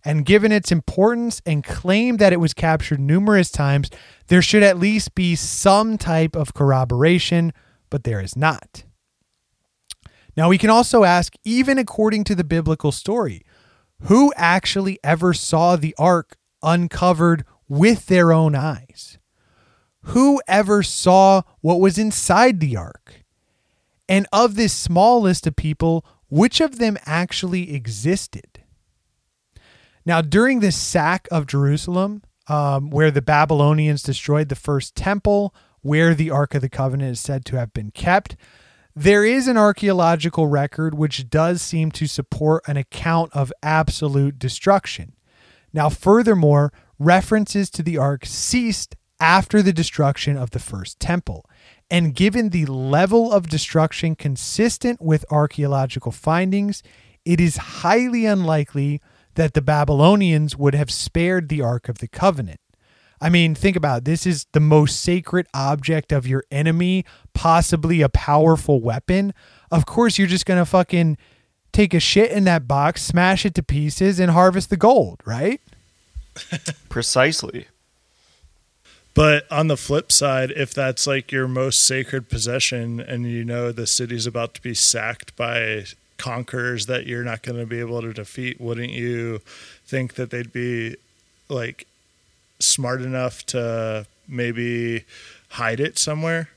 [0.05, 3.89] And given its importance and claim that it was captured numerous times,
[4.27, 7.53] there should at least be some type of corroboration,
[7.89, 8.84] but there is not.
[10.35, 13.45] Now, we can also ask, even according to the biblical story,
[14.03, 19.17] who actually ever saw the ark uncovered with their own eyes?
[20.07, 23.23] Who ever saw what was inside the ark?
[24.09, 28.52] And of this small list of people, which of them actually existed?
[30.05, 36.13] Now, during this sack of Jerusalem, um, where the Babylonians destroyed the first temple, where
[36.13, 38.35] the Ark of the Covenant is said to have been kept,
[38.95, 45.13] there is an archaeological record which does seem to support an account of absolute destruction.
[45.73, 51.49] Now, furthermore, references to the ark ceased after the destruction of the first temple.
[51.89, 56.84] And given the level of destruction consistent with archaeological findings,
[57.25, 59.01] it is highly unlikely
[59.35, 62.60] that the Babylonians would have spared the Ark of the Covenant.
[63.22, 64.05] I mean, think about it.
[64.05, 69.34] this is the most sacred object of your enemy, possibly a powerful weapon.
[69.72, 71.18] Of course, you're just going to fucking
[71.72, 75.61] take a shit in that box, smash it to pieces, and harvest the gold, right?
[76.89, 77.68] Precisely.
[79.14, 83.72] But on the flip side, if that's like your most sacred possession and you know
[83.72, 85.85] the city's about to be sacked by
[86.23, 89.41] conquerors that you're not going to be able to defeat, wouldn't you
[89.85, 90.95] think that they'd be
[91.49, 91.85] like
[92.59, 95.03] smart enough to maybe
[95.49, 96.47] hide it somewhere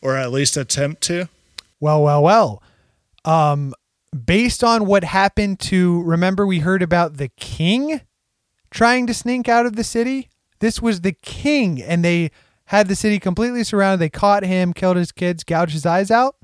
[0.00, 1.28] or at least attempt to?
[1.80, 2.62] Well, well, well.
[3.24, 3.74] Um,
[4.24, 8.02] based on what happened to, remember, we heard about the king
[8.70, 10.28] trying to sneak out of the city?
[10.60, 12.30] This was the king, and they
[12.66, 13.98] had the city completely surrounded.
[13.98, 16.36] They caught him, killed his kids, gouged his eyes out.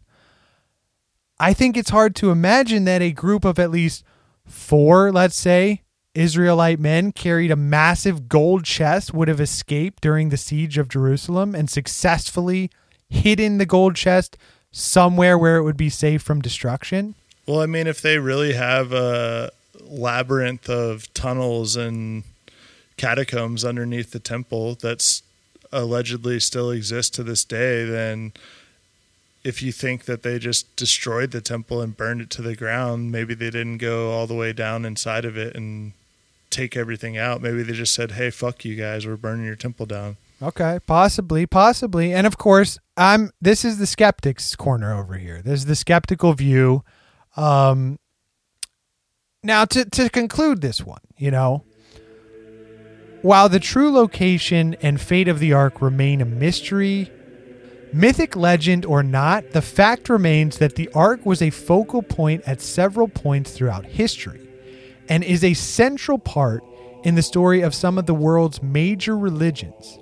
[1.39, 4.05] I think it's hard to imagine that a group of at least
[4.47, 5.83] four, let's say,
[6.15, 11.55] Israelite men carried a massive gold chest would have escaped during the siege of Jerusalem
[11.55, 12.71] and successfully
[13.09, 14.39] hidden the gold chest
[14.73, 17.15] somewhere where it would be safe from destruction.
[17.47, 19.51] Well, I mean, if they really have a
[19.83, 22.25] labyrinth of tunnels and
[22.97, 25.23] catacombs underneath the temple that's
[25.71, 28.33] allegedly still exists to this day, then
[29.47, 33.13] if you think that they just destroyed the temple and burned it to the ground,
[33.13, 35.93] maybe they didn't go all the way down inside of it and
[36.51, 37.41] take everything out.
[37.41, 41.47] Maybe they just said, "Hey, fuck you guys, we're burning your temple down." Okay, possibly,
[41.47, 42.13] possibly.
[42.13, 45.43] And of course, I'm this is the skeptics corner over here.
[45.43, 46.83] There's the skeptical view.
[47.37, 48.01] Um
[49.45, 51.63] now to to conclude this one, you know,
[53.23, 57.13] while the true location and fate of the ark remain a mystery,
[57.93, 62.61] mythic legend or not, the fact remains that the ark was a focal point at
[62.61, 64.49] several points throughout history
[65.09, 66.63] and is a central part
[67.05, 69.99] in the story of some of the world's major religions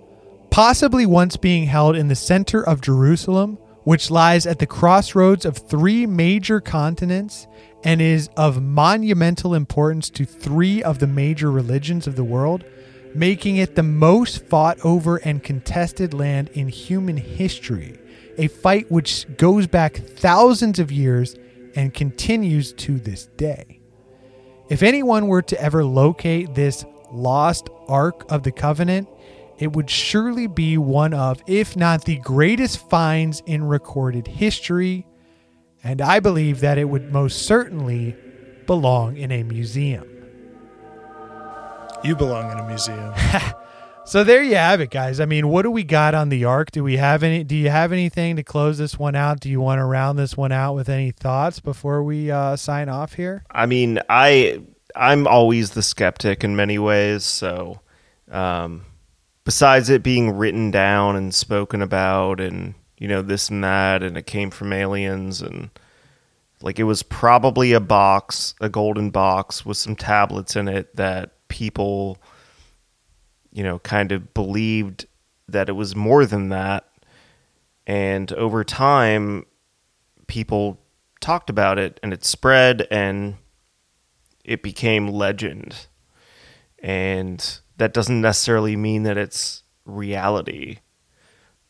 [0.55, 5.57] possibly once being held in the center of Jerusalem, which lies at the crossroads of
[5.57, 7.49] three major continents
[7.83, 12.63] and is of monumental importance to three of the major religions of the world,
[13.15, 17.97] making it the most fought over and contested land in human history,
[18.37, 21.37] a fight which goes back thousands of years
[21.77, 23.81] and continues to this day.
[24.69, 29.09] If anyone were to ever locate this lost Ark of the Covenant,
[29.59, 35.07] it would surely be one of, if not the greatest finds in recorded history,
[35.85, 38.17] and I believe that it would most certainly
[38.67, 40.09] belong in a museum.
[42.05, 43.15] You belong in a museum.
[44.07, 45.19] So there you have it, guys.
[45.19, 46.71] I mean, what do we got on the ark?
[46.71, 47.43] Do we have any?
[47.43, 49.41] Do you have anything to close this one out?
[49.41, 52.91] Do you want to round this one out with any thoughts before we uh, sign
[52.91, 53.45] off here?
[53.51, 54.61] I mean, I
[54.95, 57.25] I'm always the skeptic in many ways.
[57.25, 57.81] So,
[58.31, 58.85] um,
[59.45, 64.19] besides it being written down and spoken about, and you know this and that, and
[64.19, 65.71] it came from aliens, and
[66.61, 71.31] like it was probably a box, a golden box with some tablets in it that
[71.55, 72.19] people,
[73.53, 75.07] you know, kind of believed
[75.47, 76.89] that it was more than that,
[77.87, 79.47] and over time,
[80.27, 80.81] people
[81.21, 83.37] talked about it, and it spread and
[84.45, 85.87] it became legend.
[86.81, 90.79] And that doesn't necessarily mean that it's reality.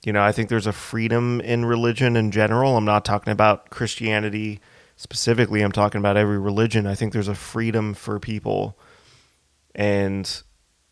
[0.05, 2.77] You know, I think there's a freedom in religion in general.
[2.77, 4.61] I'm not talking about Christianity
[4.97, 6.87] specifically, I'm talking about every religion.
[6.87, 8.79] I think there's a freedom for people.
[9.75, 10.43] And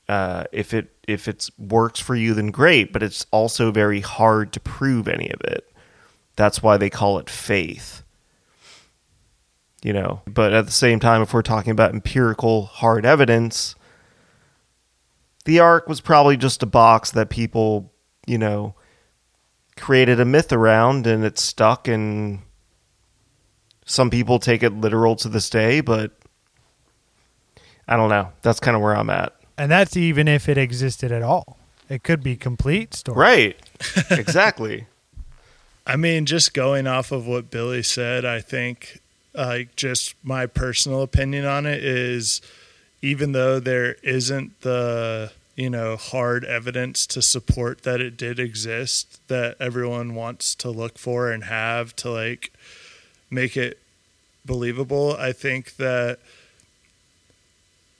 [0.08, 2.92] uh, if it if it works for you, then great.
[2.92, 5.72] But it's also very hard to prove any of it.
[6.36, 8.02] That's why they call it faith
[9.82, 13.74] you know but at the same time if we're talking about empirical hard evidence
[15.44, 17.92] the ark was probably just a box that people
[18.26, 18.74] you know
[19.76, 22.40] created a myth around and it stuck and
[23.84, 26.12] some people take it literal to this day but
[27.88, 31.12] i don't know that's kind of where i'm at And that's even if it existed
[31.12, 31.58] at all.
[31.88, 33.18] It could be complete story.
[33.18, 33.56] right
[34.10, 34.86] exactly
[35.84, 39.00] I mean, just going off of what Billy said, I think,
[39.34, 42.40] like, just my personal opinion on it is
[43.02, 49.20] even though there isn't the, you know, hard evidence to support that it did exist,
[49.26, 52.52] that everyone wants to look for and have to, like,
[53.28, 53.78] make it
[54.46, 56.20] believable, I think that.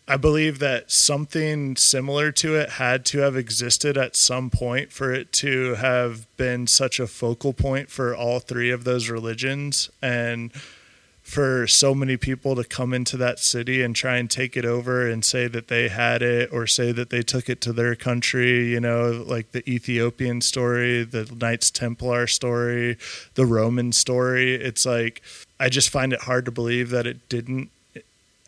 [0.09, 5.13] I believe that something similar to it had to have existed at some point for
[5.13, 10.53] it to have been such a focal point for all three of those religions and
[11.23, 15.09] for so many people to come into that city and try and take it over
[15.09, 18.71] and say that they had it or say that they took it to their country,
[18.71, 22.99] you know, like the Ethiopian story, the Knights Templar story,
[23.35, 24.57] the Roman story.
[24.57, 25.23] It's like
[25.61, 27.71] I just find it hard to believe that it didn't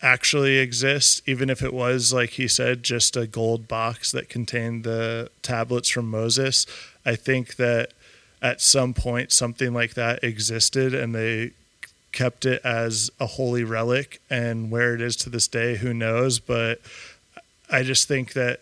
[0.05, 4.85] actually exist, even if it was, like he said, just a gold box that contained
[4.85, 6.67] the tablets from Moses.
[7.07, 7.93] I think that
[8.43, 11.53] at some point something like that existed and they
[12.13, 14.21] kept it as a holy relic.
[14.29, 16.39] And where it is to this day, who knows?
[16.39, 16.81] But
[17.71, 18.61] I just think that.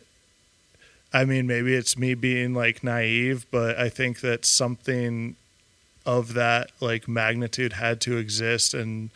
[1.15, 5.37] I mean, maybe it's me being like naive, but I think that something
[6.07, 9.11] of that like magnitude had to exist and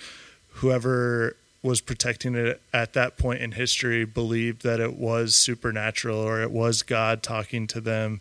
[0.57, 1.36] whoever
[1.66, 6.52] was protecting it at that point in history believed that it was supernatural or it
[6.52, 8.20] was God talking to them.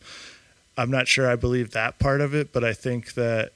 [0.78, 3.52] I'm not sure I believe that part of it, but I think that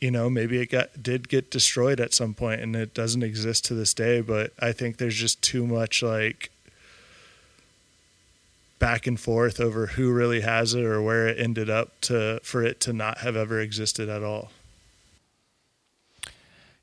[0.00, 3.64] you know maybe it got did get destroyed at some point and it doesn't exist
[3.66, 6.50] to this day, but I think there's just too much like
[8.78, 12.62] back and forth over who really has it or where it ended up to for
[12.62, 14.50] it to not have ever existed at all.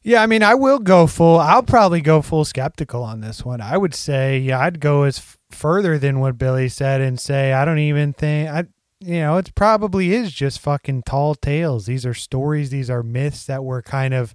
[0.02, 1.40] Yeah, I mean, I will go full.
[1.40, 3.60] I'll probably go full skeptical on this one.
[3.60, 7.52] I would say, yeah, I'd go as f- further than what Billy said and say
[7.54, 8.66] I don't even think I.
[9.02, 11.86] You know, it probably is just fucking tall tales.
[11.86, 12.70] These are stories.
[12.70, 14.34] These are myths that were kind of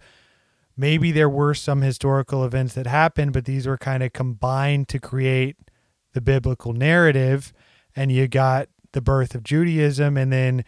[0.74, 4.98] maybe there were some historical events that happened, but these were kind of combined to
[4.98, 5.56] create
[6.14, 7.52] the biblical narrative.
[7.94, 10.64] And you got the birth of Judaism, and then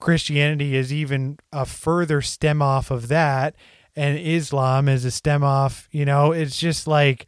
[0.00, 3.54] Christianity is even a further stem off of that
[3.98, 5.88] and Islam is a stem off.
[5.90, 7.26] You know, it's just like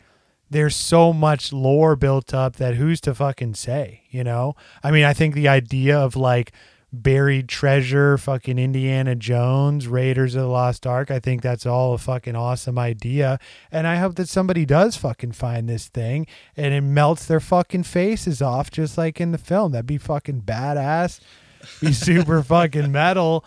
[0.48, 4.54] there's so much lore built up that who's to fucking say, you know?
[4.82, 6.52] I mean, I think the idea of like
[6.92, 11.98] buried treasure, fucking Indiana Jones, Raiders of the Lost Ark, I think that's all a
[11.98, 13.40] fucking awesome idea.
[13.72, 17.82] And I hope that somebody does fucking find this thing and it melts their fucking
[17.82, 19.72] faces off just like in the film.
[19.72, 21.18] That'd be fucking badass.
[21.80, 23.44] Be super fucking metal.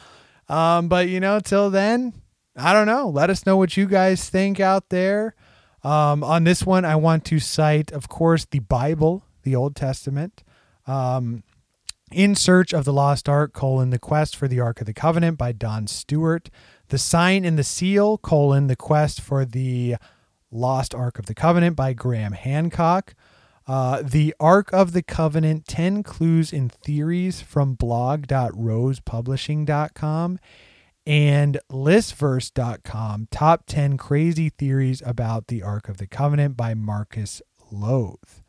[0.50, 2.14] Um, but you know, till then,
[2.55, 3.09] I don't know.
[3.09, 5.35] Let us know what you guys think out there.
[5.84, 10.43] Um, on this one, I want to cite, of course, the Bible, the Old Testament.
[10.88, 11.43] Um,
[12.11, 15.35] in Search of the Lost Ark, colon, The Quest for the Ark of the Covenant
[15.38, 16.51] by Don Stewart.
[16.89, 19.95] The Sign and the Seal, colon, The Quest for the
[20.51, 23.15] Lost Ark of the Covenant by Graham Hancock.
[23.65, 30.39] Uh, the Ark of the Covenant 10 Clues and Theories from blog.rosepublishing.com
[31.05, 38.41] and listverse.com top 10 crazy theories about the ark of the covenant by marcus Lowth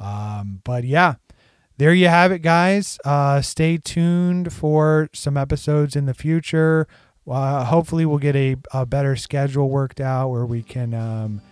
[0.00, 1.14] um, but yeah
[1.76, 2.98] there you have it, guys.
[3.04, 6.86] Uh, stay tuned for some episodes in the future.
[7.28, 11.42] Uh, hopefully, we'll get a, a better schedule worked out where we can um,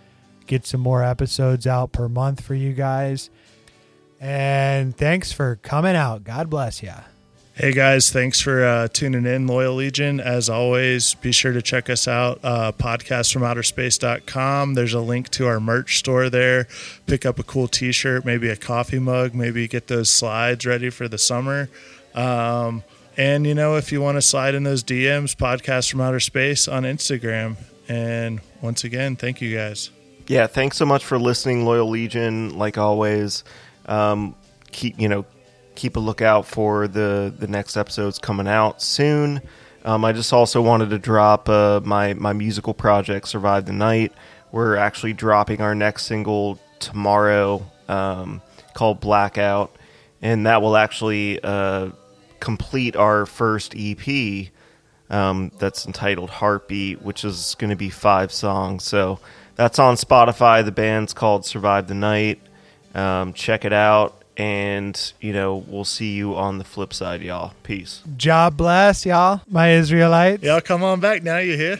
[0.47, 3.29] get some more episodes out per month for you guys.
[4.21, 6.23] And thanks for coming out.
[6.23, 6.93] God bless you.
[7.55, 10.19] Hey guys, thanks for uh, tuning in, Loyal Legion.
[10.19, 14.73] As always, be sure to check us out, uh, podcastfromouterspace.com.
[14.73, 16.67] There's a link to our merch store there.
[17.05, 20.89] Pick up a cool t shirt, maybe a coffee mug, maybe get those slides ready
[20.89, 21.69] for the summer.
[22.15, 22.83] Um,
[23.17, 26.67] and, you know, if you want to slide in those DMs, Podcast from Outer Space
[26.67, 27.57] on Instagram.
[27.87, 29.91] And once again, thank you guys.
[30.25, 32.57] Yeah, thanks so much for listening, Loyal Legion.
[32.57, 33.43] Like always,
[33.85, 34.33] um,
[34.71, 35.23] keep you know
[35.75, 39.41] keep a lookout for the the next episodes coming out soon.
[39.85, 44.13] Um, I just also wanted to drop uh, my my musical project, Survive the Night.
[44.51, 48.41] We're actually dropping our next single tomorrow, um,
[48.73, 49.75] called Blackout,
[50.21, 51.89] and that will actually uh,
[52.39, 54.47] complete our first EP.
[55.09, 58.83] Um, that's entitled Heartbeat, which is going to be five songs.
[58.83, 59.19] So
[59.55, 60.63] that's on Spotify.
[60.63, 62.39] The band's called Survive the Night.
[62.95, 64.22] Um, check it out.
[64.35, 67.53] And, you know, we'll see you on the flip side, y'all.
[67.63, 68.01] Peace.
[68.17, 70.43] Job bless, y'all, my Israelites.
[70.43, 71.79] Y'all come on back now, you hear?